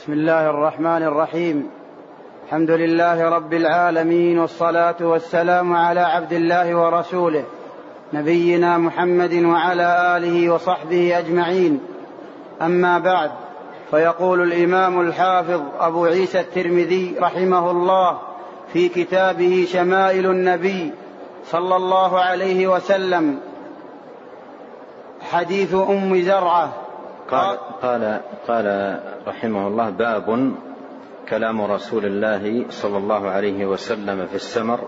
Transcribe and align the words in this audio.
بسم 0.00 0.12
الله 0.12 0.50
الرحمن 0.50 1.02
الرحيم. 1.02 1.70
الحمد 2.46 2.70
لله 2.70 3.28
رب 3.28 3.52
العالمين 3.52 4.38
والصلاة 4.38 4.96
والسلام 5.00 5.72
على 5.72 6.00
عبد 6.00 6.32
الله 6.32 6.74
ورسوله 6.74 7.44
نبينا 8.12 8.78
محمد 8.78 9.34
وعلى 9.34 10.16
آله 10.16 10.50
وصحبه 10.54 11.18
أجمعين. 11.18 11.80
أما 12.62 12.98
بعد 12.98 13.30
فيقول 13.90 14.42
الإمام 14.42 15.00
الحافظ 15.00 15.60
أبو 15.80 16.04
عيسى 16.04 16.40
الترمذي 16.40 17.16
رحمه 17.20 17.70
الله 17.70 18.18
في 18.72 18.88
كتابه 18.88 19.66
شمائل 19.72 20.26
النبي 20.26 20.92
صلى 21.44 21.76
الله 21.76 22.20
عليه 22.20 22.68
وسلم 22.68 23.40
حديث 25.20 25.74
أم 25.74 26.22
زرعة 26.22 26.72
قال, 27.30 27.58
قال, 27.82 28.20
قال 28.48 28.98
رحمه 29.26 29.66
الله 29.68 29.90
باب 29.90 30.52
كلام 31.28 31.62
رسول 31.62 32.04
الله 32.04 32.64
صلى 32.70 32.98
الله 32.98 33.30
عليه 33.30 33.66
وسلم 33.66 34.26
في 34.26 34.34
السمر. 34.34 34.80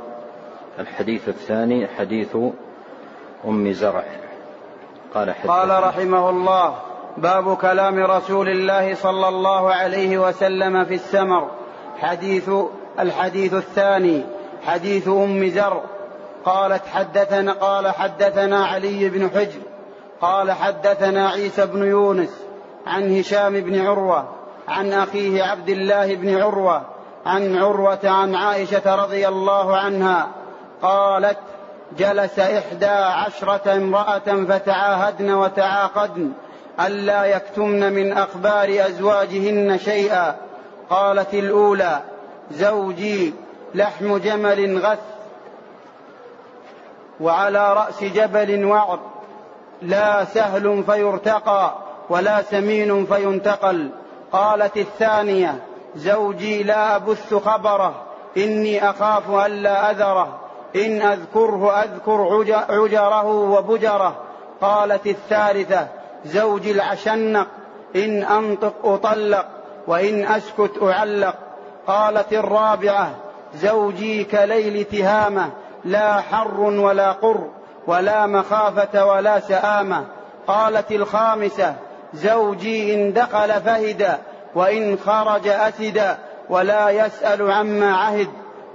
الحديث 0.78 1.28
الثاني 1.28 1.86
حديث 1.86 2.36
أم 3.44 3.72
زرع. 3.72 4.04
قال 5.14 5.34
قال 5.46 5.84
رحمه 5.84 6.30
الله 6.30 6.74
باب 7.16 7.56
كلام 7.56 7.98
رسول 7.98 8.48
الله 8.48 8.94
صلى 8.94 9.28
الله 9.28 9.74
عليه 9.74 10.18
وسلم 10.18 10.84
في 10.84 10.94
السمر. 10.94 11.50
حديث 11.98 12.50
الحديث 13.00 13.54
الثاني 13.54 14.24
حديث 14.62 15.08
أم 15.08 15.48
زرع. 15.48 15.82
قالت 16.44 16.86
حدثنا 16.86 17.52
قال 17.52 17.88
حدثنا 17.88 18.66
علي 18.66 19.08
بن 19.08 19.30
حجر. 19.30 19.60
قال 20.22 20.52
حدثنا 20.52 21.28
عيسى 21.28 21.66
بن 21.66 21.86
يونس 21.86 22.30
عن 22.86 23.18
هشام 23.18 23.60
بن 23.60 23.86
عروة 23.86 24.28
عن 24.68 24.92
أخيه 24.92 25.42
عبد 25.42 25.68
الله 25.68 26.14
بن 26.14 26.40
عروة 26.42 26.82
عن 27.26 27.58
عروة 27.58 27.98
عن 28.04 28.34
عائشة 28.34 28.94
رضي 28.94 29.28
الله 29.28 29.76
عنها 29.76 30.28
قالت 30.82 31.38
جلس 31.98 32.38
إحدى 32.38 32.86
عشرة 32.86 33.76
امرأة 33.76 34.44
فتعاهدن 34.48 35.30
وتعاقدن 35.30 36.32
ألا 36.80 37.24
يكتمن 37.24 37.92
من 37.92 38.12
أخبار 38.12 38.68
أزواجهن 38.86 39.78
شيئا. 39.78 40.36
قالت 40.90 41.34
الأولى 41.34 42.00
زوجي 42.50 43.34
لحم 43.74 44.16
جمل 44.16 44.78
غث 44.78 44.98
وعلى 47.20 47.72
رأس 47.72 48.04
جبل 48.04 48.64
وعر 48.64 49.11
لا 49.82 50.24
سهل 50.24 50.84
فيرتقى 50.86 51.74
ولا 52.08 52.42
سمين 52.42 53.06
فينتقل. 53.06 53.90
قالت 54.32 54.76
الثانية 54.76 55.58
زوجي 55.96 56.62
لا 56.62 56.96
أبث 56.96 57.34
خبره 57.34 57.94
إني 58.36 58.90
أخاف 58.90 59.30
ألا 59.30 59.90
أذره 59.90 60.40
إن 60.76 61.02
أذكره 61.02 61.82
أذكر 61.82 62.44
عجره 62.70 63.26
وبجره. 63.26 64.14
قالت 64.60 65.06
الثالثة 65.06 65.88
زوجي 66.24 66.70
العشنق 66.70 67.46
إن 67.96 68.22
أنطق 68.22 68.74
أطلق 68.84 69.46
وإن 69.86 70.24
أسكت 70.24 70.82
أعلق. 70.82 71.34
قالت 71.86 72.32
الرابعة 72.32 73.10
زوجي 73.54 74.24
كليل 74.24 74.84
تهامة 74.84 75.50
لا 75.84 76.20
حر 76.20 76.60
ولا 76.60 77.12
قر. 77.12 77.48
ولا 77.86 78.26
مخافة 78.26 79.06
ولا 79.06 79.40
سآمة 79.40 80.04
قالت 80.46 80.92
الخامسة 80.92 81.74
زوجي 82.14 82.94
إن 82.94 83.12
دخل 83.12 83.60
فهد 83.60 84.18
وإن 84.54 84.98
خرج 85.06 85.48
أسد 85.48 86.16
ولا 86.50 86.90
يسأل 86.90 87.50
عما 87.52 87.96
عهد. 87.96 88.28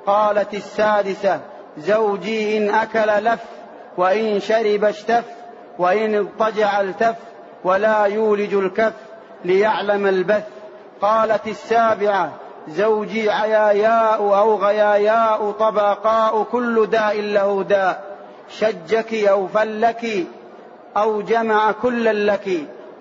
قالت 0.08 0.54
السادسة 0.54 1.40
زوجي 1.78 2.58
إن 2.58 2.70
أكل 2.70 3.24
لف 3.24 3.40
وإن 3.98 4.40
شرب 4.40 4.84
اشتف 4.84 5.24
وإن 5.80 6.16
اضطجع 6.16 6.82
التف 6.82 7.16
ولا 7.64 8.06
يولج 8.06 8.54
الكف 8.54 8.94
ليعلم 9.46 10.08
البث. 10.08 10.44
قالت 11.02 11.48
السابعة 11.48 12.32
زوجي 12.68 13.32
عياياء 13.32 14.22
أو 14.22 14.56
غياياء 14.56 15.52
طبقاء 15.52 16.44
كل 16.44 16.88
داء 16.88 17.22
له 17.22 17.64
داء. 17.64 18.07
شجك 18.50 19.14
أو 19.14 19.48
فلك 19.48 20.28
أو 20.98 21.22
جمع 21.22 21.72
كلا 21.72 22.14
لك. 22.14 22.50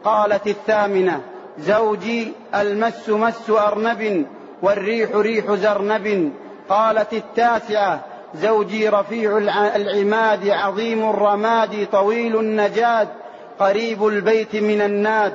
قالت 0.05 0.47
الثامنة 0.47 1.21
زوجي 1.59 2.33
المس 2.55 3.09
مس 3.09 3.51
أرنب 3.51 4.27
والريح 4.63 5.11
ريح 5.15 5.53
زرنب. 5.53 6.33
قالت 6.69 7.13
التاسعة 7.13 8.01
زوجي 8.35 8.89
رفيع 8.89 9.39
العماد 9.77 10.49
عظيم 10.49 11.11
الرماد 11.11 11.87
طويل 11.93 12.37
النجاد 12.37 13.09
قريب 13.59 14.07
البيت 14.07 14.57
من 14.57 14.81
الناد. 14.81 15.33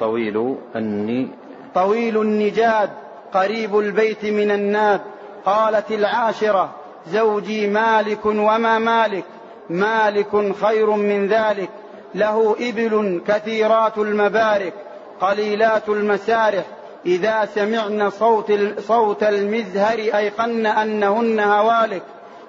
طويل 0.00 0.56
الني 0.76 1.28
طويل 1.74 2.20
النجاد 2.20 2.90
قريب 3.34 3.78
البيت 3.78 4.24
من 4.24 4.50
الناد. 4.50 5.00
قالت 5.44 5.90
العاشرة 5.90 6.70
زوجي 7.06 7.66
مالك 7.66 8.26
وما 8.26 8.78
مالك. 8.78 9.24
مالك 9.70 10.54
خير 10.62 10.90
من 10.90 11.28
ذلك. 11.28 11.70
له 12.14 12.56
إبل 12.60 13.22
كثيرات 13.28 13.98
المبارك 13.98 14.72
قليلات 15.20 15.88
المسارح. 15.88 16.64
إذا 17.06 17.48
سمعن 17.54 18.10
صوت, 18.10 18.52
صوت 18.88 19.22
المزهر 19.22 19.98
أيقن 19.98 20.66
أنهن 20.66 21.40
هوالك. 21.40 22.02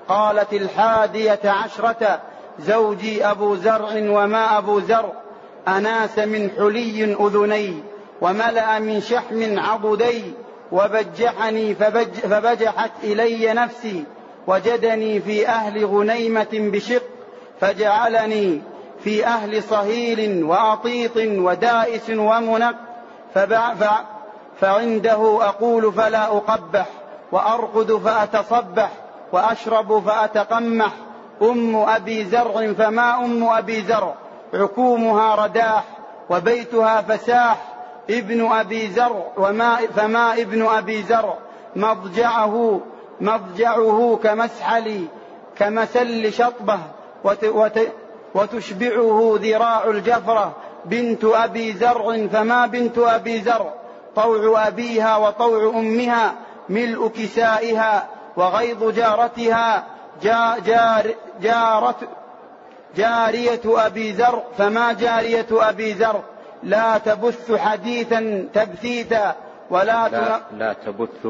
قالت 0.07 0.53
الحادية 0.53 1.39
عشرة 1.45 2.21
زوجي 2.59 3.25
أبو 3.25 3.55
زرع 3.55 3.89
وما 3.95 4.57
أبو 4.57 4.79
زرع. 4.79 5.11
أناس 5.67 6.19
من 6.19 6.49
حلي 6.57 7.13
أذني 7.13 7.83
وملأ 8.21 8.79
من 8.79 9.01
شحم 9.01 9.59
عضدي. 9.59 10.23
وبجحني 10.71 11.75
فبج 11.75 12.13
فبجحت 12.13 12.91
إلي 13.03 13.53
نفسي. 13.53 14.03
وجدني 14.47 15.19
في 15.19 15.47
أهل 15.47 15.85
غنيمة 15.85 16.47
بشق 16.53 17.03
فجعلني 17.61 18.61
في 19.03 19.25
أهل 19.25 19.63
صهيل 19.63 20.43
وأطيط 20.43 21.17
ودائس 21.17 22.09
ومنق 22.09 22.75
فعنده 24.59 25.47
أقول 25.47 25.93
فلا 25.93 26.23
أقبح 26.23 26.85
وأرقد 27.31 27.91
فأتصبح 27.91 28.89
وأشرب 29.31 29.99
فأتقمح 29.99 30.91
أم 31.41 31.75
أبي 31.75 32.25
زرع 32.25 32.73
فما 32.73 33.25
أم 33.25 33.43
أبي 33.43 33.81
زرع 33.81 34.13
عكومها 34.53 35.35
رداح 35.35 35.83
وبيتها 36.29 37.01
فساح 37.01 37.57
ابن 38.09 38.51
أبي 38.51 38.87
زرع 38.87 39.25
وما 39.37 39.75
فما 39.75 40.33
ابن 40.33 40.65
أبي 40.65 41.01
زرع 41.01 41.37
مضجعه 41.75 42.79
مضجعه 43.23 44.19
كمسحل 44.23 45.05
كمسل 45.57 46.33
شطبة 46.33 46.79
وت 47.23 47.43
وت 47.43 47.79
وتشبعه 48.35 49.35
ذراع 49.41 49.89
الجفرة. 49.89 50.55
بنت 50.85 51.23
أبي 51.23 51.73
زرع 51.73 52.27
فما 52.27 52.65
بنت 52.65 52.97
أبي 52.97 53.41
زرع؟ 53.41 53.73
طوع 54.15 54.67
أبيها 54.67 55.17
وطوع 55.17 55.79
أمها 55.79 56.33
ملء 56.69 57.07
كسائها 57.07 58.07
وغيظ 58.37 58.83
جارتها. 58.83 59.83
جا 60.23 60.57
جار 60.65 61.13
جارت 61.41 61.95
جارية 62.95 63.61
أبي 63.65 64.13
زرع 64.13 64.43
فما 64.57 64.93
جارية 64.93 65.47
أبي 65.51 65.93
زرع؟ 65.93 66.21
لا 66.63 66.97
تبث 66.97 67.55
حديثا 67.55 68.47
تبثيتا 68.53 69.35
ولا 69.69 70.09
لا, 70.09 70.39
لا 70.57 70.73
تبث 70.73 71.27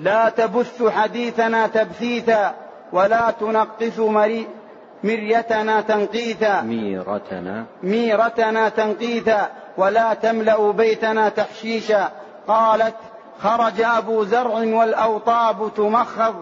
لا 0.00 0.28
تبث 0.28 0.82
حديثنا 0.88 1.66
تبثيتا 1.66 2.54
ولا 2.92 3.30
تنقص 3.40 3.98
مري 3.98 4.46
مريتنا 5.04 5.80
تنقيثا. 5.80 6.60
ميرتنا. 6.60 7.64
ميرتنا 7.82 8.68
تنقيثا 8.68 9.48
ولا 9.76 10.14
تملأ 10.14 10.70
بيتنا 10.70 11.28
تحشيشا. 11.28 12.08
قالت 12.48 12.94
خرج 13.42 13.80
أبو 13.80 14.24
زرع 14.24 14.54
والأوطاب 14.54 15.70
تمخض 15.76 16.34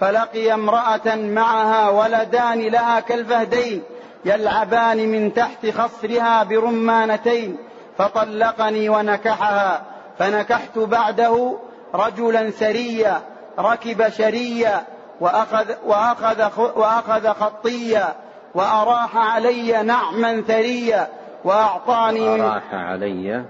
فلقي 0.00 0.54
امرأة 0.54 1.14
معها 1.14 1.88
ولدان 1.88 2.60
لها 2.60 3.00
كالفهدين 3.00 3.82
يلعبان 4.24 5.08
من 5.08 5.34
تحت 5.34 5.66
خصرها 5.66 6.42
برمانتين 6.44 7.56
فطلقني 7.98 8.88
ونكحها 8.88 9.82
فنكحت 10.18 10.78
بعده 10.78 11.56
رجلا 11.94 12.50
سريا 12.50 13.20
ركب 13.58 14.08
شريا 14.08 14.82
وأخذ, 15.20 15.74
وأخذ, 15.86 16.50
وأخذ 16.76 17.28
خطيا 17.28 18.14
وأراح 18.54 19.16
علي 19.16 19.82
نعما 19.82 20.40
ثريا 20.40 21.08
وأعطاني 21.44 22.42
أراح 22.42 22.74
علي 22.74 23.44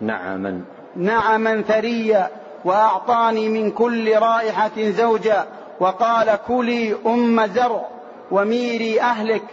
نعما. 0.00 0.60
نعما 0.96 1.62
ثريا 1.62 2.28
وأعطاني 2.64 3.48
من 3.48 3.70
كل 3.70 4.18
رائحة 4.18 4.70
زوجا 4.78 5.44
وقال 5.80 6.38
كلي 6.48 6.96
أم 7.06 7.46
زرع 7.46 7.86
وميري 8.30 9.00
أهلك 9.00 9.44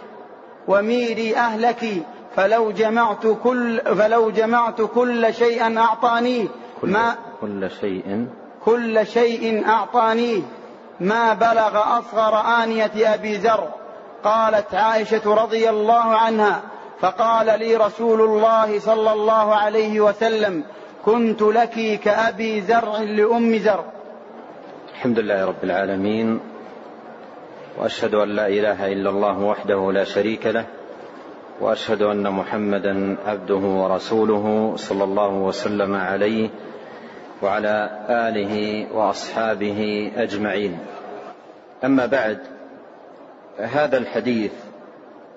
وميري 0.67 1.37
أهلك 1.37 1.85
فلو 2.35 2.71
جمعت 2.71 3.27
كل 3.43 3.81
فلو 3.81 4.29
جمعت 4.29 4.81
كل 4.81 5.33
شيء 5.33 5.77
أعطانيه 5.77 6.47
كل 6.81 6.89
ما 6.89 7.15
كل 7.41 7.71
شيء. 7.81 8.27
كل 8.65 9.07
شيء 9.07 9.67
أعطانيه 9.67 10.41
ما 10.99 11.33
بلغ 11.33 11.99
أصغر 11.99 12.63
آنية 12.63 13.13
أبي 13.13 13.37
زر 13.37 13.67
قالت 14.23 14.75
عائشة 14.75 15.33
رضي 15.43 15.69
الله 15.69 16.03
عنها 16.15 16.61
فقال 16.99 17.59
لي 17.59 17.75
رسول 17.75 18.21
الله 18.21 18.79
صلى 18.79 19.13
الله 19.13 19.55
عليه 19.55 20.01
وسلم 20.01 20.63
كنت 21.05 21.41
لك 21.41 21.99
كأبي 22.03 22.61
زرع 22.61 22.97
لأم 22.97 23.57
زرع 23.57 23.85
الحمد 24.93 25.19
لله 25.19 25.45
رب 25.45 25.63
العالمين 25.63 26.39
وأشهد 27.77 28.13
أن 28.13 28.29
لا 28.29 28.47
إله 28.47 28.87
إلا 28.93 29.09
الله 29.09 29.39
وحده 29.39 29.91
لا 29.91 30.03
شريك 30.03 30.45
له 30.47 30.65
وأشهد 31.61 32.01
أن 32.01 32.31
محمدا 32.31 33.17
عبده 33.27 33.55
ورسوله 33.55 34.73
صلى 34.75 35.03
الله 35.03 35.33
وسلم 35.33 35.95
عليه 35.95 36.49
وعلى 37.41 38.05
آله 38.09 38.85
وأصحابه 38.93 40.11
أجمعين. 40.15 40.77
أما 41.83 42.05
بعد 42.05 42.39
هذا 43.57 43.97
الحديث 43.97 44.51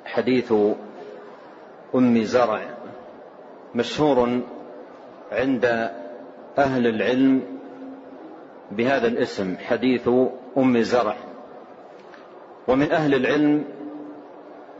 حديث 0.05 0.53
أم 1.95 2.23
زرع 2.25 2.61
مشهور 3.75 4.41
عند 5.33 5.91
أهل 6.59 6.87
العلم 6.87 7.43
بهذا 8.71 9.07
الاسم 9.07 9.57
حديث 9.69 10.09
أم 10.59 10.83
زرع. 10.83 11.17
ومن 12.69 12.93
أهل 12.93 13.15
العلم 13.15 13.65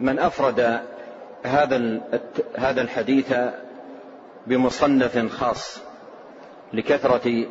من 0.01 0.19
أفرد 0.19 0.81
هذا 1.43 2.01
هذا 2.57 2.83
الحديث 2.83 3.35
بمصنف 4.47 5.33
خاص. 5.33 5.92
لكثرة 6.73 7.47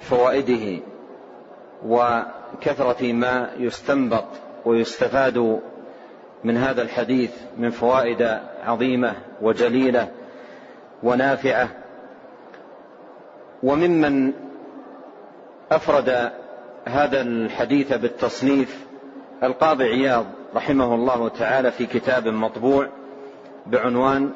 فوائده 0.00 0.82
وكثرة 1.86 3.12
ما 3.12 3.50
يستنبط 3.58 4.24
ويستفاد 4.64 5.60
من 6.44 6.56
هذا 6.56 6.82
الحديث 6.82 7.30
من 7.56 7.70
فوائد 7.70 8.38
عظيمة 8.64 9.14
وجليلة 9.42 10.08
ونافعة. 11.02 11.68
وممن 13.62 14.32
أفرد 15.72 16.32
هذا 16.84 17.20
الحديث 17.20 17.92
بالتصنيف 17.92 18.86
القاضي 19.42 19.84
عياض 19.84 20.26
رحمه 20.54 20.94
الله 20.94 21.28
تعالى 21.28 21.70
في 21.70 21.86
كتاب 21.86 22.28
مطبوع 22.28 22.88
بعنوان 23.66 24.30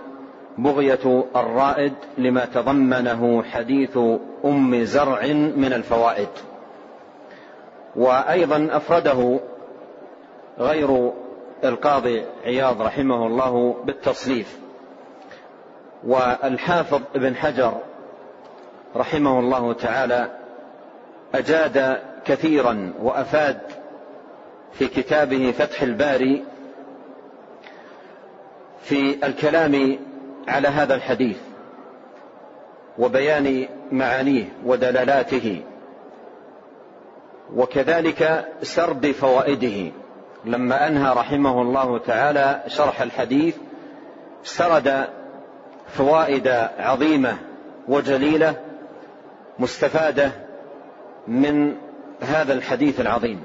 بغية 0.59 1.25
الرائد 1.37 1.93
لما 2.19 2.45
تضمنه 2.45 3.43
حديث 3.43 3.99
أم 4.45 4.85
زرع 4.85 5.27
من 5.57 5.73
الفوائد. 5.73 6.29
وأيضا 7.97 8.69
أفرده 8.71 9.41
غير 10.59 11.13
القاضي 11.65 12.25
عياض 12.45 12.83
رحمه 12.83 13.27
الله 13.27 13.83
بالتصنيف. 13.85 14.59
والحافظ 16.07 17.01
ابن 17.15 17.37
حجر 17.37 17.73
رحمه 18.97 19.41
الله 19.41 19.73
تعالى 19.73 20.31
أجاد 21.35 22.03
كثيرا 22.25 22.93
وأفاد 23.03 23.61
في 24.73 24.87
كتابه 24.87 25.53
فتح 25.59 25.83
الباري 25.83 26.45
في 28.83 29.27
الكلام 29.27 29.99
على 30.51 30.69
هذا 30.69 30.95
الحديث 30.95 31.37
وبيان 32.99 33.69
معانيه 33.93 34.45
ودلالاته 34.67 35.63
وكذلك 37.57 38.49
سرد 38.63 39.07
فوائده. 39.11 39.93
لما 40.45 40.87
أنهى 40.87 41.15
رحمه 41.15 41.63
الله 41.63 41.99
تعالى 41.99 42.63
شرح 42.67 43.03
الحديث 43.03 43.57
سرد 44.43 45.05
فوائد 45.89 46.49
عظيمة 46.79 47.37
وجليلة 47.89 48.55
مستفادة 49.59 50.31
من 51.29 51.75
هذا 52.21 52.53
الحديث 52.53 53.01
العظيم. 53.01 53.45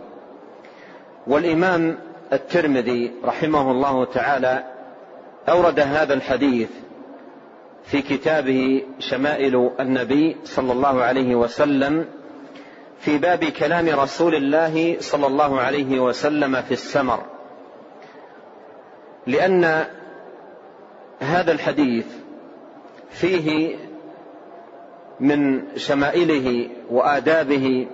والإمام 1.27 1.97
الترمذي 2.33 3.11
رحمه 3.23 3.71
الله 3.71 4.05
تعالى 4.05 4.63
أورد 5.49 5.79
هذا 5.79 6.13
الحديث 6.13 6.69
في 7.85 8.01
كتابه 8.01 8.83
شمائل 8.99 9.71
النبي 9.79 10.37
صلى 10.43 10.71
الله 10.71 11.03
عليه 11.03 11.35
وسلم 11.35 12.05
في 12.99 13.17
باب 13.17 13.45
كلام 13.45 13.89
رسول 13.99 14.35
الله 14.35 14.97
صلى 14.99 15.27
الله 15.27 15.59
عليه 15.59 15.99
وسلم 15.99 16.61
في 16.61 16.71
السمر. 16.71 17.25
لأن 19.27 19.85
هذا 21.19 21.51
الحديث 21.51 22.05
فيه 23.09 23.75
من 25.19 25.63
شمائله 25.77 26.69
وآدابه 26.89 27.87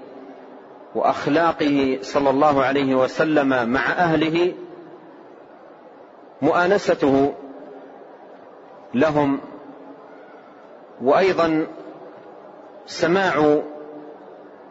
وأخلاقه 0.95 1.97
صلى 2.01 2.29
الله 2.29 2.63
عليه 2.63 2.95
وسلم 2.95 3.69
مع 3.69 3.91
أهله 3.91 4.53
مؤانسته 6.41 7.33
لهم 8.93 9.39
وأيضا 11.03 11.67
سماع 12.85 13.61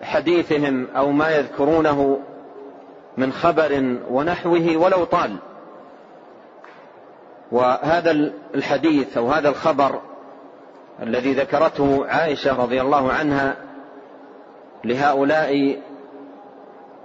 حديثهم 0.02 0.86
أو 0.96 1.10
ما 1.10 1.30
يذكرونه 1.30 2.20
من 3.16 3.32
خبر 3.32 3.96
ونحوه 4.10 4.76
ولو 4.76 5.04
طال. 5.04 5.36
وهذا 7.52 8.32
الحديث 8.54 9.16
أو 9.16 9.30
هذا 9.30 9.48
الخبر 9.48 10.00
الذي 11.02 11.32
ذكرته 11.32 12.06
عائشة 12.06 12.62
رضي 12.62 12.80
الله 12.80 13.12
عنها 13.12 13.56
لهؤلاء 14.84 15.80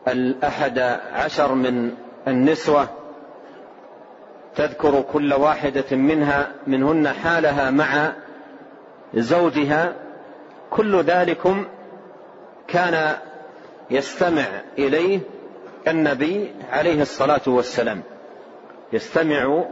الأحد 0.07 0.79
عشر 1.13 1.53
من 1.53 1.91
النسوة 2.27 2.87
تذكر 4.55 5.01
كل 5.01 5.33
واحدة 5.33 5.97
منها 5.97 6.51
منهن 6.67 7.07
حالها 7.07 7.71
مع 7.71 8.13
زوجها 9.15 9.93
كل 10.69 11.01
ذلكم 11.01 11.65
كان 12.67 13.15
يستمع 13.91 14.45
إليه 14.77 15.19
النبي 15.87 16.51
عليه 16.71 17.01
الصلاة 17.01 17.41
والسلام. 17.47 18.01
يستمع 18.93 19.63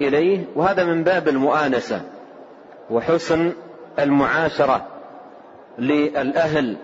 إليه 0.00 0.44
وهذا 0.54 0.84
من 0.84 1.04
باب 1.04 1.28
المؤانسة 1.28 2.02
وحسن 2.90 3.52
المعاشرة 3.98 4.86
للأهل. 5.78 6.76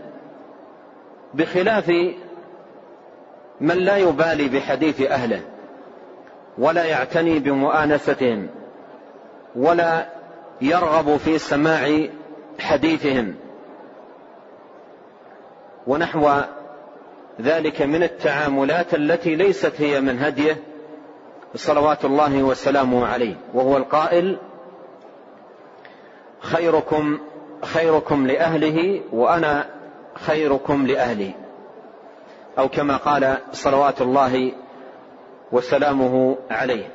بخلاف 1.35 1.93
من 3.61 3.77
لا 3.77 3.97
يبالي 3.97 4.49
بحديث 4.49 5.01
أهله 5.01 5.41
ولا 6.59 6.85
يعتني 6.85 7.39
بمؤانستهم 7.39 8.49
ولا 9.57 10.07
يرغب 10.61 11.17
في 11.17 11.39
سماع 11.39 12.07
حديثهم. 12.59 13.35
ونحو 15.87 16.31
ذلك 17.41 17.83
من 17.83 18.03
التعاملات 18.03 18.95
التي 18.95 19.35
ليست 19.35 19.73
هي 19.79 20.01
من 20.01 20.19
هديه 20.19 20.57
صلوات 21.55 22.05
الله 22.05 22.43
وسلامه 22.43 23.07
عليه. 23.07 23.37
وهو 23.55 23.77
القائل 23.77 24.39
خيركم 26.41 27.19
خيركم 27.63 28.27
لأهله 28.27 29.01
وأنا 29.13 29.67
خيركم 30.15 30.87
لأهلي. 30.87 31.35
أو 32.59 32.69
كما 32.69 32.97
قال 32.97 33.37
صلوات 33.53 34.03
الله 34.03 34.53
وسلامه 35.53 36.37
عليه. 36.51 36.89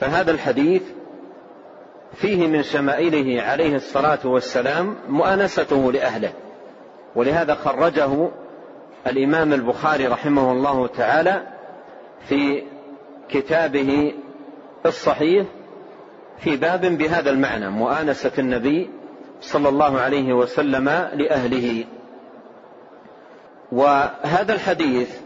فهذا 0.00 0.30
الحديث 0.30 0.82
فيه 2.14 2.46
من 2.46 2.62
شمائله 2.62 3.42
عليه 3.42 3.76
الصلاة 3.76 4.18
والسلام 4.24 4.96
مؤانسته 5.08 5.92
لأهله. 5.92 6.32
ولهذا 7.16 7.54
خرجه 7.54 8.28
الإمام 9.06 9.52
البخاري 9.52 10.06
رحمه 10.06 10.52
الله 10.52 10.86
تعالى 10.86 11.42
في 12.28 12.62
كتابه 13.28 14.14
الصحيح 14.86 15.46
في 16.38 16.56
باب 16.56 16.80
بهذا 16.80 17.30
المعنى 17.30 17.70
مؤانسة 17.70 18.32
النبي 18.38 18.90
صلى 19.40 19.68
الله 19.68 20.00
عليه 20.00 20.32
وسلم 20.32 20.88
لأهله. 21.14 21.84
وهذا 23.72 24.54
الحديث 24.54 25.18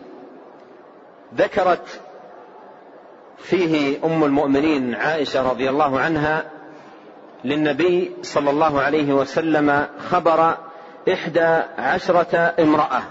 ذكرت 1.35 2.01
فيه 3.39 3.99
أم 4.05 4.25
المؤمنين 4.25 4.95
عائشة 4.95 5.51
رضي 5.51 5.71
الله 5.71 6.01
عنها 6.01 6.58
للنبي 7.45 8.13
صلى 8.23 8.51
الله 8.51 8.81
عليه 8.81 9.13
وسلم 9.13 9.87
خبر 10.11 10.57
إحدى 11.13 11.61
عشرة 11.79 12.55
امرأة 12.61 13.03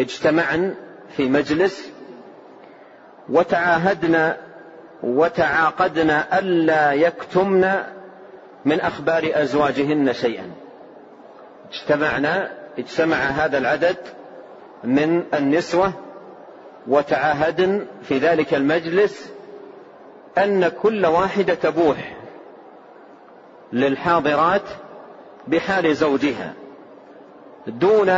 اجتمعن 0.00 0.74
في 1.16 1.28
مجلس 1.28 1.92
وتعاهدن 3.28 4.32
وتعاقدن 5.02 6.10
ألا 6.10 6.92
يكتمن 6.92 7.74
من 8.64 8.80
أخبار 8.80 9.30
أزواجهن 9.34 10.12
شيئا. 10.12 10.50
اجتمعنا 11.70 12.52
اجتمع 12.78 13.16
هذا 13.16 13.58
العدد 13.58 13.96
من 14.84 15.24
النسوة 15.34 15.92
وتعاهدن 16.86 17.86
في 18.02 18.18
ذلك 18.18 18.54
المجلس 18.54 19.30
أن 20.38 20.68
كل 20.68 21.06
واحدة 21.06 21.54
تبوح. 21.54 22.21
للحاضرات 23.72 24.62
بحال 25.48 25.96
زوجها 25.96 26.52
دون 27.66 28.08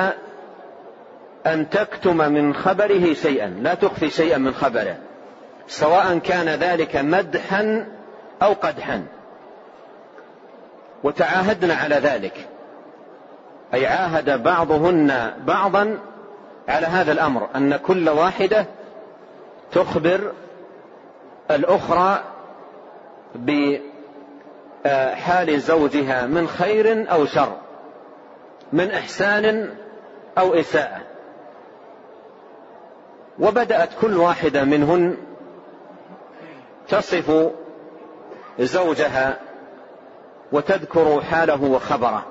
أن 1.47 1.71
تكتم 1.71 2.17
من 2.17 2.55
خبره 2.55 3.13
شيئا 3.13 3.47
لا 3.47 3.75
تخفي 3.75 4.11
شيئا 4.11 4.39
من 4.39 4.55
خبره 4.55 4.97
سواء 5.69 6.19
كان 6.19 6.49
ذلك 6.49 6.97
مدحا 6.97 7.87
أو 8.43 8.53
قدحا. 8.53 9.07
وتعاهدنا 11.05 11.75
على 11.75 11.95
ذلك 11.95 12.49
أي 13.75 13.87
عاهد 13.87 14.43
بعضهن 14.43 15.33
بعضا 15.47 15.99
على 16.69 16.87
هذا 16.87 17.13
الأمر 17.13 17.49
أن 17.57 17.77
كل 17.77 18.09
واحدة 18.09 18.67
تخبر 19.73 20.33
الأخرى 21.51 22.21
بحال 24.85 25.61
زوجها 25.61 26.27
من 26.27 26.49
خير 26.49 27.13
أو 27.13 27.27
شر 27.27 27.57
من 28.73 28.91
إحسان 28.91 29.71
أو 30.39 30.55
إساءة. 30.55 31.01
وبدأت 33.39 33.89
كل 34.01 34.17
واحدة 34.17 34.65
منهن 34.65 35.17
تصف 36.89 37.51
زوجها 38.59 39.39
وتذكر 40.53 41.21
حاله 41.23 41.65
وخبره. 41.65 42.27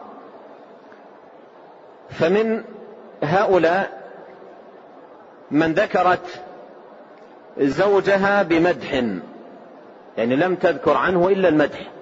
فمن 2.10 2.64
هؤلاء 3.24 4.04
من 5.52 5.74
ذكرت 5.74 6.42
زوجها 7.58 8.44
بمدح 8.44 8.94
يعني 10.18 10.36
لم 10.36 10.56
تذكر 10.56 10.98
عنه 10.98 11.28
إلا 11.28 11.50
المدح. 11.50 11.93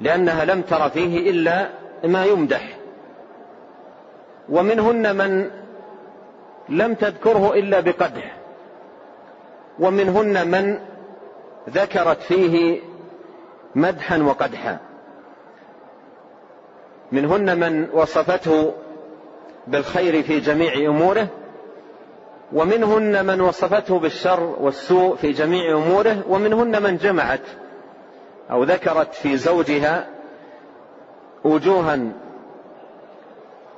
لأنها 0.00 0.44
لم 0.44 0.62
تر 0.62 0.88
فيه 0.88 1.30
إلا 1.30 1.68
ما 2.04 2.24
يمدح. 2.24 2.76
ومنهن 4.48 5.16
من 5.16 5.50
لم 6.68 6.94
تذكره 6.94 7.54
إلا 7.54 7.80
بقدح. 7.80 8.36
ومنهن 9.78 10.48
من 10.48 10.78
ذكرت 11.70 12.20
فيه 12.20 12.80
مدحا 13.74 14.18
وقدحا. 14.18 14.78
منهن 17.12 17.58
من 17.58 17.88
وصفته 17.92 18.72
بالخير 19.66 20.22
في 20.22 20.40
جميع 20.40 20.74
أموره. 20.90 21.26
ومنهن 22.52 23.26
من 23.26 23.40
وصفته 23.40 23.98
بالشر 23.98 24.56
والسوء 24.60 25.16
في 25.16 25.32
جميع 25.32 25.76
أموره. 25.76 26.16
ومنهن 26.28 26.82
من 26.82 26.96
جمعت 26.96 27.40
أو 28.50 28.64
ذكرت 28.64 29.14
في 29.14 29.36
زوجها 29.36 30.08
وجوها 31.44 31.98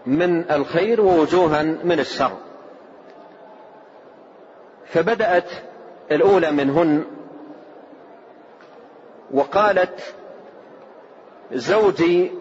من 0.07 0.51
الخير 0.51 1.01
ووجوها 1.01 1.63
من 1.63 2.01
الشر. 2.01 2.33
فبدأت 4.87 5.51
الأولى 6.11 6.51
منهن 6.51 7.05
وقالت 9.31 10.15
زوجي 11.53 12.33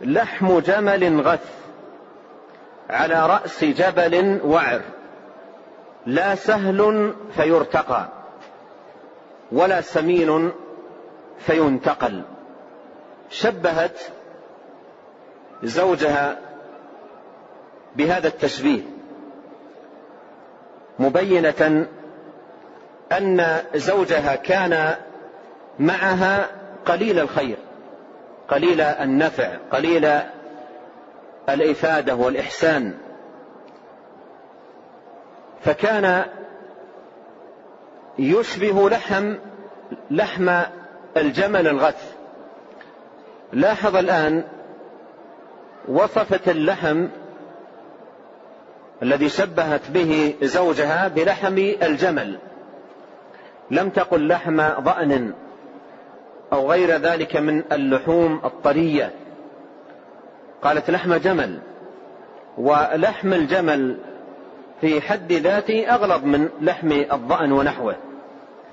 لحم 0.00 0.58
جمل 0.58 1.20
غث 1.20 1.50
على 2.90 3.26
رأس 3.26 3.64
جبل 3.64 4.40
وعر 4.44 4.80
لا 6.06 6.34
سهل 6.34 7.12
فيرتقى. 7.36 8.23
ولا 9.54 9.80
سمين 9.80 10.52
فينتقل. 11.38 12.22
شبهت 13.30 13.98
زوجها 15.62 16.38
بهذا 17.96 18.28
التشبيه 18.28 18.80
مبينة 20.98 21.86
أن 23.12 23.62
زوجها 23.74 24.36
كان 24.36 24.94
معها 25.78 26.46
قليل 26.86 27.18
الخير 27.18 27.56
قليل 28.48 28.80
النفع 28.80 29.56
قليل 29.72 30.08
الإفادة 31.48 32.14
والإحسان. 32.14 32.94
فكان 35.64 36.24
يشبه 38.18 38.90
لحم 38.90 39.34
لحم 40.10 40.62
الجمل 41.16 41.68
الغث. 41.68 42.14
لاحظ 43.52 43.96
الآن 43.96 44.44
وصفت 45.88 46.48
اللحم 46.48 47.06
الذي 49.02 49.28
شبهت 49.28 49.90
به 49.90 50.34
زوجها 50.42 51.08
بلحم 51.08 51.58
الجمل. 51.58 52.38
لم 53.70 53.88
تقل 53.88 54.28
لحم 54.28 54.56
ضأن 54.80 55.32
أو 56.52 56.70
غير 56.70 56.90
ذلك 56.90 57.36
من 57.36 57.62
اللحوم 57.72 58.40
الطرية. 58.44 59.10
قالت 60.62 60.90
لحم 60.90 61.14
جمل 61.14 61.58
ولحم 62.58 63.32
الجمل 63.32 63.96
في 64.84 65.00
حد 65.00 65.32
ذاته 65.32 65.94
أغلظ 65.94 66.24
من 66.24 66.48
لحم 66.60 66.92
الضأن 66.92 67.52
ونحوه 67.52 67.96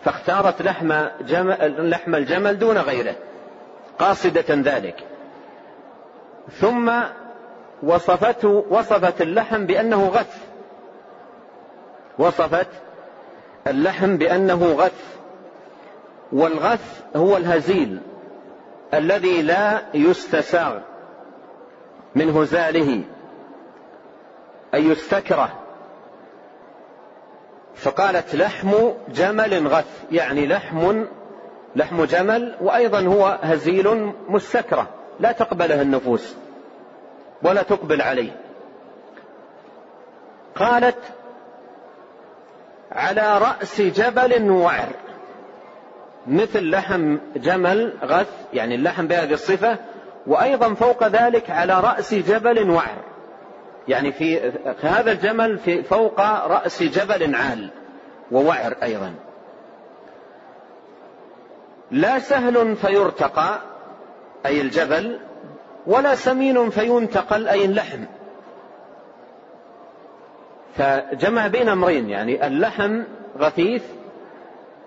فاختارت 0.05 0.61
لحم, 0.61 0.93
جمل 1.21 1.89
لحم 1.89 2.15
الجمل 2.15 2.59
دون 2.59 2.77
غيره 2.77 3.15
قاصدة 3.99 4.45
ذلك. 4.49 4.95
ثم 6.59 6.91
وصفته 7.83 8.65
وصفت 8.69 9.21
اللحم 9.21 9.65
بأنه 9.65 10.07
غث. 10.07 10.37
وصفت 12.19 12.67
اللحم 13.67 14.17
بأنه 14.17 14.73
غث. 14.73 15.17
والغث 16.31 17.01
هو 17.15 17.37
الهزيل 17.37 17.99
الذي 18.93 19.41
لا 19.41 19.81
يستساغ 19.93 20.77
من 22.15 22.29
هزاله 22.29 23.03
أي 24.73 24.85
يستكره. 24.85 25.60
فقالت 27.75 28.35
لحم 28.35 28.71
جمل 29.09 29.67
غث 29.67 30.03
يعني 30.11 30.47
لحم 30.47 31.05
لحم 31.75 32.05
جمل 32.05 32.55
وأيضا 32.61 33.01
هو 33.01 33.39
هزيل 33.43 34.13
مستكرة 34.27 34.87
لا 35.19 35.31
تقبله 35.31 35.81
النفوس 35.81 36.35
ولا 37.43 37.61
تقبل 37.61 38.01
عليه. 38.01 38.31
قالت 40.55 40.97
على 42.91 43.37
رأس 43.37 43.81
جبل 43.81 44.51
وعر 44.51 44.89
مثل 46.27 46.69
لحم 46.69 47.17
جمل 47.35 47.93
غث 48.03 48.29
يعني 48.53 48.75
اللحم 48.75 49.07
بهذه 49.07 49.33
الصفة 49.33 49.77
وأيضا 50.27 50.73
فوق 50.73 51.07
ذلك 51.07 51.49
على 51.49 51.79
رأس 51.79 52.13
جبل 52.13 52.69
وعر. 52.69 53.10
يعني 53.87 54.11
في 54.11 54.51
هذا 54.81 55.11
الجمل 55.11 55.57
في 55.57 55.83
فوق 55.83 56.19
رأس 56.47 56.83
جبل 56.83 57.35
عال 57.35 57.69
ووعر 58.31 58.75
أيضا. 58.83 59.13
لا 61.91 62.19
سهل 62.19 62.75
فيرتقى 62.75 63.59
أي 64.45 64.61
الجبل 64.61 65.19
ولا 65.87 66.15
سمين 66.15 66.69
فينتقل 66.69 67.47
أي 67.47 67.65
اللحم. 67.65 68.03
فجمع 70.77 71.47
بين 71.47 71.69
أمرين 71.69 72.09
يعني 72.09 72.47
اللحم 72.47 73.01
غثيث 73.37 73.83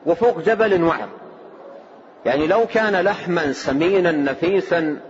وفوق 0.06 0.40
جبل 0.40 0.84
وعر. 0.84 1.08
يعني 2.24 2.46
لو 2.46 2.66
كان 2.66 3.04
لحما 3.04 3.52
سمينا 3.52 4.12
نفيسا 4.12 5.00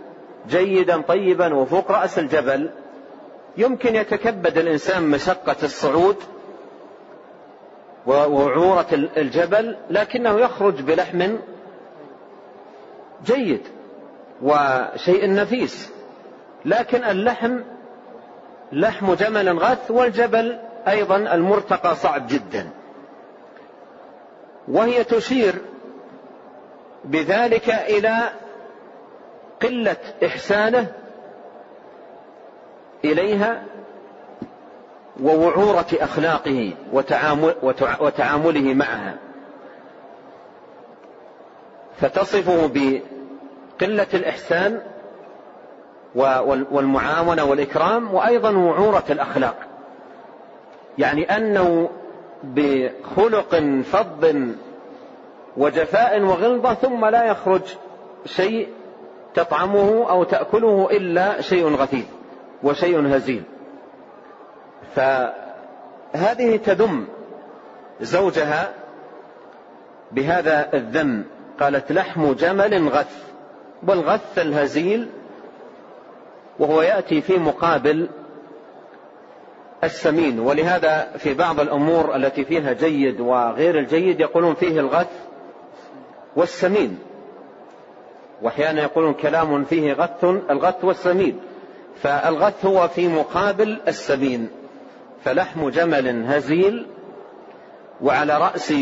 جيدا 0.49 1.01
طيبا 1.01 1.53
وفوق 1.53 1.91
رأس 1.91 2.19
الجبل 2.19 2.69
يمكن 3.57 3.95
يتكبد 3.95 4.57
الإنسان 4.57 5.03
مشقة 5.03 5.55
الصعود 5.63 6.17
ووعورة 8.07 8.87
الجبل 8.93 9.77
لكنه 9.89 10.39
يخرج 10.39 10.81
بلحم 10.81 11.35
جيد 13.25 13.61
وشيء 14.41 15.33
نفيس. 15.33 15.91
لكن 16.65 17.03
اللحم 17.03 17.59
لحم 18.71 19.13
جمل 19.13 19.59
غث 19.59 19.91
والجبل 19.91 20.59
أيضا 20.87 21.15
المرتقى 21.17 21.95
صعب 21.95 22.27
جدا. 22.27 22.69
وهي 24.67 25.03
تشير 25.03 25.55
بذلك 27.05 27.69
إلى 27.69 28.17
قلة 29.61 29.97
إحسانه 30.25 30.91
إليها 33.03 33.63
ووعورة 35.23 35.85
أخلاقه 35.93 36.73
وتعامل 36.93 37.55
وتعامله 37.99 38.73
معها. 38.73 39.15
فتصفه 41.97 42.67
بقلة 42.73 44.07
الإحسان 44.13 44.81
والمعاونة 46.71 47.43
والإكرام 47.43 48.13
وأيضا 48.13 48.57
وعورة 48.57 49.03
الأخلاق. 49.09 49.55
يعني 50.97 51.37
أنه 51.37 51.89
بخلق 52.43 53.55
فظ 53.83 54.35
وجفاء 55.57 56.21
وغلظة 56.21 56.73
ثم 56.73 57.05
لا 57.05 57.23
يخرج 57.25 57.61
شيء 58.25 58.67
تطعمه 59.33 60.09
أو 60.09 60.23
تأكله 60.23 60.87
إلا 60.91 61.41
شيء 61.41 61.75
غثيث. 61.75 62.05
وشيء 62.65 63.15
هزيل. 63.15 63.43
فهذه 64.95 66.57
تذم 66.57 67.07
زوجها 68.01 68.73
بهذا 70.11 70.69
الذم. 70.73 71.23
قالت 71.59 71.91
لحم 71.91 72.33
جمل 72.33 72.89
غث. 72.89 73.25
والغث 73.87 74.39
الهزيل 74.39 75.09
وهو 76.59 76.81
يأتي 76.81 77.21
في 77.21 77.37
مقابل 77.37 78.07
السمين. 79.83 80.39
ولهذا 80.39 81.11
في 81.17 81.33
بعض 81.33 81.59
الأمور 81.59 82.15
التي 82.15 82.45
فيها 82.45 82.73
جيد 82.73 83.19
وغير 83.19 83.79
الجيد 83.79 84.19
يقولون 84.19 84.55
فيه 84.55 84.79
الغث 84.79 85.11
والسمين. 86.35 86.99
وأحيانا 88.41 88.81
يقولون 88.81 89.13
كلام 89.13 89.63
فيه 89.63 89.93
غث 89.93 90.23
الغث 90.23 90.85
والسمين. 90.85 91.39
فالغث 91.95 92.65
هو 92.65 92.87
في 92.87 93.07
مقابل 93.07 93.81
السمين 93.87 94.49
فلحم 95.23 95.69
جمل 95.69 96.25
هزيل 96.25 96.87
وعلى 98.01 98.37
رأس 98.37 98.73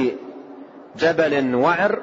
جبل 0.97 1.55
وعر 1.55 2.01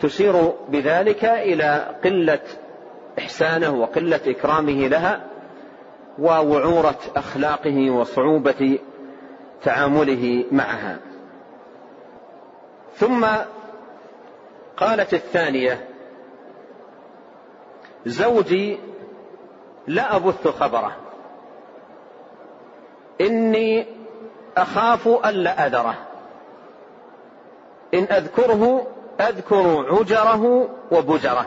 تشير 0.00 0.52
بذلك 0.68 1.24
إلى 1.24 1.94
قلة 2.04 2.40
إحسانه 3.18 3.70
وقلة 3.70 4.20
إكرامه 4.26 4.88
لها 4.88 5.20
ووعورة 6.18 6.98
أخلاقه 7.16 7.90
وصعوبة 7.90 8.78
تعامله 9.62 10.44
معها. 10.52 10.98
ثم 12.96 13.26
قالت 14.76 15.14
الثانية 15.14 15.88
زوجي 18.06 18.78
لا 19.86 20.16
أبث 20.16 20.48
خبره. 20.48 20.96
إني 23.20 23.86
أخاف 24.56 25.08
ألا 25.26 25.66
أذره. 25.66 25.94
إن 27.94 28.02
أذكره 28.02 28.86
أذكر 29.20 29.86
عجره 29.90 30.68
وبجره. 30.92 31.46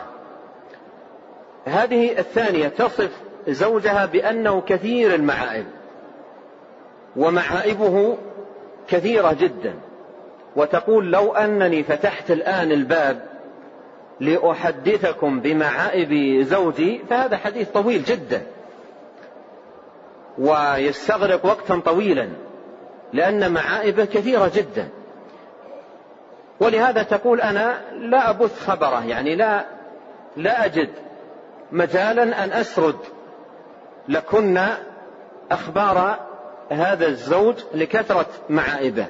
هذه 1.64 2.18
الثانية 2.18 2.68
تصف 2.68 3.10
زوجها 3.48 4.06
بأنه 4.06 4.60
كثير 4.60 5.14
المعائب 5.14 5.66
ومعائبه 7.16 8.18
كثيرة 8.88 9.32
جدا. 9.32 9.74
وتقول 10.56 11.12
لو 11.12 11.32
أنني 11.32 11.82
فتحت 11.82 12.30
الآن 12.30 12.72
الباب 12.72 13.37
لأحدثكم 14.20 15.40
بمعائب 15.40 16.42
زوجي 16.42 17.00
فهذا 17.10 17.36
حديث 17.36 17.68
طويل 17.68 18.04
جدا. 18.04 18.42
ويستغرق 20.38 21.46
وقتا 21.46 21.80
طويلا 21.84 22.28
لأن 23.12 23.52
معائبه 23.52 24.04
كثيرة 24.04 24.50
جدا. 24.54 24.88
ولهذا 26.60 27.02
تقول 27.02 27.40
أنا 27.40 27.80
لا 27.92 28.30
أبث 28.30 28.66
خبره 28.66 29.06
يعني 29.06 29.36
لا 29.36 29.64
لا 30.36 30.64
أجد 30.64 30.90
مجالا 31.72 32.44
أن 32.44 32.52
أسرد. 32.52 32.98
لكن 34.08 34.60
أخبار 35.50 36.18
هذا 36.70 37.06
الزوج 37.06 37.54
لكثرة 37.74 38.26
معائبه 38.48 39.06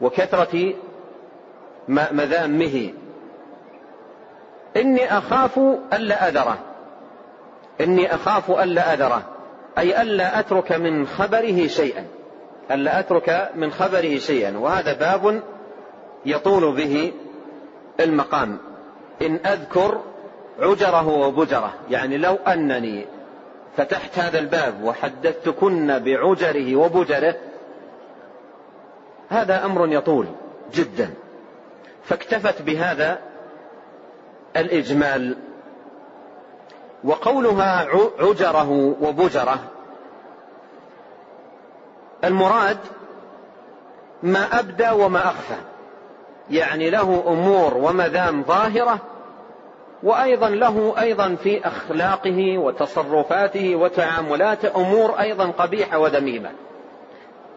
وكثرة 0.00 0.74
مذامه. 1.88 2.92
إني 4.76 5.18
أخاف 5.18 5.58
ألا 5.92 6.28
أذره. 6.28 6.58
إني 7.80 8.14
أخاف 8.14 8.50
ألا 8.50 8.92
أذره. 8.92 9.22
أي 9.78 10.02
ألا 10.02 10.38
أترك 10.38 10.72
من 10.72 11.06
خبره 11.06 11.66
شيئا. 11.66 12.06
ألا 12.70 13.00
أترك 13.00 13.50
من 13.54 13.70
خبره 13.70 14.18
شيئا. 14.18 14.58
وهذا 14.58 14.92
باب 14.92 15.42
يطول 16.26 16.76
به 16.76 17.12
المقام. 18.00 18.58
إن 19.22 19.38
أذكر 19.46 20.00
عجره 20.60 21.08
وبجره. 21.08 21.72
يعني 21.90 22.16
لو 22.16 22.34
أنني 22.34 23.06
فتحت 23.76 24.18
هذا 24.18 24.38
الباب 24.38 24.82
وحدثتكن 24.82 25.98
بعجره 25.98 26.76
وبجره 26.76 27.34
هذا 29.28 29.64
أمر 29.64 29.92
يطول 29.92 30.26
جدا. 30.74 31.10
فاكتفت 32.04 32.62
بهذا 32.62 33.29
الإجمال. 34.56 35.36
وقولها 37.04 37.88
عجره 38.20 38.96
وبجره. 39.00 39.58
المراد 42.24 42.78
ما 44.22 44.58
أبدى 44.58 44.90
وما 44.90 45.18
أخفى. 45.18 45.56
يعني 46.50 46.90
له 46.90 47.24
أمور 47.26 47.76
ومذام 47.76 48.44
ظاهرة 48.44 48.98
وأيضا 50.02 50.48
له 50.48 50.94
أيضا 51.00 51.34
في 51.34 51.66
أخلاقه 51.66 52.58
وتصرفاته 52.58 53.76
وتعاملاته 53.76 54.76
أمور 54.76 55.20
أيضا 55.20 55.46
قبيحة 55.46 55.98
وذميمه 55.98 56.50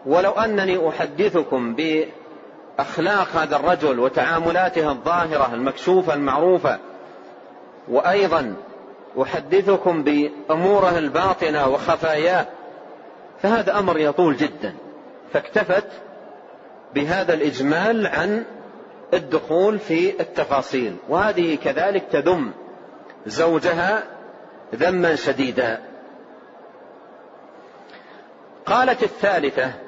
ولو 0.06 0.30
أنني 0.30 0.88
أحدثكم 0.88 1.74
باخلاق 2.78 3.28
هذا 3.36 3.56
الرجل 3.56 3.98
وتعاملاته 3.98 4.90
الظاهرة 4.90 5.54
المكشوفة 5.54 6.14
المعروفة. 6.14 6.78
وأيضا 7.88 8.54
أحدثكم 9.22 10.02
بأموره 10.02 10.98
الباطنة 10.98 11.68
وخفاياه. 11.68 12.46
فهذا 13.42 13.78
أمر 13.78 13.98
يطول 13.98 14.36
جدا. 14.36 14.74
فاكتفت 15.32 15.86
بهذا 16.94 17.34
الإجمال 17.34 18.06
عن 18.06 18.44
الدخول 19.14 19.78
في 19.78 20.20
التفاصيل. 20.20 20.96
وهذه 21.08 21.54
كذلك 21.54 22.04
تذم 22.12 22.52
زوجها 23.26 24.02
ذما 24.74 25.14
شديدا. 25.14 25.80
قالت 28.66 29.02
الثالثة 29.02 29.83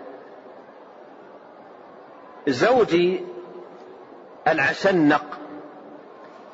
زوجي 2.49 3.21
العشنق. 4.49 5.25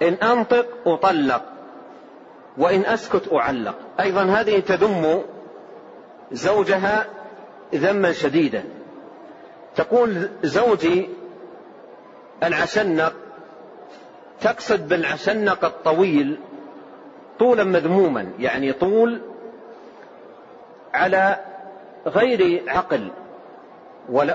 إن 0.02 0.14
أنطق 0.14 0.66
أطلق 0.86 1.42
وإن 2.58 2.84
أسكت 2.84 3.32
أعلق. 3.32 3.74
أيضا 4.00 4.22
هذه 4.22 4.60
تذم 4.60 5.22
زوجها 6.32 7.06
ذما 7.74 8.12
شديدا. 8.12 8.64
تقول 9.76 10.28
زوجي 10.42 11.08
العشنق 12.42 13.12
تقصد 14.40 14.88
بالعشنق 14.88 15.64
الطويل 15.64 16.38
طولا 17.38 17.64
مذموما 17.64 18.32
يعني 18.38 18.72
طول 18.72 19.20
على 20.94 21.36
غير 22.06 22.62
عقل 22.68 23.08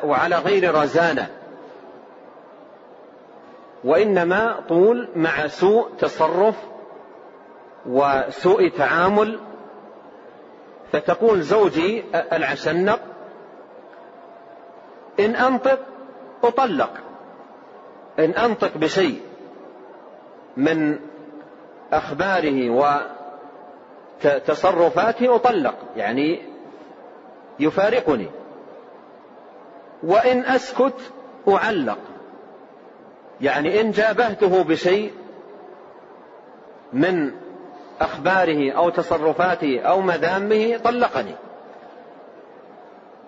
وعلى 0.04 0.36
غير 0.36 0.76
رزانة. 0.76 1.28
وإنما 3.88 4.60
طول 4.70 5.10
مع 5.16 5.48
سوء 5.48 5.90
تصرف 6.00 6.56
وسوء 7.86 8.70
تعامل. 8.70 9.40
فتقول 10.92 11.42
زوجي 11.42 12.04
العشنق 12.34 13.00
إن 15.20 15.36
أنطق 15.36 15.80
أطلق. 16.44 16.94
إن 18.20 18.32
أنطق 18.32 18.78
بشيء 18.78 19.22
من 20.58 21.00
أخباره 21.94 22.70
وتصرفاته 24.24 25.36
أطلق 25.36 25.76
يعني 25.96 26.42
يفارقني. 27.60 28.28
وإن 30.04 30.46
أسكت 30.46 31.12
أعلق. 31.48 31.98
يعني 33.42 33.82
إن 33.82 33.92
جابهته 33.92 34.64
بشيء 34.64 35.14
من 36.94 37.32
أخباره 38.02 38.72
أو 38.72 38.90
تصرفاته 38.90 39.80
أو 39.80 40.02
مذامه 40.02 40.78
طلقني. 40.78 41.36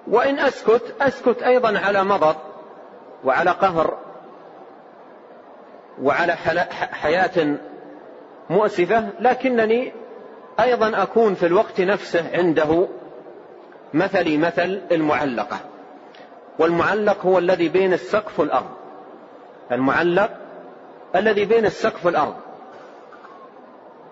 وإن 0.08 0.40
أسكت 0.40 0.96
أسكت 1.02 1.44
أيضا 1.44 1.80
على 1.80 2.04
مضض 2.04 2.36
وعلى 3.24 3.52
قهر 3.52 3.98
وعلى 6.02 6.36
حياة 6.92 7.58
مؤسفة 8.50 9.10
لكنني 9.20 9.94
أيضا 10.60 11.04
أكون 11.04 11.34
في 11.34 11.46
الوقت 11.46 11.82
نفسه 11.82 12.38
عنده 12.38 12.88
مثلي 13.94 14.38
مثل 14.38 14.82
المعلقة. 14.92 15.58
والمعلق 16.60 17.26
هو 17.26 17.38
الذي 17.38 17.70
بين 17.70 17.94
السقف 17.94 18.40
والأرض. 18.40 18.79
المعلق 19.72 20.30
الذي 21.16 21.46
بين 21.46 21.66
السقف 21.66 22.06
والأرض. 22.06 22.36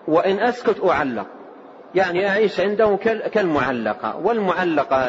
وإن 0.08 0.38
أسكت 0.40 0.84
أعلق. 0.84 1.26
يعني 1.94 2.28
أعيش 2.28 2.60
عنده 2.60 2.96
كالمعلقة. 3.32 4.16
والمعلقة 4.16 5.04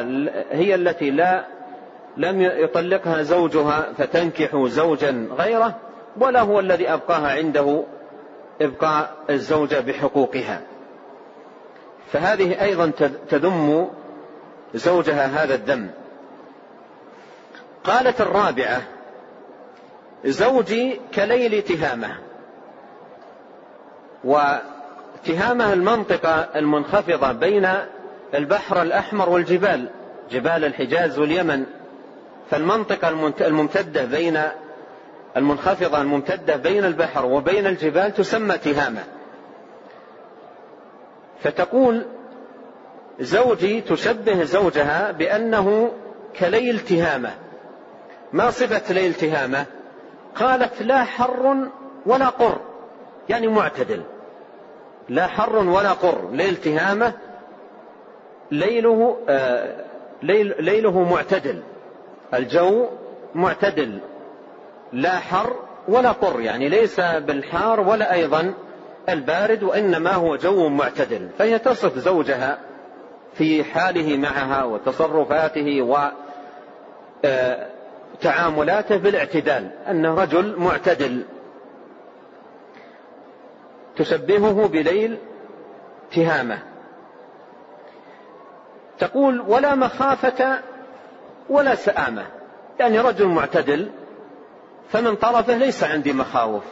هي 0.51 0.75
التي 0.75 1.11
لا 1.11 1.45
لم 2.17 2.41
يطلقها 2.41 3.21
زوجها 3.21 3.93
فتنكح 3.97 4.55
زوجا 4.65 5.27
غيره 5.37 5.75
ولا 6.17 6.41
هو 6.41 6.59
الذي 6.59 6.93
أبقاها 6.93 7.31
عنده 7.37 7.83
إبقاء 8.61 9.13
الزوجة 9.29 9.79
بحقوقها. 9.79 10.61
فهذه 12.11 12.61
أيضا 12.61 12.91
تذم 13.29 13.89
زوجها 14.73 15.25
هذا 15.25 15.55
الذم 15.55 15.89
قالت 17.83 18.21
الرابعة 18.21 18.81
زوجي 20.25 20.99
كليل 21.15 21.61
تهامة. 21.61 22.17
وتهامة 24.23 25.73
المنطقة 25.73 26.49
المنخفضة 26.55 27.31
بين 27.31 27.69
البحر 28.33 28.81
الأحمر 28.81 29.29
والجبال 29.29 29.89
جبال 30.31 30.65
الحجاز 30.65 31.19
واليمن. 31.19 31.65
فالمنطقة 32.51 33.09
الممتدة 33.41 34.05
بين 34.05 34.41
المنخفضة 35.37 36.01
الممتدة 36.01 36.55
بين 36.55 36.85
البحر 36.85 37.25
وبين 37.25 37.67
الجبال 37.67 38.13
تسمى 38.13 38.57
تهامة. 38.57 39.03
فتقول 41.43 42.05
زوجي 43.19 43.81
تشبه 43.81 44.43
زوجها 44.43 45.11
بأنه 45.11 45.91
كليل 46.39 46.79
تهامة. 46.79 47.33
ما 48.33 48.51
صفة 48.51 48.93
ليل 48.93 49.13
تهامة؟ 49.13 49.65
قالت 50.35 50.81
لا 50.81 51.03
حر 51.03 51.57
ولا 52.05 52.29
قر. 52.29 52.59
يعني 53.29 53.47
معتدل. 53.47 54.01
لا 55.09 55.27
حر 55.27 55.55
ولا 55.55 55.91
قر. 55.91 56.29
ليل 56.31 56.55
تهامة 56.55 57.13
ليله 58.51 59.17
آه 59.29 59.85
ليل 60.23 60.55
ليله 60.59 61.03
معتدل. 61.03 61.61
الجو 62.33 62.87
معتدل. 63.35 63.99
لا 64.93 65.19
حر 65.19 65.55
ولا 65.87 66.11
قر. 66.11 66.39
يعني 66.39 66.69
ليس 66.69 66.99
بالحار 66.99 67.79
ولا 67.79 68.13
أيضا 68.13 68.53
البارد 69.09 69.63
وإنما 69.63 70.11
هو 70.11 70.35
جو 70.35 70.69
معتدل. 70.69 71.29
فهي 71.37 71.59
تصف 71.59 71.97
زوجها 71.97 72.59
في 73.33 73.63
حاله 73.63 74.17
معها 74.17 74.63
وتصرفاته 74.63 75.81
وتعاملاته 75.81 76.29
آه، 77.25 77.67
بالاعتدال 78.97 79.69
أنه 79.89 80.15
رجل 80.15 80.55
معتدل. 80.59 81.23
تشبهه 83.95 84.67
بليل 84.67 85.17
تهامة. 86.11 86.59
تقول 88.99 89.41
ولا 89.41 89.75
مخافة 89.75 90.59
ولا 91.49 91.75
سآمة. 91.75 92.25
يعني 92.79 92.99
رجل 92.99 93.27
معتدل 93.27 93.89
فمن 94.89 95.15
طرفه 95.15 95.57
ليس 95.57 95.83
عندي 95.83 96.13
مخاوف. 96.13 96.63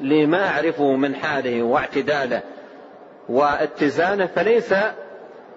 لما 0.00 0.48
أعرفه 0.48 0.96
من 0.96 1.14
حاله 1.14 1.62
واعتداله 1.62 2.42
واتزانه 3.28 4.26
فليس 4.26 4.74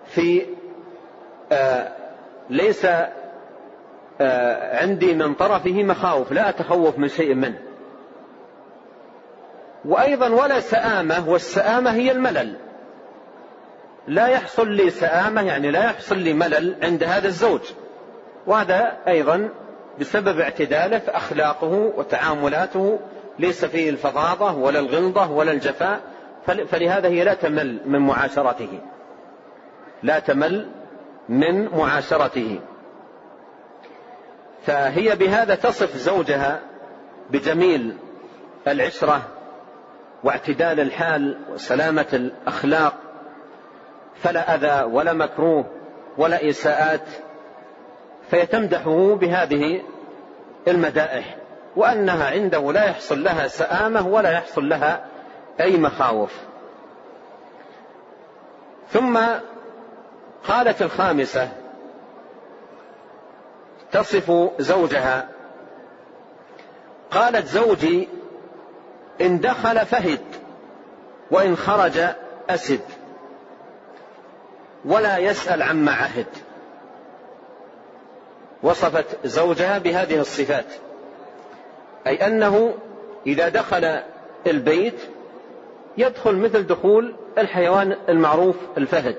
في 0.05 0.45
آه 1.51 1.91
ليس 2.49 2.87
عندي 4.81 5.13
من 5.13 5.33
طرفه 5.33 5.83
مخاوف 5.83 6.31
لا 6.31 6.49
أتخوف 6.49 6.99
من 6.99 7.07
شيء 7.07 7.33
منه 7.33 7.59
وأيضا 9.85 10.29
ولا 10.29 10.59
سآمة 10.59 11.29
والسآمة 11.29 11.91
هي 11.91 12.11
الملل. 12.11 12.55
لا 14.07 14.27
يحصل 14.27 14.71
لي 14.71 14.89
سآمة 14.89 15.41
يعني 15.41 15.71
لا 15.71 15.83
يحصل 15.83 16.17
لي 16.17 16.33
ملل 16.33 16.75
عند 16.83 17.03
هذا 17.03 17.27
الزوج. 17.27 17.61
وهذا 18.47 18.97
أيضا 19.07 19.49
بسبب 19.99 20.39
اعتداله 20.39 20.99
في 20.99 21.11
أخلاقه 21.11 21.91
وتعاملاته 21.97 22.99
ليس 23.39 23.65
فيه 23.65 23.89
الفظاظة 23.89 24.55
ولا 24.55 24.79
الغلظة 24.79 25.31
ولا 25.31 25.51
الجفاء. 25.51 25.99
فلهذا 26.45 27.07
هي 27.07 27.23
لا 27.23 27.33
تمل 27.33 27.79
من 27.85 27.99
معاشرته. 27.99 28.79
لا 30.03 30.19
تمل 30.19 30.67
من 31.29 31.69
معاشرته. 31.69 32.59
فهي 34.67 35.15
بهذا 35.15 35.55
تصف 35.55 35.97
زوجها 35.97 36.59
بجميل 37.29 37.97
العشرة 38.67 39.21
واعتدال 40.23 40.79
الحال 40.79 41.37
وسلامة 41.53 42.05
الأخلاق. 42.13 42.93
فلا 44.15 44.55
أذى 44.55 44.83
ولا 44.93 45.13
مكروه 45.13 45.65
ولا 46.17 46.49
إساءات. 46.49 47.01
فيتمدحه 48.31 49.15
بهذه 49.15 49.81
المدائح 50.67 51.35
وأنها 51.75 52.29
عنده 52.29 52.71
لا 52.71 52.85
يحصل 52.85 53.23
لها 53.23 53.47
سآمة 53.47 54.07
ولا 54.07 54.31
يحصل 54.31 54.69
لها 54.69 55.05
أي 55.61 55.77
مخاوف. 55.77 56.33
ثم 58.89 59.19
قالت 60.47 60.81
الخامسة 60.81 61.49
تصف 63.97 64.49
زوجها. 64.59 65.29
قالت 67.11 67.45
زوجي 67.45 68.07
إن 69.21 69.39
دخل 69.39 69.85
فهد 69.85 70.19
وإن 71.31 71.55
خرج 71.55 71.99
أسد. 72.49 72.81
ولا 74.85 75.17
يسأل 75.17 75.61
عما 75.61 75.91
عهد. 75.91 76.25
وصفت 78.63 79.05
زوجها 79.25 79.77
بهذه 79.77 80.19
الصفات. 80.19 80.65
أي 82.07 82.27
أنه 82.27 82.73
إذا 83.27 83.49
دخل 83.49 84.01
البيت 84.47 84.99
يدخل 85.97 86.35
مثل 86.35 86.67
دخول 86.67 87.15
الحيوان 87.37 87.95
المعروف 88.09 88.55
الفهد. 88.77 89.17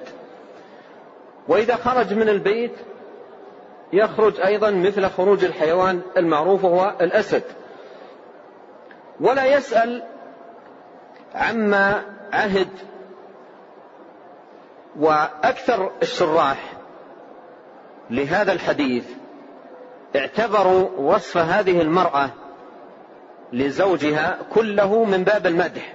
وإذا 1.49 1.77
خرج 1.77 2.15
من 2.15 2.29
البيت 2.29 2.73
يخرج 3.93 4.41
أيضا 4.41 4.71
مثل 4.71 5.11
خروج 5.11 5.45
الحيوان 5.45 6.01
المعروف 6.17 6.65
وهو 6.65 6.95
الأسد. 7.01 7.43
ولا 9.21 9.45
يسأل 9.45 10.03
عما 11.35 12.03
عهد 12.33 12.69
وأكثر 14.99 15.91
الشراح 16.03 16.73
لهذا 18.11 18.53
الحديث. 18.53 19.05
اعتبروا 20.17 20.89
وصف 20.99 21.37
هذه 21.37 21.81
المرأة 21.81 22.31
لزوجها 23.53 24.39
كله 24.55 25.05
من 25.05 25.25
باب 25.25 25.47
المدح 25.47 25.95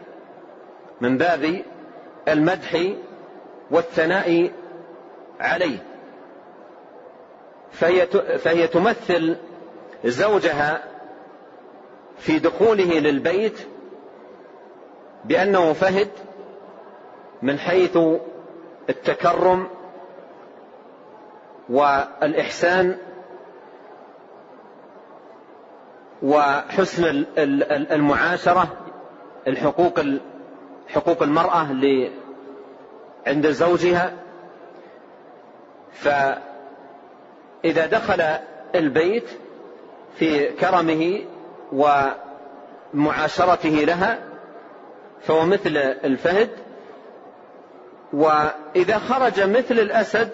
من 1.02 1.18
باب 1.18 1.62
المدح 2.28 2.84
والثناء 3.72 4.52
عليه. 5.40 5.93
فهي 7.74 8.08
فهي 8.38 8.68
تمثل 8.68 9.36
زوجها 10.06 10.84
في 12.18 12.40
دخوله 12.40 13.00
للبيت 13.00 13.68
بأنه 15.26 15.74
فهد 15.74 16.10
من 17.42 17.60
حيث 17.60 17.98
التكرم 18.90 19.68
والإحسان 21.70 22.98
وحسن 26.24 27.26
المعاشرة 27.92 28.68
الحقوق 29.48 30.00
حقوق 30.88 31.24
المرأة 31.24 31.72
عند 33.28 33.48
زوجها. 33.48 34.14
فإذا 37.64 37.86
دخل 37.86 38.24
البيت 38.76 39.30
في 40.16 40.48
كرمه 40.48 41.26
ومعاشرته 42.94 43.70
لها 43.70 44.20
فهو 45.22 45.46
مثل 45.46 45.78
الفهد. 45.78 46.50
وإذا 48.14 48.98
خرج 48.98 49.42
مثل 49.42 49.80
الأسد 49.80 50.30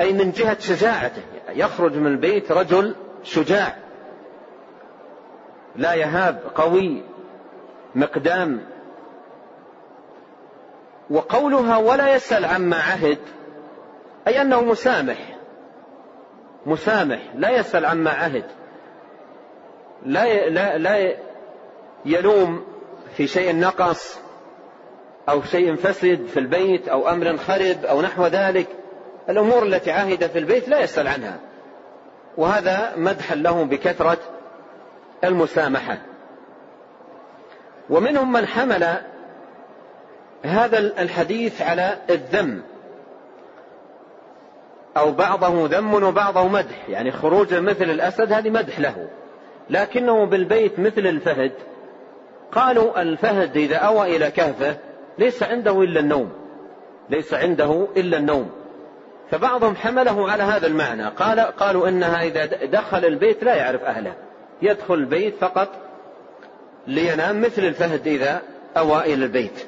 أي 0.00 0.12
من 0.12 0.30
جهة 0.30 0.58
شجاعته 0.58 1.22
يخرج 1.48 1.96
من 1.96 2.06
البيت 2.06 2.52
رجل 2.52 2.94
شجاع 3.22 3.76
لا 5.76 5.94
يهاب 5.94 6.40
قوي 6.54 7.02
مقدام. 7.94 8.66
وقولها 11.10 11.76
ولا 11.76 12.14
يسأل 12.14 12.44
عما 12.44 12.76
عهد 12.76 13.18
أي 14.28 14.42
أنه 14.42 14.60
مسامح. 14.60 15.35
مسامح 16.66 17.18
لا 17.34 17.50
يسأل 17.50 17.86
عما 17.86 18.10
عهد. 18.10 18.44
لا 20.06 20.48
لا 20.48 20.78
لا 20.78 21.16
يلوم 22.04 22.64
في 23.16 23.26
شيء 23.26 23.56
نقص 23.56 24.18
أو 25.28 25.42
شيء 25.42 25.76
فسد 25.76 26.26
في 26.26 26.40
البيت 26.40 26.88
أو 26.88 27.08
أمر 27.08 27.36
خرب 27.36 27.84
أو 27.84 28.02
نحو 28.02 28.26
ذلك. 28.26 28.66
الأمور 29.28 29.62
التي 29.62 29.90
عهد 29.90 30.26
في 30.26 30.38
البيت 30.38 30.68
لا 30.68 30.80
يسأل 30.80 31.08
عنها. 31.08 31.38
وهذا 32.36 32.92
مدحا 32.96 33.34
له 33.34 33.64
بكثرة 33.64 34.18
المسامحة. 35.24 35.98
ومنهم 37.90 38.32
من 38.32 38.46
حمل 38.46 38.96
هذا 40.42 40.78
الحديث 40.78 41.62
على 41.62 41.98
الذم. 42.10 42.62
أو 44.96 45.12
بعضه 45.12 45.66
ذم 45.66 45.94
وبعضه 45.94 46.48
مدح. 46.48 46.88
يعني 46.88 47.12
خروج 47.12 47.54
مثل 47.54 47.90
الأسد 47.90 48.32
هذه 48.32 48.50
مدح 48.50 48.80
له. 48.80 49.08
لكنه 49.70 50.26
بالبيت 50.26 50.78
مثل 50.78 51.06
الفهد. 51.06 51.52
قالوا 52.52 53.02
الفهد 53.02 53.56
إذا 53.56 53.76
أوى 53.76 54.16
إلى 54.16 54.30
كهفة 54.30 54.76
ليس 55.18 55.42
عنده 55.42 55.82
إلا 55.82 56.00
النوم. 56.00 56.32
ليس 57.10 57.34
عنده 57.34 57.86
إلا 57.96 58.18
النوم. 58.18 58.50
فبعضهم 59.30 59.76
حمله 59.76 60.30
على 60.30 60.42
هذا 60.42 60.66
المعنى. 60.66 61.08
قال 61.08 61.40
قالوا 61.40 61.88
إنها 61.88 62.22
إذا 62.22 62.46
دخل 62.64 63.04
البيت 63.04 63.44
لا 63.44 63.54
يعرف 63.54 63.82
أهله. 63.82 64.14
يدخل 64.62 64.94
البيت 64.94 65.34
فقط 65.40 65.68
لينام 66.86 67.40
مثل 67.40 67.64
الفهد 67.64 68.06
إذا 68.06 68.42
أوى 68.76 69.00
إلى 69.14 69.24
البيت. 69.24 69.66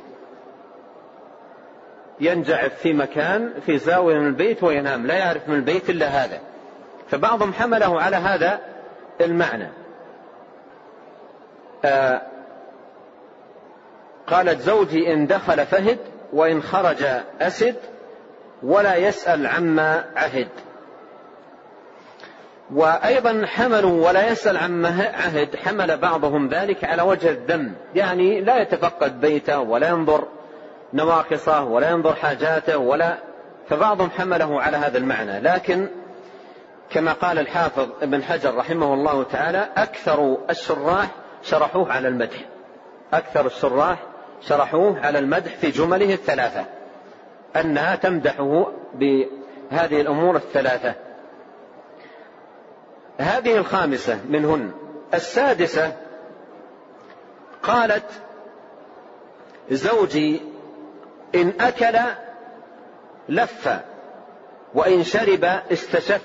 ينجعف 2.21 2.75
في 2.75 2.93
مكان 2.93 3.53
في 3.67 3.79
زاوية 3.79 4.19
من 4.19 4.27
البيت 4.27 4.63
وينام. 4.63 5.07
لا 5.07 5.15
يعرف 5.15 5.49
من 5.49 5.55
البيت 5.55 5.91
إلا 5.91 6.07
هذا. 6.07 6.41
فبعضهم 7.11 7.53
حمله 7.53 8.01
على 8.01 8.17
هذا 8.17 8.61
المعنى. 9.21 9.69
آه 11.85 12.23
قالت 14.27 14.61
زوجي 14.61 15.13
إن 15.13 15.27
دخل 15.27 15.67
فهد 15.67 15.99
وإن 16.33 16.63
خرج 16.63 17.05
أسد 17.41 17.77
ولا 18.63 18.97
يسأل 18.97 19.47
عما 19.47 20.05
عهد. 20.17 20.49
وأيضا 22.75 23.47
حملوا 23.47 24.09
ولا 24.09 24.31
يسأل 24.31 24.57
عما 24.57 25.13
عهد. 25.15 25.57
حمل 25.57 25.97
بعضهم 25.97 26.49
ذلك 26.49 26.85
على 26.85 27.03
وجه 27.03 27.31
الذم. 27.31 27.75
يعني 27.95 28.41
لا 28.41 28.63
يتفقد 28.63 29.21
بيته 29.21 29.61
ولا 29.61 29.89
ينظر. 29.89 30.29
نواقصه 30.93 31.65
ولا 31.65 31.91
ينظر 31.91 32.15
حاجاته 32.15 32.79
ولا 32.79 33.19
فبعضهم 33.69 34.11
حمله 34.11 34.63
على 34.63 34.77
هذا 34.77 34.99
المعنى. 34.99 35.41
لكن 35.41 35.89
كما 36.91 37.13
قال 37.13 37.39
الحافظ 37.39 37.89
ابن 38.03 38.23
حجر 38.23 38.55
رحمه 38.55 38.95
الله 38.95 39.23
تعالى 39.23 39.69
أكثر 39.77 40.39
الشراح 40.51 41.11
شرحوه 41.43 41.93
على 41.93 42.09
المدح. 42.09 42.39
أكثر 43.13 43.47
الشراح 43.47 43.99
شرحوه 44.41 45.07
على 45.07 45.19
المدح 45.19 45.57
في 45.57 45.71
جمله 45.71 46.13
الثلاثة. 46.13 46.65
أنها 47.57 47.97
تمدحه 47.97 48.73
بهذه 48.95 50.01
الأمور 50.01 50.37
الثلاثة. 50.37 50.95
هذه 53.19 53.57
الخامسة 53.57 54.19
منهن. 54.29 54.73
السادسة 55.15 55.97
قالت 57.63 58.05
زوجي 59.71 60.41
إن 61.35 61.53
أكل 61.61 61.99
لف 63.29 63.69
وإن 64.75 65.05
شرب 65.05 65.45
استشف 65.73 66.23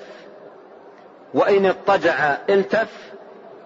وإن 1.34 1.66
اضطجع 1.66 2.36
التف 2.50 3.12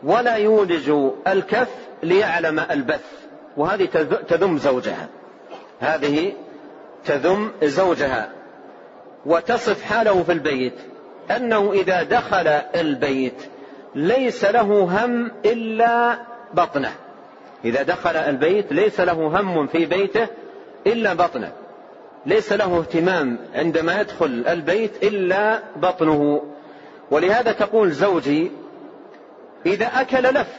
ولا 0.02 0.36
يولج 0.36 1.12
الكف 1.26 1.68
ليعلم 2.02 2.58
البث. 2.70 3.04
وهذه 3.56 3.84
تذم 4.28 4.58
زوجها. 4.58 5.08
هذه 5.80 6.32
تذم 7.04 7.52
زوجها. 7.62 8.30
وتصف 9.26 9.82
حاله 9.82 10.22
في 10.22 10.32
البيت. 10.32 10.74
أنه 11.36 11.72
إذا 11.72 12.02
دخل 12.02 12.46
البيت 12.74 13.42
ليس 13.94 14.44
له 14.44 14.62
هم 14.62 15.32
إلا 15.44 16.18
بطنه. 16.54 16.92
إذا 17.64 17.82
دخل 17.82 18.16
البيت 18.16 18.72
ليس 18.72 19.00
له 19.00 19.12
هم 19.12 19.66
في 19.66 19.86
بيته 19.86 20.26
إلا 20.86 21.14
بطنه. 21.14 21.52
ليس 22.26 22.52
له 22.52 22.78
اهتمام 22.78 23.38
عندما 23.54 24.00
يدخل 24.00 24.44
البيت 24.48 25.02
إلا 25.02 25.62
بطنه. 25.76 26.42
ولهذا 27.10 27.52
تقول 27.52 27.90
زوجي 27.90 28.52
إذا 29.66 29.86
أكل 29.86 30.22
لف 30.22 30.56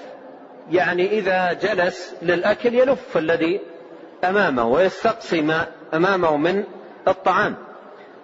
يعني 0.71 1.09
إذا 1.19 1.53
جلس 1.53 2.15
للأكل 2.21 2.75
يلف 2.75 3.17
الذي 3.17 3.61
أمامه 4.23 4.67
ويستقصي 4.67 5.41
ما 5.41 5.67
أمامه 5.93 6.37
من 6.37 6.63
الطعام. 7.07 7.55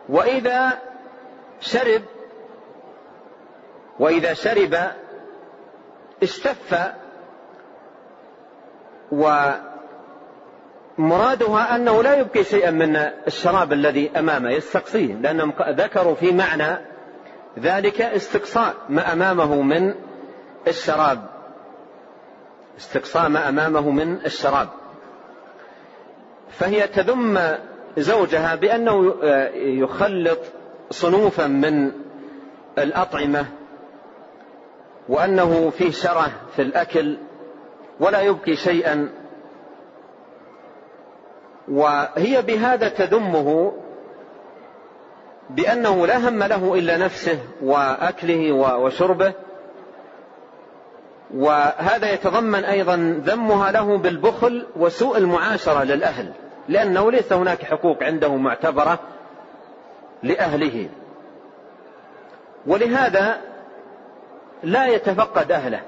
وإذا 0.10 0.80
شرب 1.60 2.02
وإذا 4.00 4.34
شرب 4.34 4.78
استف 6.24 6.76
ومرادها 11.00 11.76
أنه 11.76 12.04
لا 12.04 12.20
يبقي 12.20 12.44
شيئا 12.44 12.72
من 12.72 12.96
الشراب 13.28 13.74
الذي 13.74 14.12
امامه 14.18 14.52
يستقصيه 14.52 15.14
لأنهم 15.14 15.54
ذكروا 15.70 16.16
في 16.16 16.32
معنى 16.32 16.78
ذلك 17.60 18.02
استقصاء 18.02 18.74
ما 18.90 19.14
أمامه 19.14 19.62
من 19.62 19.94
الشراب. 20.68 21.20
استقصاء 22.78 23.30
ما 23.30 23.50
أمامه 23.50 23.92
من 23.92 24.20
الشراب. 24.26 24.68
فهي 26.50 26.88
تذم 26.88 27.40
زوجها 27.98 28.56
بأنه 28.56 29.14
يخلط 29.56 30.40
صنوفا 30.92 31.48
من 31.48 31.92
الأطعمة 32.78 33.46
وأنه 35.10 35.70
فيه 35.70 35.92
شره 35.92 36.32
في 36.56 36.62
الأكل 36.62 37.18
ولا 38.00 38.22
يبقي 38.22 38.56
شيئا 38.56 39.10
وهي 41.68 42.42
بهذا 42.42 42.90
تذمه 42.90 43.74
بأنه 45.50 46.08
لا 46.08 46.30
هم 46.30 46.44
له 46.44 46.76
إلا 46.76 46.98
نفسه 46.98 47.40
وأكله 47.62 48.52
وشربه. 48.78 49.34
وهذا 51.36 52.12
يتضمن 52.12 52.66
أيضا 52.66 53.22
ذمها 53.26 53.72
له 53.72 53.98
بالبخل 53.98 54.66
وسوء 54.76 55.18
المعاشرة 55.18 55.84
للأهل 55.84 56.32
لأنه 56.70 57.12
ليس 57.12 57.34
هناك 57.34 57.64
حقوق 57.64 58.04
عنده 58.04 58.36
معتبرة 58.36 59.00
لأهله. 60.24 60.90
ولهذا 62.68 63.42
لا 64.64 64.88
يتفقد 64.88 65.52
أهله 65.52 65.82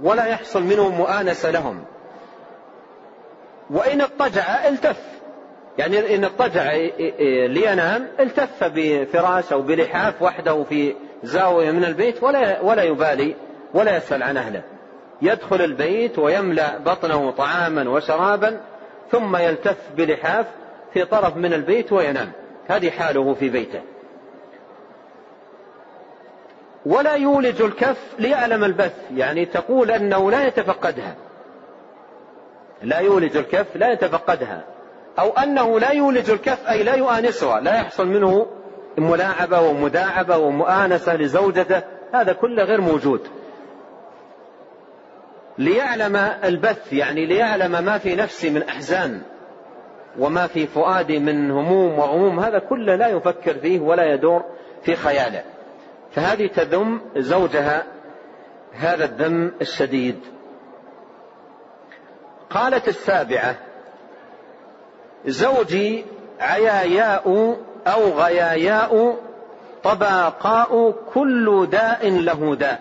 ولا 0.00 0.26
يحصل 0.26 0.62
منهم 0.62 0.94
مؤانسة 0.94 1.50
لهم. 1.50 1.84
وإن 3.70 4.00
اضطجع 4.00 4.68
التف. 4.68 5.00
يعني 5.78 6.14
إن 6.14 6.24
اضطجع 6.24 6.72
لينام 7.46 8.06
التف 8.20 8.64
بفراش 8.64 9.52
أو 9.52 9.62
بلحاف 9.62 10.22
وحده 10.22 10.64
في 10.64 10.94
زاوية 11.22 11.70
من 11.70 11.84
البيت 11.84 12.22
ولا 12.22 12.60
ولا 12.60 12.82
يبالي 12.82 13.34
ولا 13.74 13.96
يسأل 13.96 14.22
عن 14.22 14.36
أهله. 14.36 14.62
يدخل 15.22 15.62
البيت 15.62 16.18
ويملأ 16.18 16.78
بطنه 16.78 17.30
طعاما 17.30 17.90
وشرابا 17.90 18.60
ثم 19.10 19.36
يلتف 19.36 19.76
بلحاف 19.96 20.46
في 20.92 21.04
طرف 21.04 21.36
من 21.36 21.52
البيت 21.52 21.92
وينام. 21.92 22.32
هذه 22.68 22.90
حاله 22.90 23.34
في 23.34 23.48
بيته. 23.48 23.80
ولا 26.86 27.14
يولج 27.14 27.62
الكف 27.62 27.98
ليعلم 28.18 28.64
البث. 28.64 28.96
يعني 29.16 29.46
تقول 29.46 29.90
أنه 29.90 30.30
لا 30.30 30.46
يتفقدها. 30.46 31.14
لا 32.84 32.98
يولج 32.98 33.36
الكف 33.36 33.76
لا 33.76 33.92
يتفقدها. 33.92 34.64
أو 35.18 35.30
أنه 35.30 35.80
لا 35.80 35.90
يولج 35.90 36.30
الكف 36.30 36.68
أي 36.68 36.82
لا 36.82 36.94
يؤانسها 36.94 37.60
لا 37.60 37.74
يحصل 37.74 38.06
منه 38.06 38.46
ملاعبة 38.98 39.60
ومداعبة 39.60 40.36
ومؤانسة 40.36 41.16
لزوجته. 41.16 41.82
هذا 42.14 42.32
كله 42.32 42.62
غير 42.62 42.80
موجود. 42.80 43.20
ليعلم 45.58 46.16
البث 46.44 46.92
يعني 46.92 47.26
ليعلم 47.26 47.84
ما 47.84 47.98
في 47.98 48.16
نفسي 48.16 48.50
من 48.50 48.62
أحزان 48.62 49.22
وما 50.18 50.46
في 50.46 50.66
فؤادي 50.66 51.18
من 51.18 51.50
هموم 51.50 51.98
وغموم 51.98 52.40
هذا 52.40 52.58
كله 52.58 52.96
لا 52.96 53.08
يفكر 53.08 53.54
فيه 53.54 53.80
ولا 53.80 54.14
يدور 54.14 54.44
في 54.82 54.96
خياله. 54.96 55.42
فهذه 56.10 56.46
تذم 56.46 57.00
زوجها 57.16 57.82
هذا 58.72 59.04
الذم 59.04 59.52
الشديد. 59.60 60.33
قالت 62.54 62.88
السابعة 62.88 63.56
زوجي 65.26 66.04
عياياء 66.40 67.56
أو 67.86 68.10
غياياء 68.10 69.16
طباقاء 69.82 70.94
كل 71.14 71.68
داء 71.70 72.10
له 72.10 72.54
داء. 72.54 72.80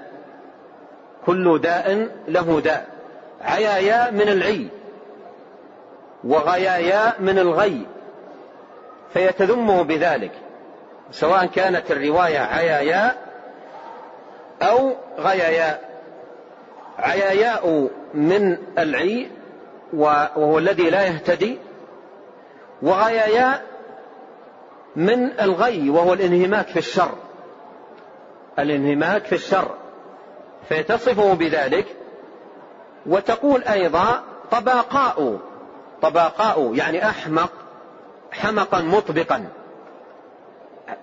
كل 1.25 1.59
داء 1.59 2.07
له 2.27 2.61
داء. 2.61 2.85
عياياء 3.41 4.11
من 4.11 4.29
العي 4.29 4.67
وغياياء 6.23 7.15
من 7.19 7.39
الغي. 7.39 7.85
فيتذمه 9.13 9.81
بذلك 9.81 10.31
سواء 11.11 11.45
كانت 11.45 11.91
الرواية 11.91 12.39
عياياء 12.39 13.15
أو 14.61 14.95
غياياء. 15.19 15.89
عياياء 16.99 17.89
من 18.13 18.57
العي 18.77 19.27
وهو 19.93 20.57
الذي 20.57 20.89
لا 20.89 21.03
يهتدي 21.03 21.57
وغياياء 22.81 23.65
من 24.95 25.39
الغي 25.41 25.89
وهو 25.89 26.13
الانهماك 26.13 26.67
في 26.67 26.79
الشر. 26.79 27.11
الانهماك 28.59 29.25
في 29.25 29.35
الشر. 29.35 29.75
فيتصفه 30.69 31.33
بذلك 31.33 31.85
وتقول 33.05 33.63
أيضا 33.63 34.23
طباقاء 34.51 35.37
طباقاء 36.01 36.73
يعني 36.73 37.09
أحمق 37.09 37.51
حمقا 38.31 38.81
مطبقا. 38.81 39.45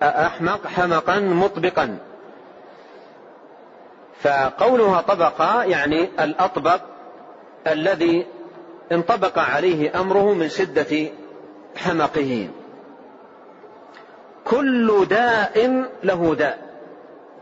أحمق 0.03 0.67
حمقا 0.67 1.19
مطبقا. 1.19 1.97
فقولها 4.21 5.01
طبقا 5.01 5.63
يعني 5.63 6.09
الأطبق 6.19 6.81
الذي 7.67 8.25
انطبق 8.91 9.39
عليه 9.39 9.99
أمره 9.99 10.33
من 10.33 10.49
شدة 10.49 11.09
حمقه. 11.75 12.47
كل 14.45 15.05
داء 15.09 15.85
له 16.03 16.35
داء. 16.35 16.59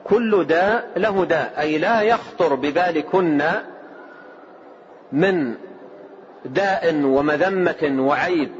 كل 0.03 0.45
داء 0.45 0.91
له 0.97 1.25
داء. 1.25 1.53
أي 1.59 1.77
لا 1.77 2.01
يخطر 2.01 2.55
ببالكن 2.55 3.41
من 5.11 5.55
داء 6.45 6.95
ومذمة 6.95 7.95
وعيب 7.99 8.51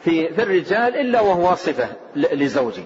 في 0.00 0.28
في 0.28 0.42
الرجال 0.42 0.96
إلا 0.96 1.20
وهو 1.20 1.54
صفة 1.54 1.88
لزوجي 2.16 2.84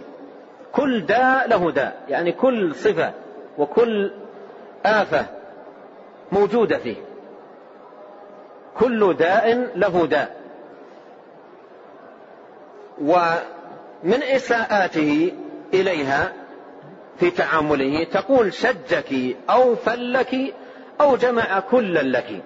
كل 0.72 1.06
داء 1.06 1.48
له 1.48 1.70
داء. 1.70 2.02
يعني 2.08 2.32
كل 2.32 2.74
صفة 2.74 3.12
وكل 3.58 4.12
آفة 4.84 5.26
موجودة 6.32 6.78
فيه. 6.78 7.11
كل 8.78 9.14
داء 9.14 9.70
له 9.74 10.06
داء. 10.06 10.42
ومن 13.02 14.22
إساءاته 14.22 15.32
إليها 15.74 16.32
في 17.20 17.30
تعامله 17.30 18.04
تقول 18.04 18.52
شجك 18.52 19.36
أو 19.50 19.74
فلك 19.74 20.54
أو 21.00 21.16
جمع 21.16 21.60
كلا 21.60 22.02
لك. 22.18 22.42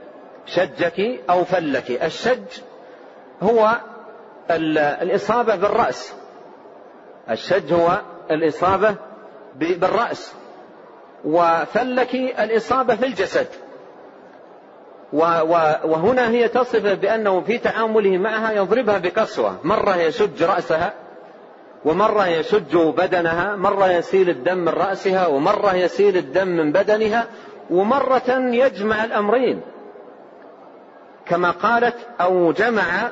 شجك 0.47 1.21
أو 1.31 1.45
فلك. 1.45 1.91
الشج 1.91 2.61
هو 3.43 3.77
الإصابة 4.51 5.57
بالرأس. 5.57 6.13
الشج 7.31 7.73
هو 7.73 8.01
الإصابة 8.31 8.95
بالرأس. 9.57 10.33
وفلك 11.25 12.15
الإصابة 12.15 12.97
في 12.97 13.07
الجسد 13.07 13.47
وهنا 15.13 16.31
هي 16.31 16.49
تصف 16.49 16.87
بأنه 16.87 17.41
في 17.41 17.59
تعامله 17.59 18.19
معها 18.19 18.53
يضربها 18.53 18.99
بقسوة. 18.99 19.57
مرة 19.65 19.97
يشج 19.97 20.43
رأسها 20.43 20.93
ومرة 21.85 22.27
يشج 22.27 22.77
بدنها 22.77 23.57
مرة 23.57 23.93
يسيل 23.93 24.31
الدم 24.31 24.59
من 24.59 24.69
رأسها 24.69 25.27
ومرة 25.27 25.75
يسيل 25.75 26.17
الدم 26.17 26.49
من 26.49 26.73
بدنها 26.73 27.27
ومرة 27.71 28.31
يجمع 28.39 29.05
الأمرين. 29.05 29.61
كما 31.27 31.51
قالت 31.51 31.97
أو 32.21 32.53
جمع 32.53 33.11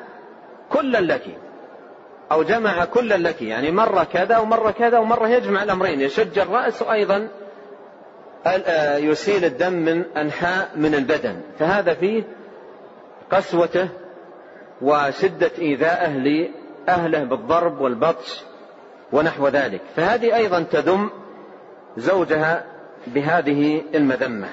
كلا 0.73 1.01
لك. 1.01 1.25
أو 2.33 2.43
جمع 2.43 2.85
كلا 2.85 3.15
لك. 3.15 3.43
يعني 3.43 3.71
مرة 3.71 4.05
كذا 4.13 4.39
ومرة 4.39 4.71
كذا 4.71 4.99
ومرة 4.99 5.29
يجمع 5.29 5.63
الأمرين. 5.63 6.01
يشج 6.01 6.39
الرأس 6.39 6.83
وأيضا 6.83 7.17
آه، 7.17 7.44
يسيل 8.99 9.45
الدم 9.45 9.73
من 9.73 10.05
أنحاء 10.17 10.71
من 10.77 10.95
البدن. 10.95 11.41
فهذا 11.59 11.95
فيه 11.95 12.23
قسوته 13.31 13.89
وشدة 14.83 15.51
إيذائه 15.59 16.19
لأهله 16.19 17.25
بالضرب 17.25 17.81
والبطش 17.81 18.43
ونحو 19.13 19.49
ذلك. 19.49 19.81
فهذه 19.97 20.37
أيضا 20.37 20.63
تذم 20.63 21.11
زوجها 21.97 22.65
بهذه 23.07 23.83
المذمة. 23.95 24.49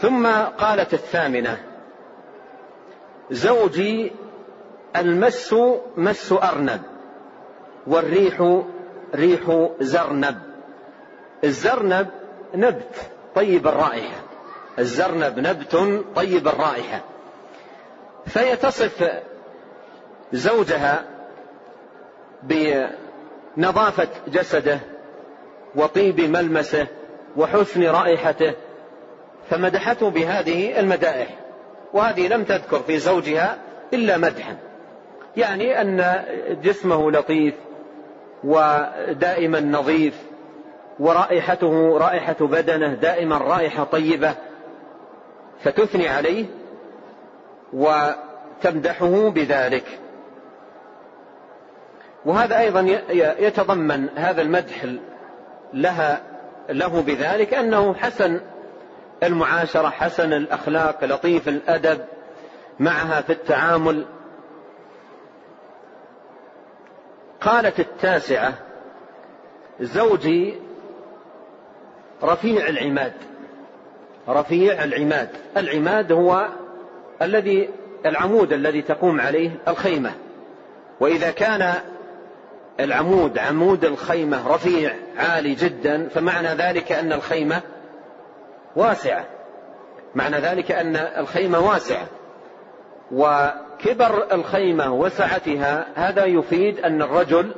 ثم 0.00 0.26
قالت 0.58 0.94
الثامنة 0.94 1.58
زوجي 3.30 4.12
المس 4.96 5.54
مس 5.96 6.32
أرنب 6.32 6.82
والريح 7.86 8.62
ريح 9.16 9.68
زرنب. 9.80 10.38
الزرنب 11.44 12.08
نبت 12.54 12.94
طيب 13.34 13.68
الرائحة. 13.68 14.20
الزرنب 14.78 15.38
نبت 15.38 16.04
طيب 16.16 16.48
الرائحة. 16.48 17.00
فهي 18.26 18.56
تصف 18.56 19.10
زوجها 20.32 21.04
بنظافة 22.42 24.08
جسده 24.28 24.78
وطيب 25.74 26.20
ملمسه 26.20 26.86
وحسن 27.36 27.82
رائحته 27.82 28.54
فمدحته 29.50 30.10
بهذه 30.10 30.80
المدائح. 30.80 31.28
وهذه 31.92 32.28
لم 32.28 32.44
تذكر 32.44 32.78
في 32.78 32.98
زوجها 32.98 33.58
إلا 33.94 34.16
مدحا. 34.16 34.56
يعني 35.36 35.80
أن 35.80 36.24
جسمه 36.62 37.10
لطيف 37.10 37.54
ودائما 38.46 39.60
نظيف 39.60 40.14
ورائحته 40.98 41.98
رائحة 41.98 42.36
بدنة 42.40 42.94
دائما 42.94 43.38
رائحة 43.38 43.84
طيبة 43.84 44.34
فتثني 45.64 46.08
عليه 46.08 46.44
وتمدحه 47.72 49.28
بذلك. 49.28 49.84
وهذا 52.24 52.58
أيضا 52.58 52.80
يتضمن 53.38 54.08
هذا 54.16 54.42
المدح 54.42 54.86
لها 55.74 56.20
له 56.70 57.02
بذلك 57.02 57.54
أنه 57.54 57.94
حسن 57.94 58.40
المعاشرة 59.22 59.88
حسن 59.88 60.32
الأخلاق 60.32 61.04
لطيف 61.04 61.48
الأدب 61.48 62.04
معها 62.80 63.20
في 63.20 63.32
التعامل 63.32 64.04
قالت 67.46 67.80
التاسعة 67.80 68.54
زوجي 69.80 70.54
رفيع 72.22 72.68
العماد 72.68 73.12
رفيع 74.28 74.84
العماد 74.84 75.28
العماد 75.56 76.12
هو 76.12 76.48
الذي 77.22 77.68
العمود 78.06 78.52
الذي 78.52 78.82
تقوم 78.82 79.20
عليه 79.20 79.50
الخيمة. 79.68 80.12
وإذا 81.00 81.30
كان 81.30 81.74
العمود 82.80 83.38
عمود 83.38 83.84
الخيمة 83.84 84.54
رفيع 84.54 84.94
عالي 85.16 85.54
جدا 85.54 86.08
فمعنى 86.08 86.48
ذلك 86.48 86.92
أن 86.92 87.12
الخيمة 87.12 87.60
واسعة. 88.76 89.24
معنى 90.14 90.36
ذلك 90.36 90.72
أن 90.72 90.96
الخيمة 90.96 91.58
واسعة. 91.58 92.06
وكبر 93.12 94.26
الخيمة 94.32 94.94
وسعتها 94.94 95.86
هذا 95.94 96.24
يفيد 96.24 96.80
أن 96.80 97.02
الرجل 97.02 97.50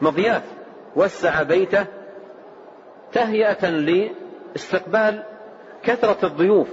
مضياف 0.00 0.42
وسع 0.96 1.42
بيته 1.42 1.84
تهيئة 3.12 3.68
لاستقبال 3.68 5.22
كثرة 5.82 6.26
الضيوف. 6.26 6.68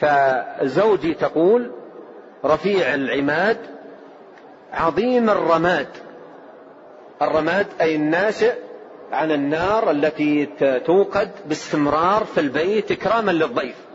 فزوجي 0.00 1.14
تقول 1.14 1.70
رفيع 2.44 2.94
العماد 2.94 3.56
عظيم 4.72 5.30
الرماد. 5.30 5.88
الرماد 7.22 7.66
أي 7.80 7.96
الناشئ 7.96 8.52
عن 9.12 9.32
النار 9.32 9.90
التي 9.90 10.46
توقد 10.84 11.30
باستمرار 11.46 12.24
في 12.24 12.40
البيت 12.40 12.90
إكراما 12.90 13.30
للضيف. 13.30 13.85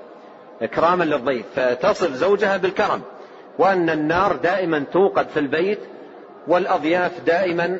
إكراما 0.62 1.04
للضيف 1.04 1.46
فتصف 1.56 2.14
زوجها 2.14 2.58
بالكرم 2.58 3.02
وأن 3.60 3.90
النار 3.90 4.36
دائما 4.36 4.84
توقد 4.94 5.28
في 5.30 5.40
البيت 5.40 5.80
والأضياف 6.48 7.22
دائما 7.26 7.80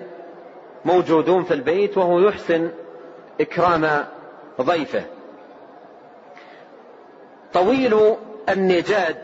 موجودون 0.86 1.44
في 1.44 1.54
البيت 1.54 1.98
وهو 1.98 2.20
يحسن 2.20 2.72
إكرام 3.42 4.06
ضيفه. 4.62 5.04
طويل 7.54 8.16
النجاد 8.50 9.18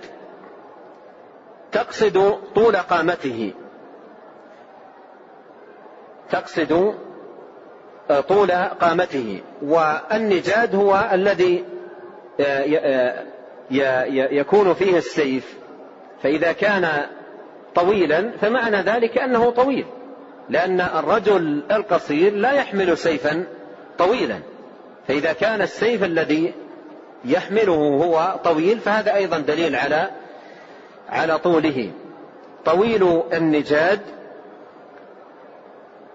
تقصد 1.72 2.40
طول 2.56 2.76
قامته. 2.78 3.54
تقصد 6.30 6.96
آه، 8.10 8.20
طول 8.20 8.52
قامته. 8.52 9.42
والنجاد 9.62 10.76
هو 10.76 11.10
الذي 11.14 11.66
آه، 12.40 13.26
يكون 14.32 14.74
فيه 14.74 14.98
السيف. 14.98 15.58
فإذا 16.24 16.52
كان 16.52 16.88
طويلا 17.76 18.32
فمعنى 18.42 18.78
ذلك 18.78 19.18
أنه 19.18 19.50
طويل. 19.50 19.86
لأن 20.50 20.82
الرجل 20.82 21.64
القصير 21.72 22.34
لا 22.34 22.52
يحمل 22.52 22.98
سيفا 22.98 23.44
طويلا. 23.98 24.40
فإذا 25.08 25.34
كان 25.34 25.62
السيف 25.62 26.04
الذي 26.04 26.54
يحمله 27.26 27.76
هو 27.76 28.40
طويل 28.44 28.80
فهذا 28.80 29.16
أيضا 29.16 29.38
دليل 29.38 29.76
على 29.76 30.10
على 31.10 31.40
طوله. 31.40 31.92
طويل 32.66 33.22
النجاد 33.34 34.00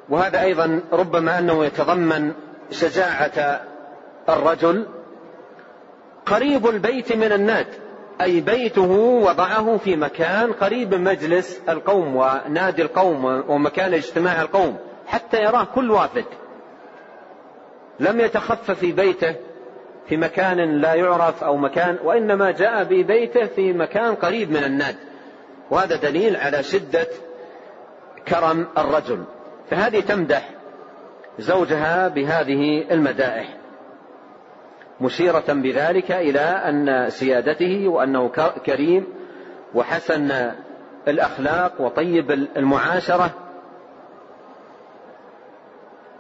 وهذا 0.09 0.41
أيضا 0.41 0.81
ربما 0.93 1.39
أنه 1.39 1.65
يتضمن 1.65 2.33
شجاعة 2.71 3.61
الرجل 4.29 4.87
قريب 6.27 6.67
البيت 6.67 7.13
من 7.13 7.33
الناد 7.33 7.67
أي 8.21 8.41
بيته 8.41 8.91
وضعه 9.23 9.77
في 9.77 9.97
مكان 9.97 10.53
قريب 10.53 10.95
مجلس 10.95 11.61
القوم 11.69 12.17
ونادي 12.17 12.83
القوم 12.83 13.45
ومكان 13.49 13.95
اجتماع 13.95 14.43
القوم 14.43 14.77
حتى 15.07 15.43
يراه 15.43 15.65
كل 15.65 15.91
وافد 15.91 16.25
لم 18.01 18.21
يتخف 18.21 18.71
في 18.71 18.93
بيته 18.93 19.37
في 20.09 20.17
مكان 20.17 20.81
لا 20.81 20.95
يعرف 20.95 21.45
أو 21.45 21.57
مكان 21.57 21.99
وإنما 22.05 22.51
جاء 22.51 22.85
ببيته 22.85 23.47
في 23.47 23.73
مكان 23.73 24.15
قريب 24.15 24.51
من 24.51 24.65
الناد. 24.65 24.97
وهذا 25.71 25.97
دليل 25.97 26.37
على 26.37 26.63
شدة 26.63 27.07
كرم 28.29 28.67
الرجل. 28.79 29.25
فهذه 29.71 30.01
تمدح 30.01 30.51
زوجها 31.39 32.09
بهذه 32.09 32.85
المدائح. 32.91 33.57
مشيرة 35.03 35.45
بذلك 35.49 36.11
إلى 36.13 36.41
أن 36.41 37.11
سيادته 37.11 37.89
وأنه 37.89 38.29
كريم 38.67 39.07
وحسن 39.75 40.53
الأخلاق 41.09 41.81
وطيب 41.81 42.31
المعاشرة. 42.31 43.31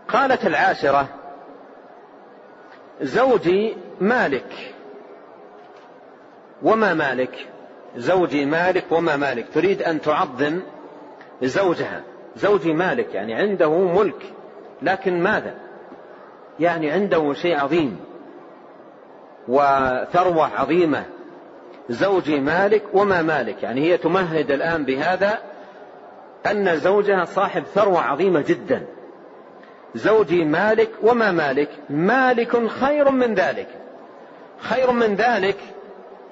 قالت 0.08 0.46
العاشرة 0.46 1.08
زوجي 3.00 3.76
مالك. 4.00 4.74
وما 6.62 6.94
مالك؟ 6.94 7.46
زوجي 7.96 8.44
مالك 8.44 8.84
وما 8.90 9.16
مالك. 9.16 9.46
تريد 9.54 9.82
أن 9.82 10.00
تعظم 10.00 10.60
زوجها. 11.42 12.02
زوجي 12.36 12.72
مالك 12.72 13.14
يعني 13.14 13.34
عنده 13.34 13.78
ملك 13.78 14.32
لكن 14.82 15.22
ماذا؟ 15.22 15.54
يعني 16.60 16.90
عنده 16.90 17.32
شيء 17.32 17.60
عظيم. 17.60 18.11
وثروة 19.48 20.50
عظيمة. 20.56 21.04
زوجي 21.88 22.40
مالك 22.40 22.82
وما 22.92 23.22
مالك. 23.22 23.62
يعني 23.62 23.80
هي 23.80 23.98
تمهد 23.98 24.50
الآن 24.50 24.84
بهذا 24.84 25.38
أن 26.50 26.76
زوجها 26.76 27.24
صاحب 27.24 27.64
ثروة 27.74 28.00
عظيمة 28.00 28.40
جدا. 28.40 28.86
زوجي 29.94 30.44
مالك 30.44 30.90
وما 31.02 31.32
مالك. 31.32 31.68
مالك 31.90 32.68
خير 32.68 33.10
من 33.10 33.34
ذلك. 33.34 33.68
خير 34.58 34.90
من 34.90 35.14
ذلك 35.14 35.56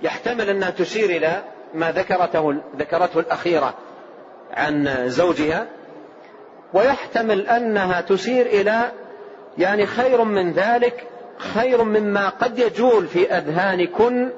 يحتمل 0.02 0.48
أنها 0.48 0.70
تشير 0.70 1.10
إلى 1.10 1.42
ما 1.74 1.92
ذكرته 1.92 2.54
ذكرته 2.76 3.20
الأخيرة 3.20 3.74
عن 4.52 5.08
زوجها. 5.08 5.66
ويحتمل 6.74 7.46
أنها 7.46 8.00
تشير 8.00 8.46
إلى 8.46 8.92
يعني 9.58 9.86
خير 9.86 10.24
من 10.24 10.52
ذلك 10.52 11.06
خير 11.40 11.84
مما 11.84 12.28
قد 12.28 12.58
يجول 12.58 13.06
في 13.06 13.32
أذهانكن 13.36 14.28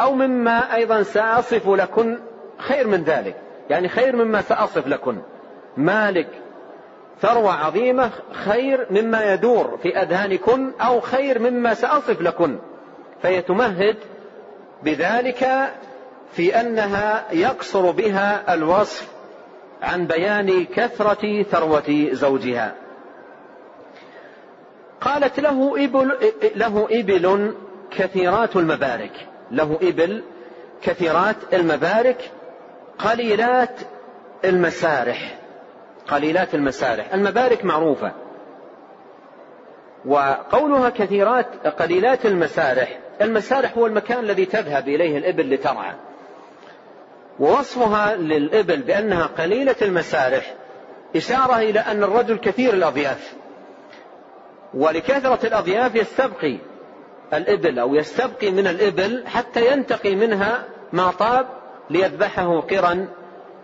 أو 0.00 0.14
مما 0.14 0.74
أيضا 0.74 1.02
سأصف 1.02 1.68
لكن 1.68 2.18
خير 2.58 2.86
من 2.86 3.04
ذلك. 3.04 3.36
يعني 3.70 3.88
خير 3.88 4.16
مما 4.16 4.40
سأصف 4.40 4.86
لكن. 4.86 5.18
مالك 5.76 6.28
ثروة 7.20 7.52
عظيمة 7.52 8.10
خير 8.32 8.86
مما 8.90 9.32
يدور 9.32 9.78
في 9.82 10.02
أذهانكن 10.02 10.72
أو 10.80 11.00
خير 11.00 11.38
مما 11.38 11.74
سأصف 11.74 12.20
لكن. 12.20 12.58
فهي 13.22 13.42
تمهد 13.42 13.96
بذلك 14.82 15.72
في 16.32 16.60
أنها 16.60 17.24
يقصر 17.32 17.90
بها 17.90 18.54
الوصف 18.54 19.08
عن 19.82 20.06
بيان 20.06 20.64
كثرة 20.64 21.42
ثروة 21.42 22.08
زوجها. 22.12 22.83
قالت 25.04 25.40
له 25.40 25.84
إبل, 25.84 26.32
له 26.56 26.88
إبل 26.90 27.54
كثيرات 27.90 28.56
المبارك 28.56 29.28
له 29.50 29.78
إبل 29.82 30.22
كثيرات 30.82 31.36
المبارك 31.52 32.30
قليلات 32.98 33.80
المسارح 34.44 35.38
قليلات 36.08 36.54
المسارح. 36.54 37.14
المبارك 37.14 37.64
معروفة 37.64 38.12
وقولها 40.04 40.90
كثيرات 40.90 41.66
قليلات 41.66 42.26
المسارح. 42.26 42.98
المسارح 43.20 43.78
هو 43.78 43.86
المكان 43.86 44.18
الذي 44.18 44.44
تذهب 44.44 44.88
إليه 44.88 45.18
الإبل 45.18 45.54
لترعى. 45.54 45.94
ووصفها 47.40 48.16
للإبل 48.16 48.82
بأنها 48.82 49.26
قليلة 49.26 49.76
المسارح 49.82 50.54
إشارة 51.16 51.58
إلى 51.58 51.80
أن 51.80 52.04
الرجل 52.04 52.36
كثير 52.38 52.74
الأضياف. 52.74 53.34
ولكثرة 54.74 55.46
الأضياف 55.46 55.94
يستبقي 55.94 56.58
الإبل 57.34 57.78
أو 57.78 57.94
يستبقي 57.94 58.50
من 58.50 58.66
الإبل 58.66 59.24
حتى 59.26 59.72
ينتقي 59.72 60.14
منها 60.14 60.64
ما 60.92 61.10
طاب 61.10 61.46
ليذبحه 61.90 62.60
قرا 62.60 63.08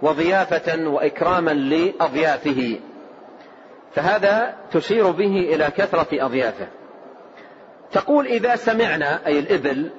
وضيافة 0.03 0.89
وإكراما 0.89 1.51
لأضيافه. 1.51 2.79
فهذا 3.95 4.55
تشير 4.73 5.11
به 5.11 5.55
إلى 5.55 5.71
كثرة 5.77 6.09
أضيافه. 6.13 6.67
تقول 7.93 8.27
إذا 8.27 8.57
سمعنا 8.57 9.27
أي 9.27 9.39
الإبل 9.39 9.91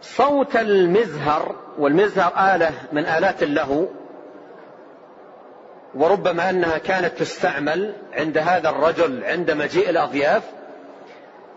صوت 0.00 0.56
المزهر 0.56 1.54
والمزهر 1.78 2.54
آلة 2.54 2.70
من 2.92 3.06
آلات 3.06 3.42
اللهو 3.42 3.86
وربما 5.96 6.50
أنها 6.50 6.78
كانت 6.78 7.18
تستعمل 7.18 7.92
عند 8.12 8.38
هذا 8.38 8.68
الرجل 8.68 9.24
عند 9.24 9.50
مجيء 9.50 9.90
الأضياف 9.90 10.42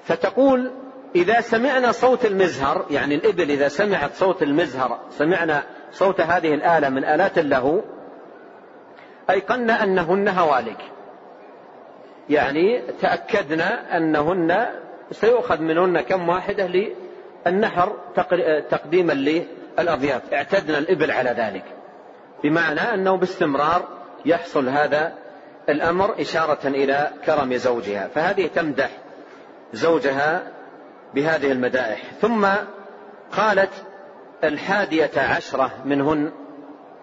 فتقول 0.03 0.71
إذا 1.15 1.41
سمعنا 1.41 1.91
صوت 1.91 2.25
المزهر 2.25 2.85
يعني 2.91 3.15
الإبل 3.15 3.51
إذا 3.51 3.67
سمعت 3.67 4.15
صوت 4.15 4.43
المزهر 4.43 4.99
سمعنا 5.09 5.63
صوت 5.91 6.21
هذه 6.21 6.53
الآلة 6.53 6.89
من 6.89 7.03
آلات 7.03 7.37
اللهو 7.37 7.81
أيقنا 9.29 9.83
أنهن 9.83 10.27
هوالك. 10.27 10.77
يعني 12.29 12.81
تأكدنا 13.01 13.97
أنهن 13.97 14.65
سيؤخذ 15.11 15.61
منهن 15.61 16.01
كم 16.01 16.29
واحدة 16.29 16.93
للنحر 17.45 17.93
تقديما 18.69 19.13
للأضياف. 19.13 20.33
اعتدنا 20.33 20.77
الإبل 20.77 21.11
على 21.11 21.29
ذلك. 21.29 21.63
بمعنى 22.43 22.81
أنه 22.81 23.17
باستمرار 23.17 23.98
يحصل 24.25 24.69
هذا 24.69 25.13
الأمر 25.69 26.21
إشارة 26.21 26.67
إلى 26.67 27.11
كرم 27.25 27.55
زوجها 27.55 28.07
فهذه 28.07 28.47
تمدح 28.47 28.89
زوجها 29.73 30.43
بهذه 31.13 31.51
المدائح. 31.51 32.01
ثم 32.21 32.47
قالت 33.31 33.71
الحادية 34.43 35.11
عشرة 35.17 35.71
منهن 35.85 36.31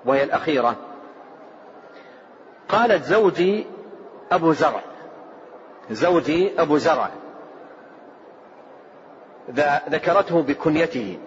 وهي 0.04 0.22
الأخيرة 0.22 0.76
قالت 2.68 3.04
زوجي 3.04 3.66
أبو 4.32 4.52
زرع 4.52 4.82
زوجي 5.90 6.60
أبو 6.60 6.78
زرع 6.78 7.10
ذكرته 9.90 10.42
بكنيته 10.42 11.18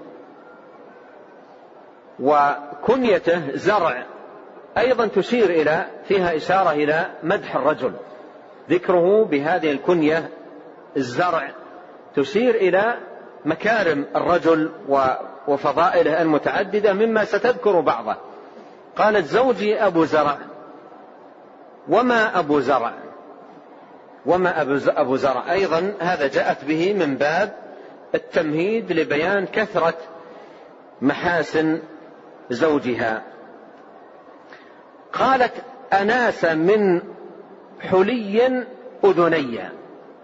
وكنيته 2.19 3.55
زرع 3.55 4.05
أيضا 4.79 5.07
تشير 5.07 5.49
إلى 5.49 5.85
فيها 6.07 6.35
إشارة 6.35 6.71
إلى 6.71 7.05
مدح 7.23 7.55
الرجل. 7.55 7.93
ذكره 8.69 9.25
بهذه 9.25 9.71
الكنية 9.71 10.29
الزرع. 10.97 11.51
تشير 12.15 12.55
إلى 12.55 12.97
مكارم 13.45 14.05
الرجل 14.15 14.71
وفضائله 15.47 16.21
المتعددة 16.21 16.93
مما 16.93 17.25
ستذكر 17.25 17.79
بعضه. 17.79 18.15
قالت 18.95 19.25
زوجي 19.25 19.85
أبو 19.85 20.05
زرع. 20.05 20.37
وما 21.89 22.39
أبو 22.39 22.59
زرع؟ 22.59 22.93
وما 24.25 24.61
أبو 24.97 25.15
زرع؟ 25.15 25.51
أيضا 25.51 25.93
هذا 25.99 26.27
جاءت 26.27 26.65
به 26.65 26.93
من 26.93 27.15
باب 27.15 27.55
التمهيد 28.15 28.91
لبيان 28.91 29.45
كثرة 29.45 29.97
محاسن 31.01 31.81
زوجها. 32.49 33.23
قالت 35.13 35.53
أناس 35.93 36.45
من 36.45 37.01
حلي 37.81 38.65
أذني. 39.03 39.59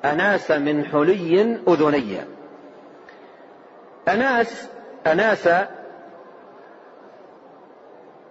أناس 0.05 0.51
من 0.51 0.85
حلي 0.85 1.57
أذني. 1.67 2.17
أناس 4.07 4.67
أناس 5.07 5.49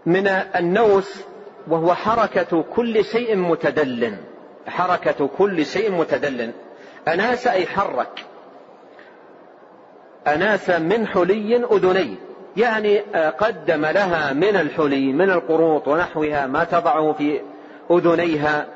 من 0.07 0.27
النوس 0.29 1.21
وهو 1.69 1.95
حركة 1.95 2.63
كل 2.63 3.05
شيء 3.05 3.37
متدل. 3.37 4.17
حركة 4.67 5.27
كل 5.39 5.67
شيء 5.67 5.91
متدل. 5.91 6.53
أناس 7.09 7.47
أي 7.47 7.67
حرك. 7.67 8.25
أناس 10.27 10.71
من 10.71 11.07
حلي 11.07 11.57
أذني. 11.57 12.17
يعني 12.57 12.99
قدم 13.39 13.87
لها 13.87 14.33
من 14.33 14.57
الحلي 14.57 15.13
من 15.13 15.31
القروط 15.31 15.89
ونحوها 15.89 16.47
ما 16.47 16.65
تضعه 16.65 17.13
في 17.13 17.41
أذنيها. 17.91 18.67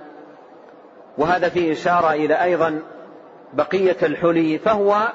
وهذا 1.19 1.49
فيه 1.49 1.73
إشارة 1.73 2.13
إلى 2.13 2.35
أيضا 2.35 2.83
بقية 3.53 3.97
الحلي 4.03 4.59
فهو 4.59 5.13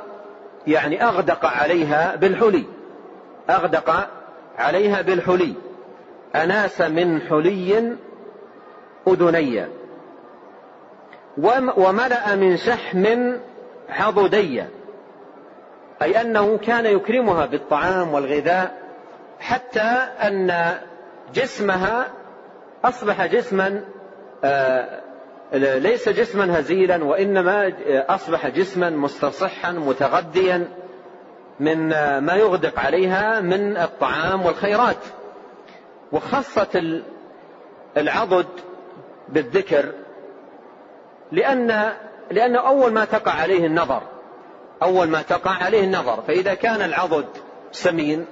يعني 0.68 1.04
أغدق 1.04 1.46
عليها 1.46 2.16
بالحلي 2.16 2.66
أغدق 3.50 4.10
عليها 4.58 5.02
بالحلي. 5.02 5.54
أناس 6.36 6.82
من 6.82 7.22
حلي 7.22 7.96
أذني 9.08 9.66
وملأ 11.78 12.36
من 12.36 12.58
شحم 12.58 13.34
حضدي 13.90 14.64
أي 16.04 16.22
أنه 16.22 16.58
كان 16.58 16.86
يكرمها 16.86 17.46
بالطعام 17.46 18.14
والغذاء 18.14 18.84
حتى 19.40 19.80
أن 20.28 20.78
جسمها 21.34 22.08
أصبح 22.86 23.26
جسما 23.26 23.82
آه، 24.44 25.02
ليس 25.54 26.10
جسما 26.10 26.60
هزيلا 26.60 27.04
وإنما 27.04 27.74
أصبح 27.88 28.48
جسما 28.48 28.90
مستصحا 28.90 29.72
متغذيا 29.72 30.68
من 31.60 31.90
ما 32.18 32.34
يغدق 32.36 32.80
عليها 32.80 33.40
من 33.40 33.78
الطعام 33.78 34.46
والخيرات. 34.46 34.98
وخصت 36.12 36.82
العضد 37.98 38.48
بالذكر 39.30 39.92
لأن 41.32 41.94
لأنه 42.32 42.60
أول 42.60 42.92
ما 42.92 43.06
تقع 43.06 43.32
عليه 43.32 43.66
النظر 43.66 44.02
أول 44.84 45.08
ما 45.08 45.22
تقع 45.22 45.52
عليه 45.52 45.84
النظر. 45.84 46.22
فإذا 46.28 46.54
كان 46.54 46.82
العضد 46.82 47.26
سمين 47.72 48.26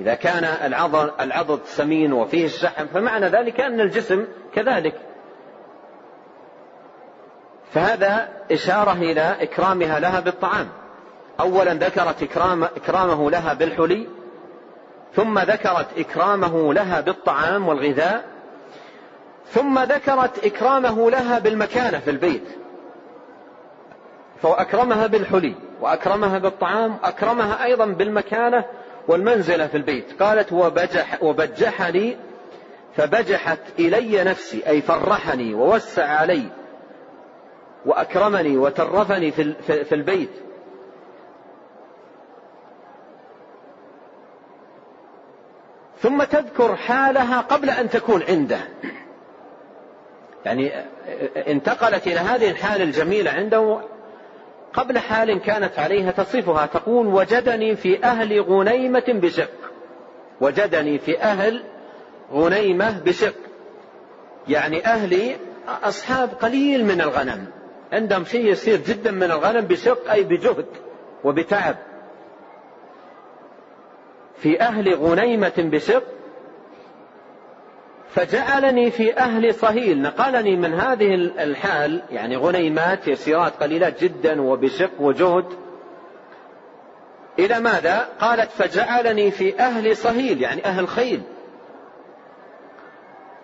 إذا 0.00 0.14
كان 0.14 0.44
العضد, 0.44 1.12
العضد 1.20 1.60
سمين 1.64 2.12
وفيه 2.12 2.44
الشحم 2.44 2.86
فمعنى 2.86 3.26
ذلك 3.26 3.60
أن 3.60 3.80
الجسم 3.80 4.26
كذلك. 4.54 4.94
فهذا 7.72 8.28
إشارة 8.52 8.92
إلى 8.92 9.36
إكرامها 9.40 10.00
لها 10.00 10.20
بالطعام. 10.20 10.68
أولا 11.40 11.74
ذكرت 11.74 12.22
إكرام 12.22 12.64
إكرامه 12.64 13.30
لها 13.30 13.54
بالحلي 13.54 14.08
ثم 15.14 15.38
ذكرت 15.38 15.98
إكرامه 15.98 16.74
لها 16.74 17.00
بالطعام 17.00 17.68
والغذاء 17.68 18.24
ثم 19.46 19.78
ذكرت 19.78 20.44
إكرامه 20.44 21.10
لها 21.10 21.38
بالمكانة 21.38 21.98
في 21.98 22.10
البيت. 22.10 22.59
فأكرمها 24.42 25.06
بالحلي 25.06 25.54
وأكرمها 25.80 26.38
بالطعام 26.38 26.96
أكرمها 27.04 27.64
أيضا 27.64 27.86
بالمكانة 27.86 28.64
والمنزلة 29.08 29.66
في 29.66 29.76
البيت. 29.76 30.22
قالت 30.22 30.52
وبجح 30.52 31.22
وبجحني 31.22 32.16
فبجحت 32.96 33.58
إلي 33.78 34.24
نفسي 34.24 34.62
أي 34.68 34.80
فرحني 34.80 35.54
ووسع 35.54 36.06
علي 36.06 36.42
وأكرمني 37.86 38.56
وترفني 38.56 39.30
في 39.62 39.94
البيت. 39.94 40.30
ثم 46.02 46.22
تذكر 46.22 46.76
حالها 46.76 47.40
قبل 47.40 47.70
أن 47.70 47.90
تكون 47.90 48.22
عنده. 48.22 48.60
يعني 50.44 50.72
انتقلت 51.36 52.06
إلى 52.06 52.18
هذه 52.18 52.50
الحالة 52.50 52.84
الجميلة 52.84 53.30
عنده 53.30 53.80
قبل 54.72 54.98
حال 54.98 55.40
كانت 55.40 55.78
عليها 55.78 56.10
تصفها 56.10 56.66
تقول 56.66 57.06
وجدني 57.06 57.76
في 57.76 58.04
أهل 58.04 58.40
غنيمة 58.40 59.04
بشق. 59.08 59.50
وجدني 60.40 60.98
في 60.98 61.20
أهل 61.20 61.62
غنيمة 62.32 63.00
بشق. 63.04 63.34
يعني 64.48 64.84
أهلي 64.84 65.36
أصحاب 65.82 66.28
قليل 66.28 66.84
من 66.84 67.00
الغنم. 67.00 67.46
عندهم 67.92 68.24
شيء 68.24 68.46
يسير 68.46 68.80
جدا 68.86 69.10
من 69.10 69.30
الغنم 69.30 69.60
بشق 69.60 70.10
أي 70.10 70.22
بجهد 70.22 70.66
وبتعب. 71.24 71.76
في 74.36 74.60
أهل 74.60 74.94
غنيمة 74.94 75.52
بشق 75.58 76.02
فجعلني 78.14 78.90
في 78.90 79.16
أهل 79.16 79.54
صهيل. 79.54 80.02
نقلني 80.02 80.56
من 80.56 80.74
هذه 80.74 81.14
الحال 81.14 82.02
يعني 82.10 82.36
غنيمات 82.36 83.08
يسيرات 83.08 83.52
قليلات 83.62 84.04
جدا 84.04 84.42
وبشق 84.42 84.90
وجهد 85.00 85.44
إلى 87.38 87.60
ماذا؟ 87.60 88.08
قالت 88.20 88.50
فجعلني 88.50 89.30
في 89.30 89.58
أهل 89.58 89.96
صهيل 89.96 90.42
يعني 90.42 90.64
أهل 90.64 90.88
خيل. 90.88 91.22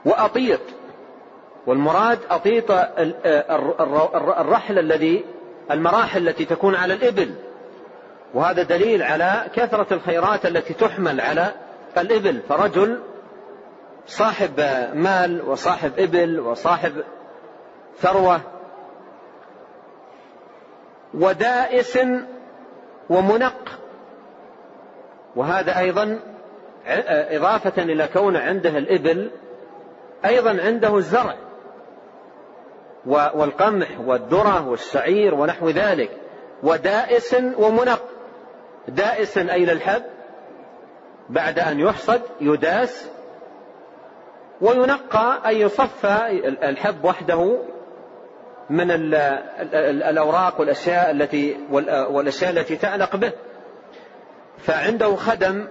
وأطيط. 0.04 0.60
والمراد 1.66 2.18
أطيط 2.30 2.70
الرحل 4.40 4.78
الذي 4.78 5.24
المراحل 5.70 6.28
التي 6.28 6.44
تكون 6.44 6.74
على 6.74 6.94
الإبل. 6.94 7.34
وهذا 8.34 8.62
دليل 8.62 9.02
على 9.02 9.46
كثرة 9.54 9.94
الخيرات 9.94 10.46
التي 10.46 10.74
تحمل 10.74 11.20
على 11.20 11.52
الإبل. 11.98 12.40
فرجل 12.48 12.98
صاحب 14.06 14.60
مال 14.94 15.48
وصاحب 15.48 15.92
إبل 15.98 16.40
وصاحب 16.40 16.92
ثروة 17.98 18.40
ودائس 21.14 21.98
ومنق. 23.10 23.78
وهذا 25.36 25.78
أيضا 25.78 26.20
إضافة 27.08 27.82
إلى 27.82 28.08
كون 28.12 28.36
عنده 28.36 28.78
الإبل 28.78 29.30
أيضا 30.24 30.50
عنده 30.50 30.96
الزرع 30.96 31.34
والقمح 33.06 33.88
والذرة 34.00 34.68
والشعير 34.68 35.34
ونحو 35.34 35.70
ذلك. 35.70 36.10
ودائس 36.62 37.36
ومنق. 37.58 38.02
دائس 38.88 39.38
أي 39.38 39.64
للحب 39.64 40.02
بعد 41.28 41.58
أن 41.58 41.80
يحصد 41.80 42.22
يداس 42.40 43.08
وينقى 44.60 45.40
أي 45.46 45.60
يصفى 45.60 46.18
الحب 46.62 47.04
وحده 47.04 47.58
من 48.70 48.90
الأوراق 48.90 50.60
والأشياء 50.60 51.10
التي 51.10 51.56
والأشياء 52.10 52.50
التي 52.50 52.76
تعلق 52.76 53.16
به. 53.16 53.32
فعنده 54.58 55.16
خدم 55.16 55.66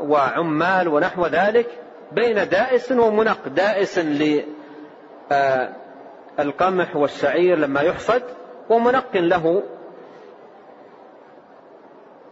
وعمال 0.00 0.88
ونحو 0.88 1.26
ذلك 1.26 1.66
بين 2.12 2.48
دائس 2.48 2.92
ومنق. 2.92 3.48
دائس 3.48 3.98
للقمح 6.38 6.96
والشعير 6.96 7.58
لما 7.58 7.80
يحصد 7.80 8.22
ومنق 8.70 9.16
له. 9.16 9.62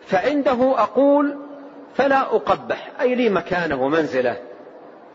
فعنده 0.07 0.75
أقول 0.79 1.39
فلا 1.95 2.21
أقبح 2.21 2.91
أي 3.01 3.15
لي 3.15 3.29
مكانه 3.29 3.83
ومنزله. 3.83 4.37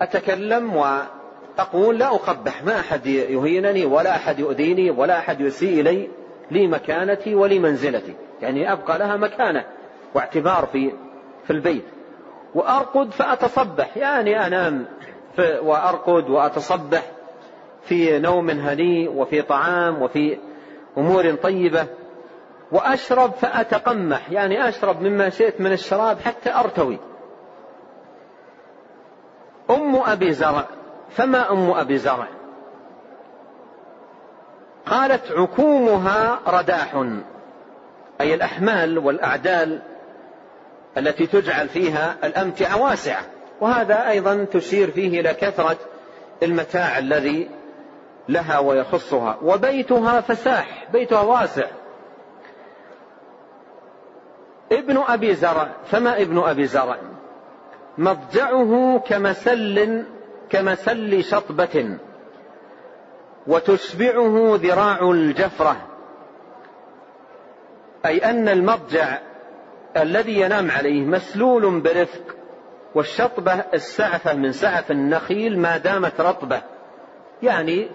أتكلم 0.01 0.75
وأقول 0.75 1.99
لا 1.99 2.07
أقبح 2.07 2.63
ما 2.63 2.79
أحد 2.79 3.05
يهينني 3.05 3.85
ولا 3.85 4.15
أحد 4.15 4.39
يؤذيني 4.39 4.91
ولا 4.91 5.17
أحد 5.17 5.41
يسيء 5.41 5.79
إلي 5.81 6.09
لي 6.51 6.67
مكانتي 6.67 7.35
ولي 7.35 7.59
منزلتي. 7.59 8.13
يعني 8.41 8.71
أبقى 8.71 8.99
لها 8.99 9.15
مكانة 9.17 9.63
واعتبار 10.13 10.65
في 10.71 10.91
في 11.43 11.53
البيت. 11.53 11.85
وأرقد 12.55 13.11
فأتصبح. 13.11 13.97
يعني 13.97 14.47
أنام 14.47 14.85
وأرقد 15.61 16.29
وأتصبح 16.29 17.11
في 17.83 18.19
نوم 18.19 18.49
هنيء 18.49 19.09
وفي 19.09 19.41
طعام 19.41 20.01
وفي 20.01 20.37
أمور 20.97 21.35
طيبة. 21.35 21.85
وأشرب 22.71 23.31
فأتقمح. 23.31 24.31
يعني 24.31 24.69
أشرب 24.69 25.01
مما 25.01 25.29
شئت 25.29 25.61
من 25.61 25.71
الشراب 25.71 26.19
حتى 26.19 26.53
أرتوي. 26.53 26.97
أم 29.69 29.95
أبي 29.95 30.33
زرع 30.33 30.65
فما 31.09 31.51
أم 31.51 31.71
أبي 31.71 31.97
زرع؟ 31.97 32.27
قالت 34.85 35.31
عكومها 35.31 36.39
رداح. 36.47 37.05
أي 38.21 38.33
الأحمال 38.33 38.97
والأعدال 38.97 39.81
التي 40.97 41.27
تجعل 41.27 41.69
فيها 41.69 42.15
الأمتعة 42.23 42.81
واسعة. 42.81 43.21
وهذا 43.61 44.09
أيضا 44.09 44.45
تشير 44.51 44.91
فيه 44.91 45.19
إلى 45.19 45.33
كثرة 45.33 45.77
المتاع 46.43 46.97
الذي 46.97 47.49
لها 48.29 48.59
ويخصها. 48.59 49.37
وبيتها 49.41 50.21
فساح 50.21 50.87
بيتها 50.93 51.21
واسع. 51.21 51.65
ابن 54.71 54.97
أبي 55.07 55.35
زرع 55.35 55.69
فما 55.85 56.21
ابن 56.21 56.39
أبي 56.39 56.65
زرع؟ 56.65 56.97
مضجعه 57.97 59.03
كمسل 59.07 60.03
كمسل 60.49 61.23
شطبة 61.23 61.97
وتشبعه 63.47 64.59
ذراع 64.63 65.11
الجفرة. 65.11 65.77
أي 68.05 68.17
أن 68.17 68.49
المضجع 68.49 69.17
الذي 69.97 70.39
ينام 70.39 70.71
عليه 70.71 71.01
مسلول 71.01 71.79
برفق 71.79 72.35
والشطبة 72.95 73.53
السعفة 73.73 74.33
من 74.33 74.51
سعف 74.51 74.91
النخيل 74.91 75.59
ما 75.59 75.77
دامت 75.77 76.21
رطبة. 76.21 76.61
يعني 77.43 77.87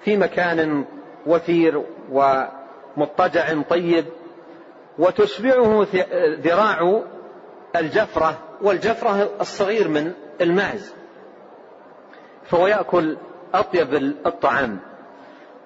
في 0.00 0.16
مكان 0.16 0.84
وثير 1.26 1.82
ومضطجع 2.12 3.62
طيب 3.70 4.04
وتشبعه 4.98 5.86
ذراع 6.40 7.02
الجفرة 7.76 8.38
والجفرة 8.62 9.30
الصغير 9.40 9.88
من 9.88 10.12
المعز 10.40 10.94
فهو 12.44 12.66
يأكل 12.66 13.16
أطيب 13.54 13.94
الطعام. 14.26 14.78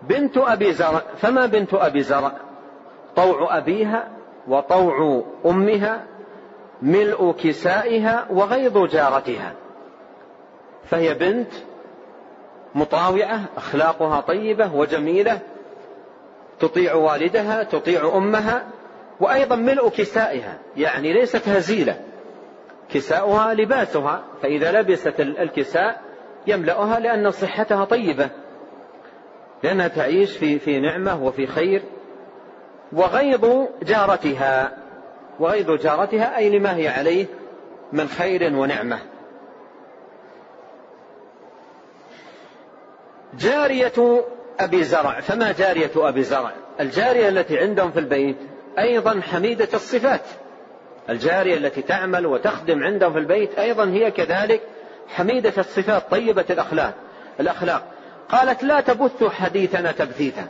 بنت 0.03 0.39
أبي 0.39 0.73
زرع 0.73 1.03
فما 1.17 1.47
بنت 1.47 1.75
أبي 1.75 2.03
زرع؟ 2.03 2.33
طوع 3.17 3.59
أبيها 3.59 4.09
وطوع 4.49 5.25
أمها 5.47 6.05
ملء 6.83 7.33
كسائها 7.33 8.27
وغيظ 8.31 8.79
جارتها. 8.79 9.53
فهي 10.85 11.15
بنت 11.15 11.53
مطاوعة 12.75 13.41
أخلاقها 13.57 14.21
طيبة 14.21 14.75
وجميلة 14.75 15.41
تطيع 16.61 16.95
والدها 16.95 17.63
تطيع 17.63 18.17
أمها 18.17 18.65
وأيضا 19.21 19.57
ملء 19.57 19.89
كسائها 19.89 20.59
يعني 20.77 21.13
ليست 21.13 21.49
هزيلة. 21.49 22.01
كساؤها 22.91 23.55
لباسها 23.55 24.25
فإذا 24.43 24.73
لبست 24.81 25.21
الكساء 25.21 26.01
يملأها 26.47 27.01
لأن 27.01 27.31
صحتها 27.31 27.85
طيبة. 27.85 28.29
لأنها 29.63 29.89
تعيش 29.89 30.37
في 30.37 30.59
في 30.59 30.81
نعمة 30.81 31.25
وفي 31.25 31.47
خير. 31.47 31.83
وغيظ 32.93 33.67
جارتها 33.83 34.77
وغيظ 35.41 35.71
جارتها 35.71 36.37
أي 36.37 36.59
لما 36.59 36.77
هي 36.77 36.89
عليه 36.89 37.27
من 37.93 38.09
خير 38.09 38.57
ونعمة. 38.57 38.99
جارية 43.39 44.25
أبي 44.61 44.85
زرع 44.85 45.21
فما 45.21 45.53
جارية 45.53 45.91
أبي 45.97 46.23
زرع؟ 46.23 46.53
الجارية 46.81 47.29
التي 47.29 47.59
عندهم 47.59 47.91
في 47.91 47.99
البيت 47.99 48.37
أيضا 48.79 49.21
حميدة 49.21 49.69
الصفات. 49.75 50.21
الجارية 51.11 51.57
التي 51.57 51.83
تعمل 51.83 52.27
وتخدم 52.27 52.85
عندهم 52.85 53.13
في 53.13 53.19
البيت 53.19 53.59
أيضا 53.59 53.85
هي 53.85 54.11
كذلك 54.11 54.61
حميدة 55.09 55.53
الصفات 55.59 56.11
طيبة 56.11 56.45
الأخلاق. 56.51 56.95
الأخلاق. 57.41 57.83
قالت 58.29 58.63
لا 58.63 58.81
تبث 58.81 59.25
حديثنا 59.25 59.93
تبثيثا. 59.93 60.47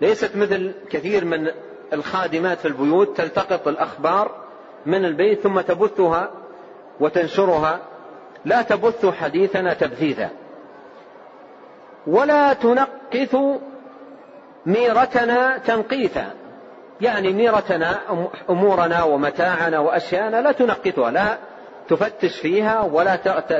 ليست 0.00 0.36
مثل 0.36 0.72
كثير 0.90 1.24
من 1.24 1.50
الخادمات 1.92 2.58
في 2.58 2.68
البيوت 2.68 3.16
تلتقط 3.16 3.68
الأخبار 3.68 4.34
من 4.86 5.04
البيت 5.04 5.40
ثم 5.40 5.60
تبثها 5.60 6.30
وتنشرها. 7.00 7.80
لا 8.44 8.62
تبث 8.62 9.06
حديثنا 9.06 9.74
تبثيثا. 9.74 10.28
ولا 12.06 12.52
تنقث 12.52 13.36
ميرتنا 14.66 15.58
تنقيثا. 15.58 16.39
يعني 17.00 17.32
ميرتنا 17.32 17.98
أمورنا 18.50 19.02
ومتاعنا 19.02 19.78
وأشياءنا 19.78 20.42
لا 20.42 20.52
تنقثها 20.52 21.10
لا 21.10 21.38
تفتش 21.88 22.40
فيها 22.40 22.80
ولا 22.80 23.16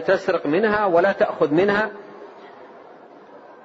تسرق 0.07 0.47
منها 0.47 0.87
ولا 0.87 1.13
تأخذ 1.13 1.55
منها 1.55 1.91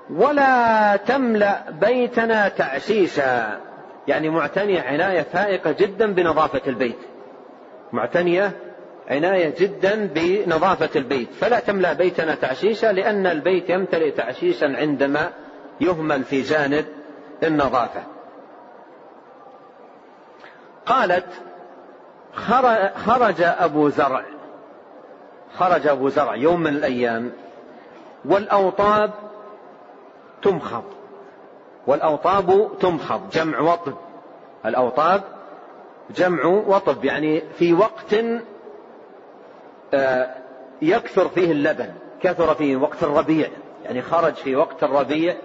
ولا 0.09 0.95
تملأ 0.95 1.71
بيتنا 1.71 2.47
تعشيشا. 2.47 3.59
يعني 4.07 4.29
معتنية 4.29 4.81
عناية 4.81 5.21
فائقة 5.21 5.71
جدا 5.71 6.13
بنظافة 6.13 6.61
البيت. 6.67 6.97
معتنية 7.91 8.51
عناية 9.07 9.53
جدا 9.59 10.09
بنظافة 10.15 10.89
البيت. 10.95 11.33
فلا 11.33 11.59
تملأ 11.59 11.93
بيتنا 11.93 12.35
تعشيشا 12.35 12.87
لأن 12.87 13.27
البيت 13.27 13.69
يمتلئ 13.69 14.11
تعشيشا 14.11 14.77
عندما 14.77 15.29
يهمل 15.81 16.23
في 16.23 16.41
جانب 16.41 16.85
النظافة. 17.43 18.14
قالت 20.85 21.25
خرج 22.95 23.41
أبو 23.41 23.89
زرع. 23.89 24.23
خرج 25.57 25.87
أبو 25.87 26.09
زرع 26.09 26.35
يوم 26.35 26.59
من 26.59 26.67
الأيام. 26.67 27.31
والأوطاب 28.25 29.11
تمخض. 30.41 30.83
والأوطاب 31.87 32.69
تمخض. 32.79 33.29
جمع 33.29 33.59
وطب 33.59 33.93
الأوطاب 34.65 35.21
جمع 36.15 36.45
وطب. 36.45 37.05
يعني 37.05 37.41
في 37.57 37.73
وقت 37.73 38.15
آه، 39.93 40.35
يكثر 40.81 41.29
فيه 41.29 41.51
اللبن. 41.51 41.89
كثر 42.21 42.55
فيه 42.55 42.75
وقت 42.75 43.03
الربيع. 43.03 43.47
يعني 43.83 44.01
خرج 44.01 44.33
في 44.33 44.55
وقت 44.55 44.83
الربيع 44.83 45.35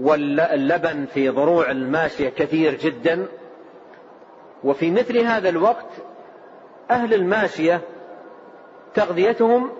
واللبن 0.00 1.06
في 1.14 1.28
ضروع 1.28 1.70
الماشية 1.70 2.28
كثير 2.28 2.74
جدا. 2.74 3.26
وفي 4.64 4.90
مثل 4.90 5.18
هذا 5.18 5.48
الوقت 5.48 5.86
أهل 6.90 7.14
الماشية 7.14 7.80
تغذيتهم 8.94 9.70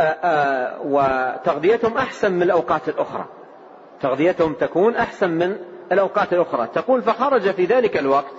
آآ 0.00 0.04
آه، 0.04 0.26
آه، 0.26 0.80
وتغذيتهم 0.84 1.96
أحسن 1.96 2.32
من 2.32 2.42
الأوقات 2.42 2.88
الأخرى. 2.88 3.24
تغذيتهم 4.00 4.52
تكون 4.52 4.96
أحسن 4.96 5.30
من 5.30 5.56
الأوقات 5.92 6.32
الأخرى. 6.32 6.68
تقول 6.74 7.02
فخرج 7.02 7.50
في 7.50 7.64
ذلك 7.64 7.96
الوقت 7.96 8.34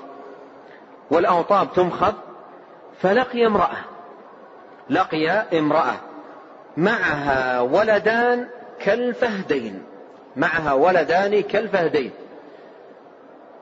والأوطاب 1.12 1.74
تمخض 1.74 2.14
فلقي 3.00 3.46
امرأة 3.46 3.78
لقي 4.90 5.30
امرأة 5.60 5.96
معها 6.78 7.62
ولدان 7.62 8.48
كالفهدين 8.80 9.84
معها 10.36 10.74
ولدان 10.74 11.42
كالفهدين 11.42 12.12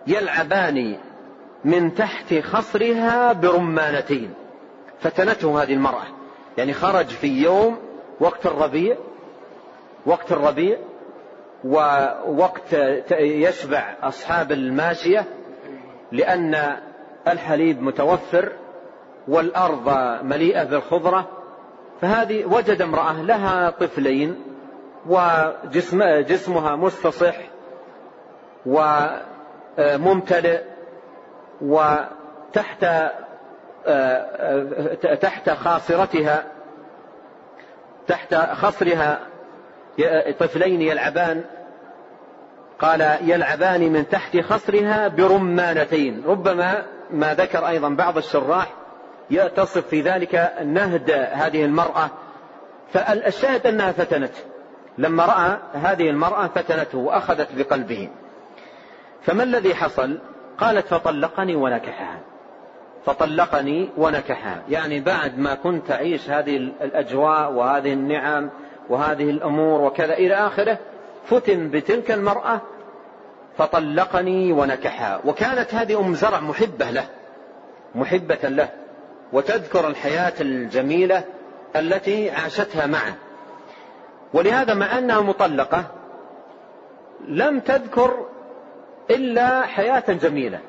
يلعبان 0.07 0.97
من 1.65 1.93
تحت 1.95 2.33
خصرها 2.39 3.33
برمانتين. 3.33 4.33
فتنته 4.99 5.63
هذه 5.63 5.73
المرأة. 5.73 6.03
يعني 6.57 6.73
خرج 6.73 7.05
في 7.05 7.27
يوم 7.27 7.77
وقت 8.19 8.45
الربيع 8.45 8.95
وقت 10.05 10.31
الربيع 10.31 10.77
ووقت 11.63 12.73
يشبع 13.11 13.93
أصحاب 14.03 14.51
الماشية 14.51 15.25
لأن 16.11 16.77
الحليب 17.27 17.81
متوفر 17.81 18.51
والأرض 19.27 19.89
مليئة 20.23 20.63
بالخضرة. 20.63 21.27
فهذه 22.01 22.45
وجد 22.45 22.81
امرأة 22.81 23.21
لها 23.21 23.69
طفلين 23.69 24.41
وجسم 25.07 26.03
جسمها 26.03 26.75
مستصح 26.75 27.35
وممتلئ 28.65 30.61
وتحت 31.61 32.85
تحت 35.21 35.49
خاصرتها 35.49 36.43
تحت 38.07 38.35
خصرها 38.35 39.19
طفلين 40.39 40.81
يلعبان. 40.81 41.43
قال 42.79 43.01
يلعبان 43.21 43.93
من 43.93 44.09
تحت 44.09 44.37
خصرها 44.37 45.07
برمانتين. 45.07 46.23
ربما 46.25 46.83
ما 47.11 47.33
ذكر 47.33 47.67
أيضا 47.67 47.89
بعض 47.89 48.17
الشراح 48.17 48.73
يتصف 49.29 49.87
في 49.87 50.01
ذلك 50.01 50.53
نهد 50.65 51.11
هذه 51.11 51.65
المرأة. 51.65 52.09
فالشاهد 52.93 53.67
أنها 53.67 53.91
فتنته 53.91 54.41
لما 54.97 55.25
رأى 55.25 55.57
هذه 55.73 56.09
المرأة 56.09 56.47
فتنته 56.47 56.97
وأخذت 56.97 57.47
بقلبه. 57.57 58.09
فما 59.21 59.43
الذي 59.43 59.75
حصل؟ 59.75 60.19
قالت 60.61 60.87
فطلقني 60.87 61.55
ونكحها. 61.55 62.19
فطلقني 63.05 63.89
ونكحها. 63.97 64.63
يعني 64.69 64.99
بعد 64.99 65.37
ما 65.37 65.55
كنت 65.55 65.91
أعيش 65.91 66.29
هذه 66.29 66.57
الأجواء 66.57 67.51
وهذه 67.51 67.93
النعم 67.93 68.49
وهذه 68.89 69.29
الأمور 69.29 69.81
وكذا 69.81 70.13
إلى 70.13 70.33
آخره 70.33 70.77
فتن 71.25 71.69
بتلك 71.69 72.11
المرأة 72.11 72.61
فطلقني 73.57 74.51
ونكحها. 74.51 75.21
وكانت 75.25 75.73
هذه 75.73 75.99
أم 75.99 76.15
زرع 76.15 76.39
محبة 76.39 76.89
له 76.89 77.05
محبة 77.95 78.49
له. 78.49 78.69
وتذكر 79.33 79.87
الحياة 79.87 80.33
الجميلة 80.41 81.23
التي 81.75 82.31
عاشتها 82.31 82.85
معه. 82.85 83.15
ولهذا 84.33 84.73
مع 84.73 84.97
أنها 84.97 85.21
مطلقة 85.21 85.83
لم 87.27 87.59
تذكر 87.59 88.25
إلا 89.11 89.61
حياة 89.61 90.03
جميلة. 90.07 90.59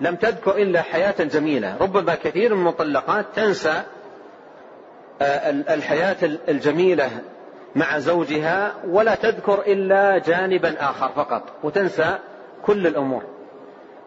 لم 0.00 0.14
تذكر 0.14 0.56
إلا 0.56 0.82
حياة 0.82 1.14
جميلة. 1.20 1.76
ربما 1.80 2.14
كثير 2.14 2.54
من 2.54 2.60
المطلقات 2.60 3.26
تنسى 3.34 3.82
آه، 5.22 5.50
الحياة 5.50 6.16
الجميلة 6.48 7.10
مع 7.74 7.98
زوجها 7.98 8.74
ولا 8.88 9.14
تذكر 9.14 9.62
إلا 9.66 10.18
جانبا 10.18 10.74
آخر 10.80 11.08
فقط 11.08 11.42
وتنسى 11.62 12.18
كل 12.62 12.86
الأمور. 12.86 13.22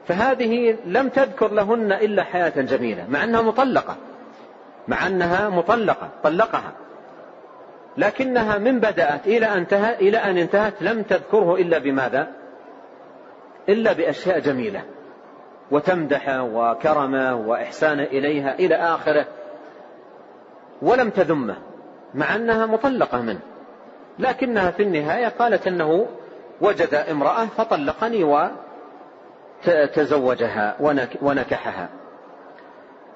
فهذه 0.07 0.77
لم 0.85 1.09
تذكر 1.09 1.51
لهن 1.51 1.91
إلا 1.91 2.23
حياة 2.23 2.61
جميلة 2.61 3.05
مع 3.09 3.23
أنها 3.23 3.41
مطلقة. 3.41 3.95
مع 4.87 5.07
أنها 5.07 5.49
مطلقة 5.49 6.09
طلقها. 6.23 6.73
لكنها 7.97 8.57
من 8.57 8.79
بدأت 8.79 9.27
إلى 9.27 9.45
أن 9.45 9.57
انتهت 9.57 10.01
إلى 10.01 10.17
أن 10.17 10.37
انتهت 10.37 10.73
لم 10.81 11.03
تذكره 11.03 11.55
إلا 11.55 11.77
بماذا؟ 11.77 12.27
إلا 13.69 13.93
بأشياء 13.93 14.39
جميلة 14.39 14.83
وتمدحه 15.71 16.41
وكرمه 16.41 17.35
وإحسانه 17.35 18.03
إليها 18.03 18.55
إلى 18.59 18.75
آخره. 18.75 19.25
ولم 20.81 21.09
تذمه 21.09 21.57
مع 22.13 22.35
أنها 22.35 22.65
مطلقة 22.65 23.21
منه. 23.21 23.39
لكنها 24.19 24.71
في 24.71 24.83
النهاية 24.83 25.27
قالت 25.27 25.67
أنه 25.67 26.07
وجد 26.61 26.93
امرأة 26.93 27.45
فطلقني 27.45 28.49
وتزوجها 29.67 30.77
ونكحها. 31.21 31.89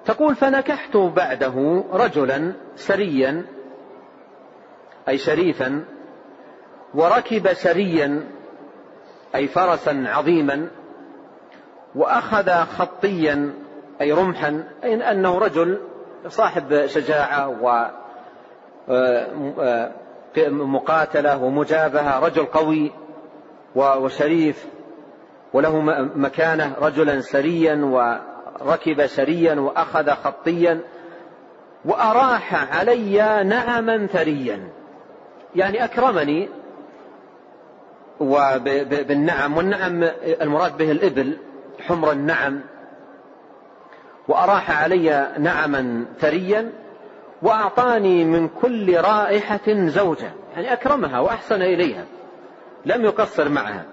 تقول 0.06 0.36
فنكحت 0.36 0.97
بعده 0.97 1.84
رجلا 1.91 2.54
سريا 2.76 3.45
أي 5.10 5.18
شريفا 5.18 5.86
وركب 6.93 7.54
سريا 7.54 8.24
أي 9.36 9.48
فرسا 9.48 10.04
عظيما 10.08 10.68
وأخذ 11.96 12.52
خطيا 12.52 13.54
أي 14.02 14.12
رمحا 14.12 14.64
أي 14.84 15.12
أنه 15.12 15.38
رجل 15.38 15.80
صاحب 16.28 16.86
شجاعة 16.86 17.50
ومقاتلة 20.38 21.34
آه، 21.34 21.44
ومجابهة 21.44 22.20
رجل 22.20 22.46
قوي 22.46 22.92
وشريف 23.76 24.66
وله 25.54 25.80
مكانة 26.16 26.74
رجلا 26.82 27.22
سريا 27.22 27.76
وركب 28.62 29.08
سريا 29.08 29.56
وأخذ 29.56 30.10
خطيا 30.10 30.80
وأراح 31.86 32.76
علي 32.78 33.44
نعما 33.44 34.08
ثريا. 34.08 34.70
يعني 35.56 35.84
أكرمني 35.86 36.50
وبالنعم 38.20 39.57
والنعم 39.57 40.03
المراد 40.41 40.78
به 40.78 40.91
الإبل 40.91 41.38
حمر 41.88 42.11
النعم. 42.11 42.61
وأراح 44.28 44.84
علي 44.84 45.34
نعما 45.38 46.05
ثريا 46.20 46.72
وأعطاني 47.41 48.26
من 48.26 48.49
كل 48.61 48.97
رائحة 48.97 49.88
زوجة 49.88 50.32
يعني 50.53 50.74
أكرمها 50.74 51.20
وأحسن 51.20 51.61
إليها 51.61 52.05
لم 52.86 53.05
يقصر 53.05 53.49
معها. 53.49 53.86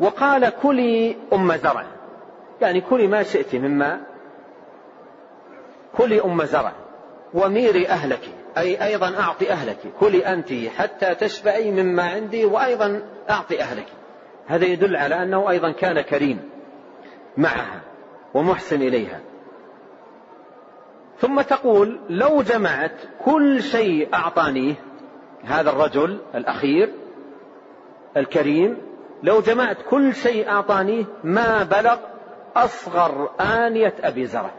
وقال 0.00 0.52
كلي 0.62 1.16
أم 1.32 1.56
زرع. 1.56 1.84
يعني 2.60 2.80
كلي 2.80 3.06
ما 3.06 3.22
شئت 3.22 3.54
مما 3.54 4.00
كلي 5.96 6.24
أم 6.24 6.44
زرع 6.44 6.72
وميري 7.34 7.88
أهلك. 7.88 8.43
أي 8.58 8.84
أيضا 8.84 9.18
أعطي 9.20 9.52
أهلك. 9.52 9.78
كلي 10.00 10.26
أنت 10.26 10.52
حتى 10.76 11.14
تشبعي 11.14 11.70
مما 11.70 12.02
عندي 12.02 12.44
وأيضا 12.44 13.02
أعطي 13.30 13.60
أهلك. 13.60 13.86
هذا 14.46 14.64
يدل 14.64 14.96
على 14.96 15.22
أنه 15.22 15.50
أيضا 15.50 15.72
كان 15.72 16.00
كريم 16.00 16.50
معها 17.36 17.80
ومحسن 18.34 18.82
إليها. 18.82 19.20
ثم 21.18 21.40
تقول 21.40 22.00
لو 22.08 22.42
جمعت 22.42 22.96
كل 23.24 23.62
شيء 23.62 24.14
أعطانيه 24.14 24.74
هذا 25.44 25.70
الرجل 25.70 26.18
الأخير 26.34 26.94
الكريم 28.16 28.76
لو 29.22 29.40
جمعت 29.40 29.76
كل 29.90 30.14
شيء 30.14 30.48
أعطانيه 30.48 31.04
ما 31.24 31.62
بلغ 31.62 31.98
أصغر 32.56 33.30
آنية 33.40 33.94
أبي 34.00 34.26
زرع. 34.26 34.50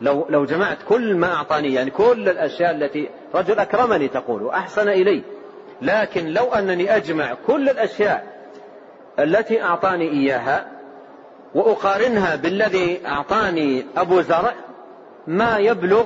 لو 0.00 0.26
لو 0.28 0.44
جمعت 0.44 0.78
كل 0.88 1.16
ما 1.16 1.34
أعطاني 1.34 1.74
يعني 1.74 1.90
كل 1.90 2.28
الأشياء 2.28 2.70
التي 2.70 3.08
رجل 3.34 3.58
أكرمني 3.58 4.08
تقول 4.08 4.42
وأحسن 4.42 4.88
إلي. 4.88 5.22
لكن 5.82 6.26
لو 6.26 6.44
أنني 6.44 6.96
أجمع 6.96 7.34
كل 7.46 7.68
الأشياء 7.68 8.26
التي 9.18 9.62
أعطاني 9.62 10.10
إياها 10.10 10.66
وأقارنها 11.54 12.36
بالذي 12.36 13.06
أعطاني 13.06 13.86
أبو 13.96 14.20
زرع 14.20 14.52
ما 15.26 15.58
يبلغ 15.58 16.04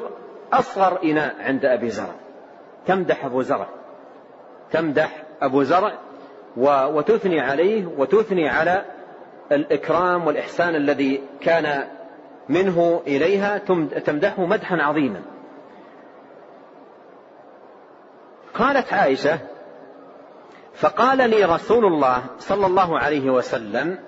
أصغر 0.53 1.03
إناء 1.05 1.35
عند 1.41 1.65
أبي 1.65 1.91
زرع. 1.91 2.15
تمدح 2.87 3.25
أبو 3.25 3.43
زرع. 3.43 3.69
تمدح 4.73 5.23
أبو 5.43 5.63
زرع 5.63 5.93
وتثني 6.57 7.41
عليه 7.41 7.87
وتثني 7.99 8.49
على 8.49 8.85
الإكرام 9.53 10.27
والإحسان 10.27 10.75
الذي 10.75 11.23
كان 11.41 11.85
منه 12.49 13.03
إليها 13.07 13.59
تمدحه 14.05 14.45
مدحا 14.47 14.77
عظيما. 14.77 15.23
قالت 18.55 18.93
عائشة 18.93 19.39
فقال 20.75 21.31
لي 21.31 21.45
رسول 21.45 21.85
الله 21.85 22.23
صلى 22.39 22.67
الله 22.67 22.99
عليه 22.99 23.31
وسلم 23.31 23.99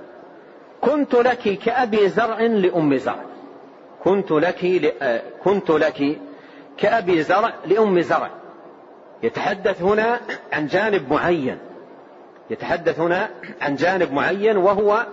كنت 0.81 1.15
لك 1.15 1.59
كأبي 1.59 2.09
زرع 2.09 2.41
لأم 2.41 2.97
زرع. 2.97 3.25
كنت 4.05 4.33
لك 4.33 4.95
كنت 5.45 5.71
لك 5.71 6.19
كأبي 6.79 7.23
زرع 7.23 7.53
لأم 7.67 8.01
زرع. 8.01 8.31
يتحدث 9.23 9.83
هنا 9.83 10.21
عن 10.53 10.67
جانب 10.67 11.13
معين. 11.13 11.59
يتحدث 12.51 13.01
هنا 13.01 13.31
عن 13.61 13.75
جانب 13.75 14.13
معين 14.13 14.57
وهو 14.57 15.07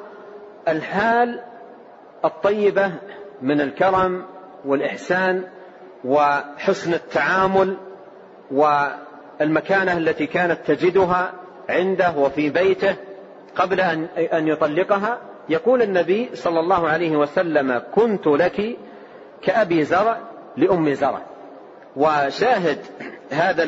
الحال 0.67 1.43
الطيبة 2.25 2.91
من 3.41 3.61
الكرم 3.61 4.25
والإحسان 4.65 5.43
وحسن 6.05 6.93
التعامل 6.93 7.77
والمكانة 8.51 9.97
التي 9.97 10.27
كانت 10.27 10.59
تجدها 10.65 11.33
عنده 11.69 12.13
وفي 12.17 12.49
بيته 12.49 12.95
قبل 13.55 13.79
أن 14.17 14.47
يطلقها. 14.47 15.17
يقول 15.49 15.81
النبي 15.81 16.29
صلى 16.33 16.59
الله 16.59 16.87
عليه 16.89 17.17
وسلم 17.17 17.81
كنت 17.95 18.27
لك 18.27 18.77
كأبي 19.41 19.83
زرع 19.83 20.17
لأم 20.57 20.93
زرع. 20.93 21.21
وشاهد 21.95 22.77
هذا 23.31 23.67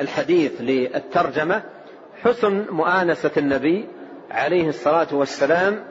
الحديث 0.00 0.52
للترجمة 0.60 1.62
حسن 2.22 2.66
مؤانسة 2.70 3.30
النبي 3.36 3.88
عليه 4.30 4.68
الصلاة 4.68 5.06
والسلام 5.12 5.84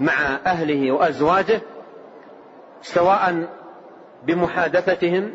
مع 0.00 0.38
أهله 0.46 0.92
وأزواجه 0.92 1.60
سواء 2.82 3.48
بمحادثتهم 4.26 5.34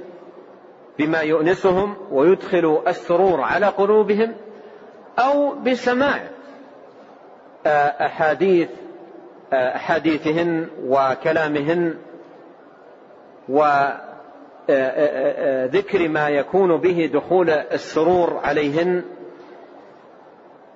بما 0.99 1.19
يؤنسهم 1.19 1.95
ويدخل 2.11 2.81
السرور 2.87 3.41
على 3.41 3.65
قلوبهم 3.65 4.35
أو 5.19 5.55
بسماع 5.55 6.19
آه، 7.65 8.05
أحاديث 8.05 8.69
آه، 9.53 9.75
أحاديثهن 9.75 10.67
وكلامهن 10.83 11.95
وذكر 13.49 13.95
آه، 16.05 16.07
ما 16.07 16.29
يكون 16.29 16.77
به 16.77 17.09
دخول 17.13 17.49
السرور 17.49 18.37
عليهن. 18.43 19.03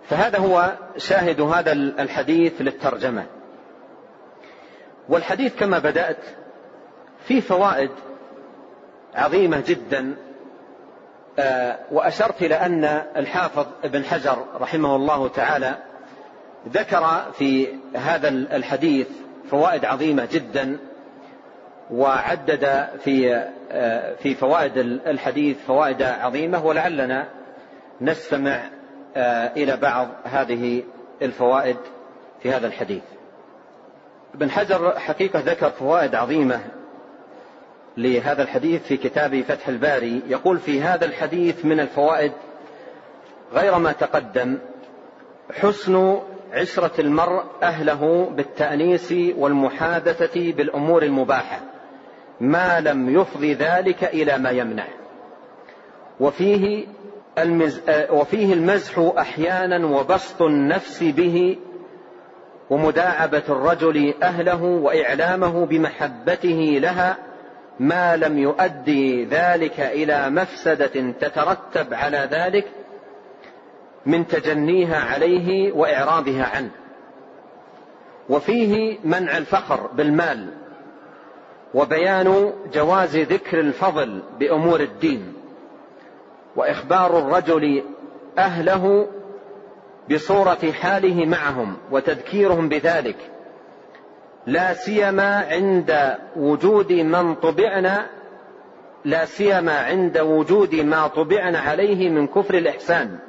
فهذا 0.03 0.39
هو 0.39 0.71
شاهد 0.97 1.41
هذا 1.41 1.71
الحديث 1.71 2.61
للترجمة. 2.61 3.25
والحديث 5.09 5.55
كما 5.55 5.79
بدأت 5.79 6.17
فيه 7.27 7.41
فوائد 7.41 7.89
عظيمة 9.15 9.63
جدا 9.67 10.15
وأشرت 11.91 12.41
إلى 12.41 12.55
أن 12.55 12.83
الحافظ 13.15 13.67
ابن 13.83 14.03
حجر 14.03 14.45
رحمه 14.59 14.95
الله 14.95 15.27
تعالى 15.27 15.75
ذكر 16.69 17.31
في 17.37 17.67
هذا 17.95 18.29
الحديث 18.29 19.07
فوائد 19.51 19.85
عظيمة 19.85 20.27
جدا 20.31 20.77
وعدد 21.91 22.87
في 23.03 23.47
في 24.19 24.35
فوائد 24.35 24.77
الحديث 24.77 25.57
فوائد 25.67 26.01
عظيمة 26.01 26.65
ولعلنا 26.65 27.27
نستمع 28.01 28.59
إلى 29.57 29.77
بعض 29.77 30.07
هذه 30.23 30.83
الفوائد 31.21 31.77
في 32.43 32.51
هذا 32.51 32.67
الحديث. 32.67 33.03
ابن 34.35 34.51
حجر 34.51 34.99
حقيقة 34.99 35.39
ذكر 35.39 35.69
فوائد 35.69 36.15
عظيمة 36.15 36.59
لهذا 37.97 38.43
الحديث 38.43 38.83
في 38.83 38.97
كتاب 38.97 39.41
فتح 39.41 39.67
الباري. 39.67 40.21
يقول 40.27 40.57
في 40.57 40.81
هذا 40.81 41.05
الحديث 41.05 41.65
من 41.65 41.79
الفوائد 41.79 42.31
غير 43.53 43.77
ما 43.77 43.91
تقدم 43.91 44.57
حسن 45.53 46.19
عشرة 46.53 47.01
المرء 47.01 47.43
أهله 47.63 48.29
بالتأنيس 48.35 49.13
والمحادثة 49.37 50.51
بالأمور 50.51 51.03
المباحة 51.03 51.61
ما 52.41 52.79
لم 52.79 53.19
يفضي 53.19 53.53
ذلك 53.53 54.03
إلى 54.03 54.37
ما 54.37 54.49
يمنع. 54.49 54.85
وفيه 56.19 56.87
المز... 57.37 57.81
وفيه 58.09 58.53
المزح 58.53 58.99
أحيانا 59.17 59.87
وبسط 59.87 60.41
النفس 60.41 61.03
به 61.03 61.57
ومداعبة 62.69 63.43
الرجل 63.49 64.13
أهله 64.23 64.63
وإعلامه 64.63 65.65
بمحبته 65.65 66.77
لها 66.81 67.17
ما 67.79 68.17
لم 68.17 68.37
يؤدي 68.37 69.25
ذلك 69.25 69.79
إلى 69.79 70.29
مفسدة 70.29 71.11
تترتب 71.21 71.93
على 71.93 72.29
ذلك 72.31 72.65
من 74.05 74.27
تجنيها 74.27 74.99
عليه 74.99 75.71
واعراضها 75.71 76.45
عنه. 76.55 76.71
وفيه 78.29 78.97
منع 79.03 79.37
الفخر 79.37 79.87
بالمال 79.87 80.47
وبيان 81.73 82.53
جواز 82.73 83.17
ذكر 83.17 83.59
الفضل 83.59 84.21
بأمور 84.39 84.79
الدين 84.79 85.33
وإخبار 86.55 87.19
الرجل 87.19 87.83
أهله 88.37 89.07
بصورة 90.11 90.71
حاله 90.71 91.25
معهم 91.25 91.77
وتذكيرهم 91.91 92.69
بذلك. 92.69 93.17
لا 94.47 94.73
سيما 94.73 95.45
عند 95.49 96.17
وجود 96.35 96.93
من 96.93 97.35
طبعنا 97.35 98.09
لا 99.05 99.25
سيما 99.25 99.79
عند 99.79 100.17
وجود 100.17 100.75
ما 100.75 101.07
طبعنا 101.07 101.59
عليه 101.59 102.09
من 102.09 102.27
كفر 102.27 102.53
الإحسان. 102.53 103.19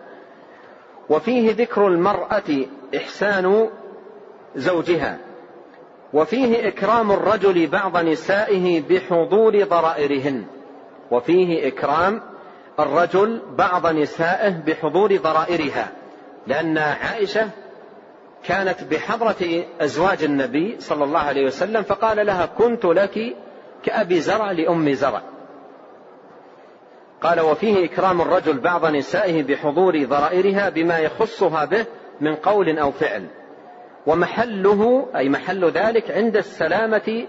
وفيه 1.09 1.53
ذكر 1.53 1.87
المرأة 1.89 2.67
إحسان 2.97 3.69
زوجها. 4.57 5.19
وفيه 6.13 6.69
إكرام 6.69 7.13
الرجل 7.13 7.67
بعض 7.67 7.97
نسائه 7.97 8.83
بحضور 8.91 9.65
ضرائرهن. 9.65 10.45
وفيه 11.11 11.69
إكرام 11.69 12.23
الرجل 12.81 13.43
بعض 13.59 13.87
نسائه 13.87 14.51
بحضور 14.67 15.17
ضرائرها. 15.17 16.00
لأن 16.47 16.79
عائشة 16.79 17.51
كانت 18.45 18.85
بحضرة 18.85 19.65
أزواج 19.81 20.25
النبي 20.25 20.77
صلى 20.81 21.05
الله 21.05 21.21
عليه 21.21 21.47
وسلم 21.47 21.83
فقال 21.83 22.27
لها 22.27 22.47
كنت 22.47 22.85
لك 22.85 23.37
كأبي 23.83 24.21
زرع 24.21 24.51
لأم 24.51 24.93
زرع. 24.93 25.23
قال 27.23 27.41
وفيه 27.41 27.85
إكرام 27.85 28.21
الرجل 28.21 28.59
بعض 28.61 28.87
نسائه 28.87 29.43
بحضور 29.43 30.05
ضرائرها 30.05 30.69
بما 30.69 30.99
يخصها 30.99 31.65
به 31.65 31.87
من 32.21 32.35
قول 32.35 32.79
أو 32.79 32.93
فعل 32.93 33.27
ومحله 34.07 35.09
أي 35.17 35.29
محل 35.29 35.65
ذلك 35.65 36.11
عند 36.11 36.37
السلامة 36.37 37.27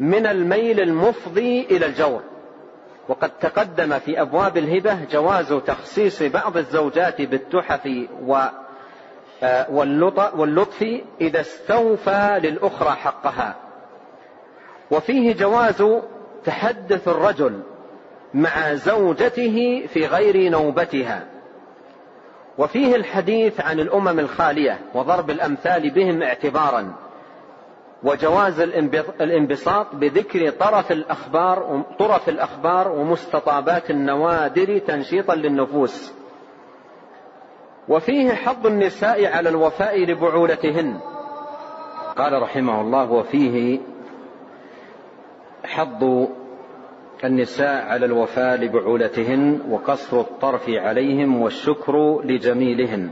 من 0.00 0.26
الميل 0.26 0.80
المفضي 0.80 1.66
إلى 1.70 1.86
الجور. 1.86 2.22
وقد 3.08 3.30
تقدم 3.40 3.98
في 3.98 4.20
أبواب 4.20 4.56
الهبة 4.56 5.04
جواز 5.10 5.52
تخصيص 5.52 6.22
بعض 6.22 6.56
الزوجات 6.56 7.22
بالتحف 7.22 7.88
آه، 9.42 9.70
واللطف 10.34 11.00
إذا 11.20 11.40
استوفى 11.40 12.40
للأخرى 12.42 12.90
حقها. 12.90 13.56
وفيه 14.90 15.34
جواز 15.34 15.84
تحدث 16.44 17.08
الرجل 17.08 17.60
مع 18.34 18.74
زوجته 18.74 19.86
في 19.92 20.06
غير 20.06 20.50
نوبتها. 20.50 21.24
وفيه 22.58 22.96
الحديث 22.96 23.60
عن 23.60 23.80
الأمم 23.80 24.18
الخالية 24.18 24.78
وضرب 24.94 25.30
الأمثال 25.30 25.90
بهم 25.90 26.22
اعتبارا. 26.22 26.94
وجواز 28.04 28.60
الانبساط 29.20 29.86
بذكر 29.94 30.50
طرف 30.50 30.92
الأخبار 30.92 31.82
طرف 31.98 32.28
الأخبار 32.28 32.88
ومستطابات 32.92 33.90
النوادر 33.90 34.78
تنشيطا 34.78 35.34
للنفوس. 35.34 36.12
وفيه 37.88 38.30
حظ 38.30 38.66
النساء 38.66 39.26
على 39.26 39.48
الوفاء 39.48 40.04
لبعولتهن. 40.04 41.00
قال 42.16 42.42
رحمه 42.42 42.80
الله 42.80 43.12
وفيه 43.12 43.78
حظ 45.64 46.26
النساء 47.24 47.84
على 47.86 48.06
الوفاء 48.06 48.56
لبعولتهن 48.56 49.60
وقصر 49.70 50.20
الطرف 50.20 50.68
عليهم 50.68 51.42
والشكر 51.42 52.22
لجميلهن. 52.24 53.10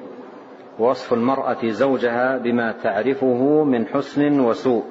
ووصف 0.79 1.13
المرأة 1.13 1.69
زوجها 1.69 2.39
بما 2.39 2.73
تعرفه 2.83 3.65
من 3.65 3.87
حسن 3.87 4.41
وسوء 4.41 4.85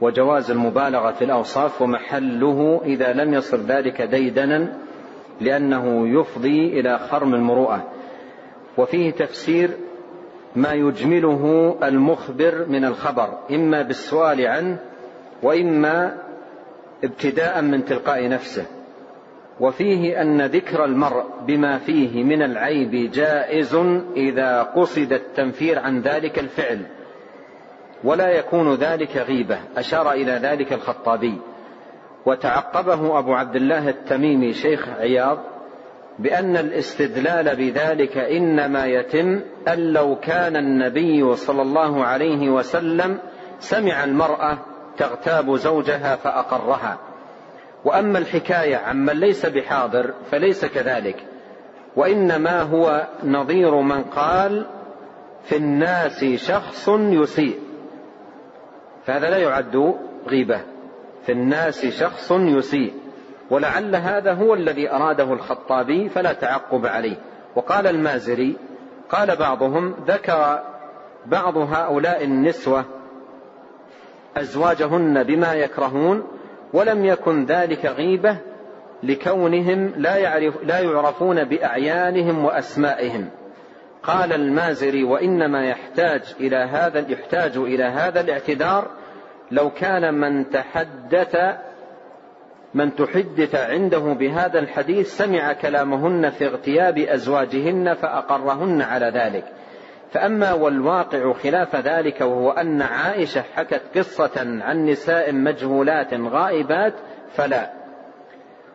وجواز 0.00 0.50
المبالغة 0.50 1.12
في 1.12 1.24
الأوصاف 1.24 1.82
ومحله 1.82 2.80
إذا 2.84 3.12
لم 3.12 3.34
يصل 3.34 3.60
ذلك 3.60 4.02
ديدنا 4.02 4.72
لأنه 5.40 6.08
يفضي 6.20 6.80
إلى 6.80 6.98
خرم 6.98 7.34
المروءة. 7.34 7.84
وفيه 8.78 9.10
تفسير 9.10 9.70
ما 10.56 10.72
يجمله 10.72 11.74
المخبر 11.82 12.66
من 12.68 12.84
الخبر 12.84 13.38
إما 13.50 13.82
بالسؤال 13.82 14.46
عنه 14.46 14.78
وإما 15.42 16.18
ابتداء 17.04 17.62
من 17.62 17.84
تلقاء 17.84 18.28
نفسه. 18.28 18.66
وفيه 19.60 20.22
أن 20.22 20.42
ذكر 20.42 20.84
المرء 20.84 21.24
بما 21.46 21.78
فيه 21.78 22.24
من 22.24 22.42
العيب 22.42 23.10
جائز 23.10 23.74
إذا 24.16 24.62
قصد 24.62 25.12
التنفير 25.12 25.78
عن 25.78 26.00
ذلك 26.00 26.38
الفعل 26.38 26.86
ولا 28.04 28.28
يكون 28.28 28.74
ذلك 28.74 29.16
غيبة 29.16 29.58
أشار 29.76 30.12
إلى 30.12 30.32
ذلك 30.32 30.72
الخطابي. 30.72 31.38
وتعقبه 32.26 33.18
أبو 33.18 33.34
عبد 33.34 33.56
الله 33.56 33.88
التميمي 33.88 34.52
شيخ 34.52 34.88
عياض 34.88 35.38
بأن 36.18 36.56
الاستدلال 36.56 37.56
بذلك 37.56 38.18
إنما 38.18 38.86
يتم 38.86 39.40
أن 39.68 39.92
لو 39.92 40.16
كان 40.16 40.56
النبي 40.56 41.36
صلى 41.36 41.62
الله 41.62 42.04
عليه 42.04 42.50
وسلم 42.50 43.18
سمع 43.58 44.04
المرأة 44.04 44.58
تغتاب 44.96 45.56
زوجها 45.56 46.16
فأقرها. 46.16 47.07
وأما 47.84 48.18
الحكاية 48.18 48.76
عمن 48.76 49.12
ليس 49.12 49.46
بحاضر 49.46 50.14
فليس 50.30 50.64
كذلك 50.64 51.26
وإنما 51.96 52.62
هو 52.62 53.06
نظير 53.24 53.74
من 53.74 54.02
قال 54.02 54.66
في 55.44 55.56
الناس 55.56 56.24
شخص 56.24 56.88
يسيء 56.88 57.58
فهذا 59.06 59.30
لا 59.30 59.38
يعد 59.38 59.94
غيبة 60.28 60.60
في 61.26 61.32
الناس 61.32 61.86
شخص 61.86 62.30
يسيء 62.32 62.94
ولعل 63.50 63.96
هذا 63.96 64.32
هو 64.32 64.54
الذي 64.54 64.90
أراده 64.90 65.32
الخطابي 65.32 66.08
فلا 66.08 66.32
تعقب 66.32 66.86
عليه. 66.86 67.16
وقال 67.56 67.86
المازري 67.86 68.56
قال 69.10 69.36
بعضهم 69.36 69.94
ذكر 70.06 70.62
بعض 71.26 71.56
هؤلاء 71.56 72.24
النسوة 72.24 72.84
أزواجهن 74.36 75.22
بما 75.22 75.54
يكرهون 75.54 76.26
ولم 76.72 77.04
يكن 77.04 77.44
ذلك 77.44 77.86
غيبة 77.86 78.36
لكونهم 79.02 79.92
لا, 79.96 80.16
يعرف 80.16 80.54
لا 80.62 80.78
يعرفون 80.78 81.44
بأعيانهم 81.44 82.44
وأسمائهم. 82.44 83.28
قال 84.02 84.32
المازري 84.32 85.04
وإنما 85.04 85.64
يحتاج 85.66 86.22
إلى 86.40 86.56
هذا 86.56 87.04
يحتاج 87.08 87.56
إلى 87.56 87.84
هذا 87.84 88.20
الاعتذار 88.20 88.90
لو 89.50 89.70
كان 89.70 90.14
من 90.14 90.50
تحدث 90.50 91.36
من 92.74 92.94
تحدث 92.94 93.54
عنده 93.54 93.98
بهذا 93.98 94.58
الحديث 94.58 95.16
سمع 95.16 95.52
كلامهن 95.52 96.30
في 96.30 96.46
اغتياب 96.46 96.98
أزواجهن 96.98 97.94
فأقرهن 97.94 98.82
على 98.82 99.06
ذلك. 99.06 99.44
فأما 100.12 100.52
والواقع 100.52 101.32
خلاف 101.32 101.76
ذلك 101.76 102.20
وهو 102.20 102.50
أن 102.50 102.82
عائشة 102.82 103.42
حكت 103.42 103.82
قصة 103.98 104.40
عن 104.62 104.86
نساء 104.86 105.32
مجهولات 105.32 106.14
غائبات 106.14 106.94
فلا. 107.30 107.72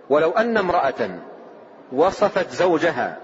ولو 0.09 0.29
أن 0.31 0.57
امرأة 0.57 1.09
وصفت 1.91 2.49
زوجها 2.49 3.17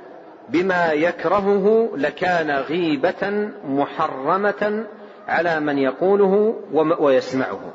بما 0.49 0.91
يكرهه 0.91 1.89
لكان 1.95 2.51
غيبة 2.51 3.49
محرمة 3.64 4.86
على 5.28 5.60
من 5.60 5.78
يقوله 5.78 6.55
ويسمعه. 6.99 7.74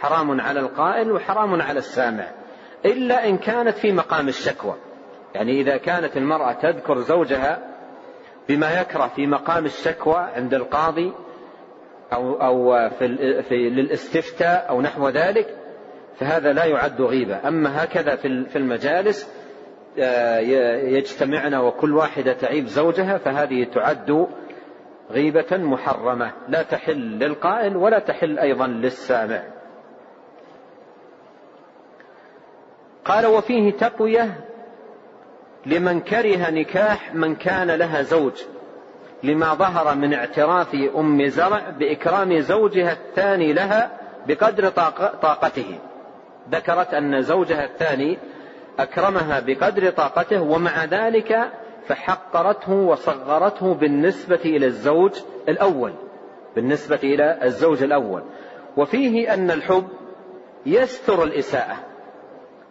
حرام 0.00 0.40
على 0.40 0.60
القائل 0.60 1.12
وحرام 1.12 1.62
على 1.62 1.78
السامع. 1.78 2.24
إلا 2.84 3.28
إن 3.28 3.38
كانت 3.38 3.76
في 3.76 3.92
مقام 3.92 4.28
الشكوى. 4.28 4.74
يعني 5.34 5.60
إذا 5.60 5.76
كانت 5.76 6.16
المرأة 6.16 6.52
تذكر 6.52 6.98
زوجها 6.98 7.73
بما 8.48 8.80
يكره 8.80 9.06
في 9.16 9.26
مقام 9.26 9.64
الشكوى 9.64 10.16
عند 10.16 10.54
القاضي 10.54 11.12
أو 12.12 12.34
أو 12.34 12.88
في, 12.88 13.42
في 13.42 13.54
للاستفتاء 13.54 14.66
أو 14.68 14.80
نحو 14.80 15.08
ذلك 15.08 15.56
فهذا 16.18 16.52
لا 16.52 16.64
يعد 16.64 17.02
غيبة. 17.02 17.48
أما 17.48 17.84
هكذا 17.84 18.16
في 18.16 18.56
المجالس 18.56 19.44
آه، 19.98 20.38
يجتمعن 20.78 21.54
وكل 21.54 21.94
واحدة 21.94 22.32
تعيب 22.32 22.66
زوجها 22.66 23.18
فهذه 23.18 23.64
تعد 23.64 24.26
غيبة 25.10 25.56
محرمة. 25.56 26.32
لا 26.48 26.62
تحل 26.62 27.18
للقائل 27.18 27.76
ولا 27.76 27.98
تحل 27.98 28.38
أيضا 28.38 28.66
للسامع. 28.66 29.42
قال 33.04 33.26
وفيه 33.26 33.72
تقوية 33.72 34.44
لمن 35.66 36.00
كره 36.00 36.50
نكاح 36.50 37.14
من 37.14 37.34
كان 37.34 37.70
لها 37.70 38.02
زوج 38.02 38.32
لما 39.22 39.54
ظهر 39.54 39.94
من 39.94 40.14
اعتراف 40.14 40.74
أم 40.96 41.26
زرع 41.26 41.70
بإكرام 41.70 42.40
زوجها 42.40 42.92
الثاني 42.92 43.52
لها 43.52 43.90
بقدر 44.26 44.68
طاقته. 45.22 45.78
ذكرت 46.50 46.94
أن 46.94 47.22
زوجها 47.22 47.64
الثاني 47.64 48.18
أكرمها 48.78 49.40
بقدر 49.40 49.90
طاقته 49.90 50.42
ومع 50.42 50.84
ذلك 50.84 51.50
فحقرته 51.86 52.72
وصغرته 52.72 53.74
بالنسبة 53.74 54.40
إلى 54.44 54.66
الزوج 54.66 55.12
الأول 55.48 55.92
بالنسبة 56.56 57.00
إلى 57.02 57.38
الزوج 57.42 57.82
الأول. 57.82 58.22
وفيه 58.76 59.34
أن 59.34 59.50
الحب 59.50 59.88
يستر 60.66 61.24
الإساءة. 61.24 61.76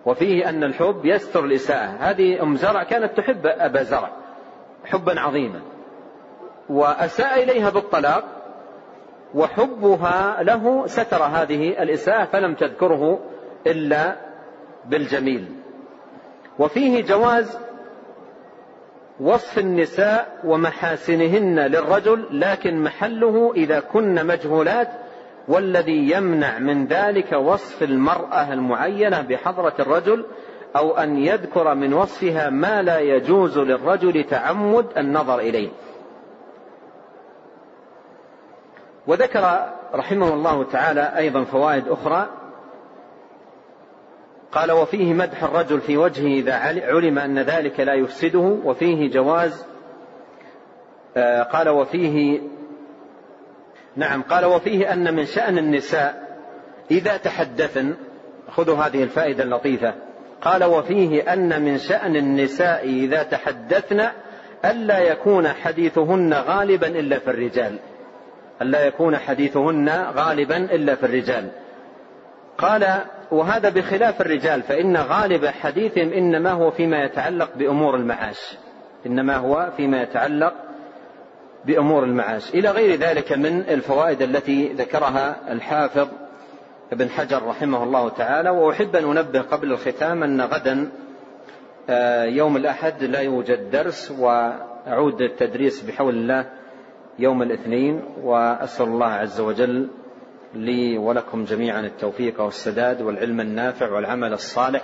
وفيه 0.06 0.50
أن 0.50 0.64
الحب 0.64 1.06
يستر 1.06 1.46
الإساءة. 1.46 1.96
هذه 2.00 2.44
أم 2.44 2.56
زرع 2.56 2.84
كانت 2.84 3.18
تحب 3.18 3.46
أبا 3.46 3.84
زرع 3.84 4.12
حبا 4.86 5.20
عظيما 5.20 5.62
وأساء 6.70 7.44
إليها 7.44 7.70
بالطلاق 7.70 8.24
وحبها 9.36 10.44
له 10.44 10.88
ستر 10.88 11.24
هذه 11.24 11.84
الإساءة 11.84 12.26
فلم 12.26 12.54
تذكره 12.54 13.20
إلا 13.68 14.16
بالجميل. 14.86 15.46
وفيه 16.60 17.04
جواز 17.04 17.58
وصف 19.20 19.60
النساء 19.60 20.40
ومحاسنهن 20.44 21.60
للرجل 21.60 22.40
لكن 22.40 22.84
محله 22.84 23.54
إذا 23.56 23.80
كن 23.80 24.26
مجهولات 24.26 24.90
والذي 25.48 26.12
يمنع 26.12 26.60
من 26.60 26.86
ذلك 26.86 27.32
وصف 27.32 27.84
المرأة 27.84 28.54
المعينة 28.54 29.22
بحضرة 29.22 29.74
الرجل 29.80 30.26
أو 30.76 30.98
أن 30.98 31.18
يذكر 31.18 31.76
من 31.76 31.94
وصفها 31.94 32.50
ما 32.50 32.82
لا 32.82 33.00
يجوز 33.00 33.58
للرجل 33.58 34.24
تعمد 34.24 34.86
النظر 34.98 35.40
إليه. 35.40 35.70
وذكر 39.08 39.70
رحمه 39.94 40.34
الله 40.34 40.64
تعالى 40.64 41.14
أيضا 41.18 41.44
فوائد 41.44 41.88
أخرى 41.88 42.30
قال 44.52 44.72
وفيه 44.72 45.14
مدح 45.14 45.44
الرجل 45.44 45.82
في 45.82 45.98
وجهه 45.98 46.28
إذا 46.28 46.54
علم 46.86 47.20
أن 47.20 47.40
ذلك 47.40 47.80
لا 47.80 47.94
يفسده 47.94 48.58
وفيه 48.64 49.12
جواز 49.12 49.66
آه، 51.18 51.44
قال 51.44 51.70
وفيه 51.70 52.42
نعم 53.96 54.22
قال 54.22 54.46
وفيه 54.46 54.94
أن 54.94 55.16
من 55.16 55.26
شأن 55.26 55.58
النساء 55.58 56.38
إذا 56.92 57.18
تحدثن 57.18 57.94
خذوا 58.50 58.78
هذه 58.78 59.04
الفائدة 59.04 59.44
اللطيفة 59.44 59.94
قال 60.42 60.64
وفيه 60.64 61.34
أن 61.34 61.62
من 61.62 61.78
شأن 61.78 62.16
النساء 62.16 62.86
إذا 62.86 63.24
تحدثن 63.24 64.08
ألا 64.66 65.00
يكون 65.00 65.48
حديثهن 65.48 66.34
غالبا 66.34 66.88
إلا 66.88 67.20
في 67.20 67.30
الرجال. 67.30 67.80
ألا 68.62 68.86
يكون 68.86 69.18
حديثهن 69.18 69.90
غالبا 69.90 70.58
إلا 70.58 70.96
في 70.96 71.04
الرجال. 71.04 71.50
قال 72.58 72.88
وهذا 73.32 73.70
بخلاف 73.70 74.22
الرجال 74.22 74.62
فإن 74.62 74.98
غالب 74.98 75.46
حديثهم 75.46 76.14
إنما 76.14 76.52
هو 76.52 76.72
فيما 76.72 77.04
يتعلق 77.04 77.50
بأمور 77.56 77.96
المعاش 77.96 78.58
إنما 79.06 79.36
هو 79.36 79.72
فيما 79.78 80.02
يتعلق 80.02 80.54
بأمور 81.66 82.04
المعاش. 82.04 82.54
إلى 82.54 82.72
غير 82.72 83.00
ذلك 83.00 83.32
من 83.32 83.60
الفوائد 83.60 84.22
التي 84.22 84.68
ذكرها 84.68 85.52
الحافظ 85.52 86.08
ابن 86.92 87.10
حجر 87.10 87.44
رحمه 87.44 87.84
الله 87.84 88.10
تعالى 88.10 88.50
وأحب 88.50 88.96
أن 88.96 89.18
أنبه 89.18 89.42
قبل 89.42 89.72
الختام 89.72 90.24
أن 90.24 90.42
غدا 90.42 90.92
آه، 91.90 92.24
يوم 92.24 92.58
الأحد 92.58 93.04
لا 93.04 93.20
يوجد 93.20 93.72
درس 93.72 94.12
وأعود 94.12 95.22
التدريس 95.22 95.82
بحول 95.82 96.16
الله 96.16 96.50
يوم 97.20 97.42
الاثنين 97.42 98.02
وأسأل 98.24 98.86
الله 98.86 99.08
عز 99.08 99.40
وجل 99.40 99.90
لي 100.54 100.98
ولكم 100.98 101.44
جميعا 101.44 101.82
التوفيق 101.82 102.42
والسداد 102.42 103.02
والعلم 103.02 103.42
النافع 103.42 103.92
والعمل 103.92 104.34
الصالح. 104.34 104.82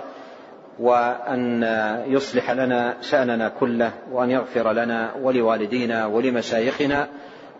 وأن 0.80 1.62
يصلح 2.06 2.50
لنا 2.50 2.94
شأننا 3.00 3.48
كله 3.48 3.92
وأن 4.12 4.30
يغفر 4.30 4.72
لنا 4.72 5.10
ولوالدينا 5.22 6.06
ولمشايخنا 6.06 7.08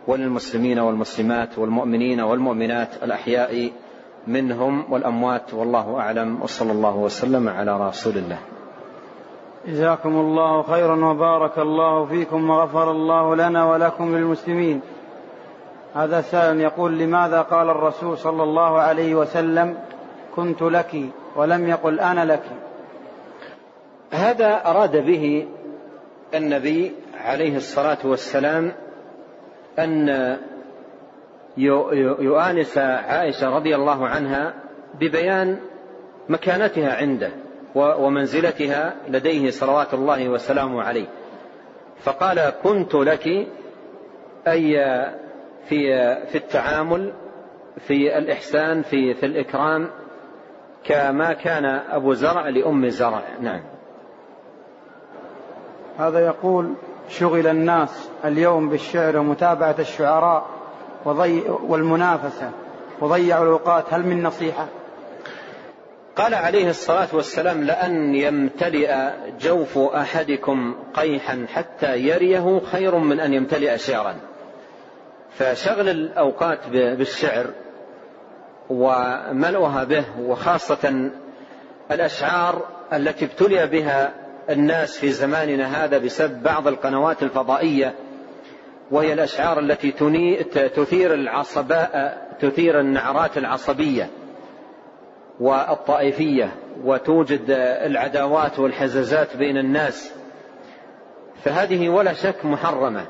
وللمسلمين 0.07 0.79
والمسلمات 0.79 1.59
والمؤمنين 1.59 2.21
والمؤمنات 2.21 2.89
الأحياء 3.03 3.71
منهم 4.27 4.93
والأموات 4.93 5.53
والله 5.53 5.99
أعلم 5.99 6.41
وصلى 6.41 6.71
الله 6.71 6.95
وسلم 6.95 7.49
على 7.49 7.87
رسول 7.87 8.17
الله. 8.17 8.37
جزاكم 9.67 10.09
الله 10.09 10.63
خيرا 10.63 11.05
وبارك 11.05 11.59
الله 11.59 12.05
فيكم 12.05 12.49
وغفر 12.49 12.91
الله 12.91 13.35
لنا 13.35 13.65
ولكم 13.65 14.15
للمسلمين. 14.15 14.81
هذا 15.95 16.21
سائل 16.21 16.61
يقول 16.61 16.97
لماذا 16.97 17.41
قال 17.41 17.69
الرسول 17.69 18.17
صلى 18.17 18.43
الله 18.43 18.79
عليه 18.79 19.15
وسلم 19.15 19.77
كنت 20.35 20.61
لك 20.61 20.95
ولم 21.35 21.67
يقل 21.67 21.99
أنا 21.99 22.25
لك 22.25 22.43
هذا 24.11 24.61
أراد 24.65 25.05
به 25.05 25.47
النبي 26.35 26.91
عليه 27.13 27.55
الصلاة 27.55 27.97
والسلام 28.03 28.71
أن 29.79 30.37
يؤانس 32.19 32.77
عائشة 32.77 33.49
رضي 33.49 33.75
الله 33.75 34.07
عنها 34.07 34.53
ببيان 34.99 35.59
مكانتها 36.29 36.95
عنده 36.95 37.31
ومنزلتها 37.75 38.95
لديه 39.07 39.49
صلوات 39.49 39.93
الله 39.93 40.29
وسلامه 40.29 40.83
عليه. 40.83 41.07
فقال 41.99 42.53
كنت 42.63 42.95
لك 42.95 43.27
أي 44.47 44.75
في 45.69 46.15
في 46.25 46.35
التعامل 46.35 47.13
في 47.77 48.17
الإحسان 48.17 48.81
في 48.81 49.13
في 49.13 49.25
الإكرام 49.25 49.89
كما 50.83 51.33
كان 51.33 51.65
أبو 51.65 52.13
زرع 52.13 52.49
لأم 52.49 52.87
زرع. 52.87 53.23
نعم. 53.41 53.70
هذا 56.01 56.19
يقول 56.19 56.73
شغل 57.09 57.47
الناس 57.47 58.09
اليوم 58.25 58.69
بالشعر 58.69 59.17
ومتابعة 59.17 59.75
الشعراء 59.79 60.45
وضي 61.05 61.43
والمنافسة 61.49 62.51
وضيعوا 63.01 63.43
الأوقات 63.45 63.93
هل 63.93 64.05
من 64.05 64.23
نصيحة؟ 64.23 64.67
قال 66.15 66.33
عليه 66.33 66.69
الصلاة 66.69 67.07
والسلام 67.13 67.63
لأن 67.63 68.15
يمتلئ 68.15 68.95
جوف 69.39 69.77
أحدكم 69.77 70.75
قيحا 70.93 71.45
حتى 71.53 71.97
يريه 71.97 72.61
خير 72.71 72.95
من 72.95 73.19
أن 73.19 73.33
يمتلئ 73.33 73.77
شعرا 73.77 74.15
فشغل 75.31 75.89
الأوقات 75.89 76.59
بالشعر 76.69 77.45
وملؤها 78.69 79.83
به 79.83 80.03
وخاصة 80.19 81.11
الأشعار 81.91 82.65
التي 82.93 83.25
ابتلي 83.25 83.67
بها 83.67 84.20
الناس 84.49 84.99
في 84.99 85.09
زماننا 85.09 85.85
هذا 85.85 85.97
بسبب 85.97 86.43
بعض 86.43 86.67
القنوات 86.67 87.23
الفضائية 87.23 87.95
وهي 88.91 89.13
الأشعار 89.13 89.59
التي 89.59 89.91
تثير 90.75 91.13
العصباء 91.13 92.21
تثير 92.39 92.79
النعرات 92.79 93.37
العصبية 93.37 94.09
والطائفية 95.39 96.51
وتوجد 96.83 97.45
العداوات 97.85 98.59
والحزازات 98.59 99.37
بين 99.37 99.57
الناس. 99.57 100.13
فهذه 101.43 101.89
ولا 101.89 102.13
شك 102.13 102.45
محرمة 102.45 103.05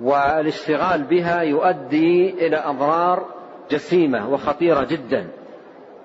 والاشتغال 0.00 1.02
بها 1.02 1.42
يؤدي 1.42 2.30
إلى 2.46 2.56
أضرار 2.56 3.26
جسيمة 3.70 4.28
وخطيرة 4.30 4.84
جدا. 4.84 5.28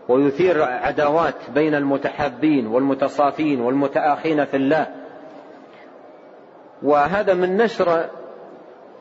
ويثير 0.10 0.64
عداوات 0.64 1.36
بين 1.56 1.76
المتحابين 1.76 2.68
والمتصافين 2.68 3.62
والمتآخين 3.62 4.46
في 4.46 4.58
الله. 4.58 4.88
وهذا 6.84 7.34
من 7.34 7.58
نشر 7.58 8.06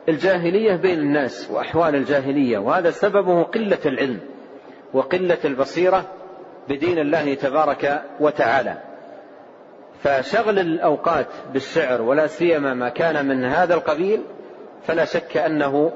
الجاهلية 0.09 0.75
بين 0.75 0.99
الناس 0.99 1.51
وأحوال 1.51 1.95
الجاهلية 1.95 2.57
وهذا 2.57 2.91
سببه 2.91 3.43
قلة 3.43 3.79
العلم 3.85 4.19
وقلة 4.93 5.37
البصيرة 5.45 6.05
بدين 6.69 6.99
الله 6.99 7.33
تبارك 7.33 8.01
وتعالى. 8.19 8.77
فشغل 10.03 10.59
الأوقات 10.59 11.27
بالشعر 11.53 12.01
ولا 12.01 12.27
سيما 12.27 12.73
ما 12.73 12.89
كان 12.89 13.25
من 13.25 13.45
هذا 13.45 13.73
القبيل 13.73 14.21
فلا 14.87 15.05
شك 15.05 15.37
أنه 15.37 15.91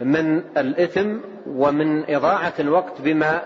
من 0.00 0.42
الإثم 0.56 1.16
ومن 1.46 2.10
إضاعة 2.10 2.52
الوقت 2.60 3.00
بما 3.00 3.42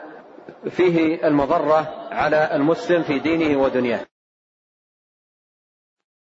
فيه 0.70 1.26
المضرة 1.28 2.08
على 2.10 2.50
المسلم 2.54 3.02
في 3.02 3.18
دينه 3.18 3.62
ودنياه. 3.62 4.00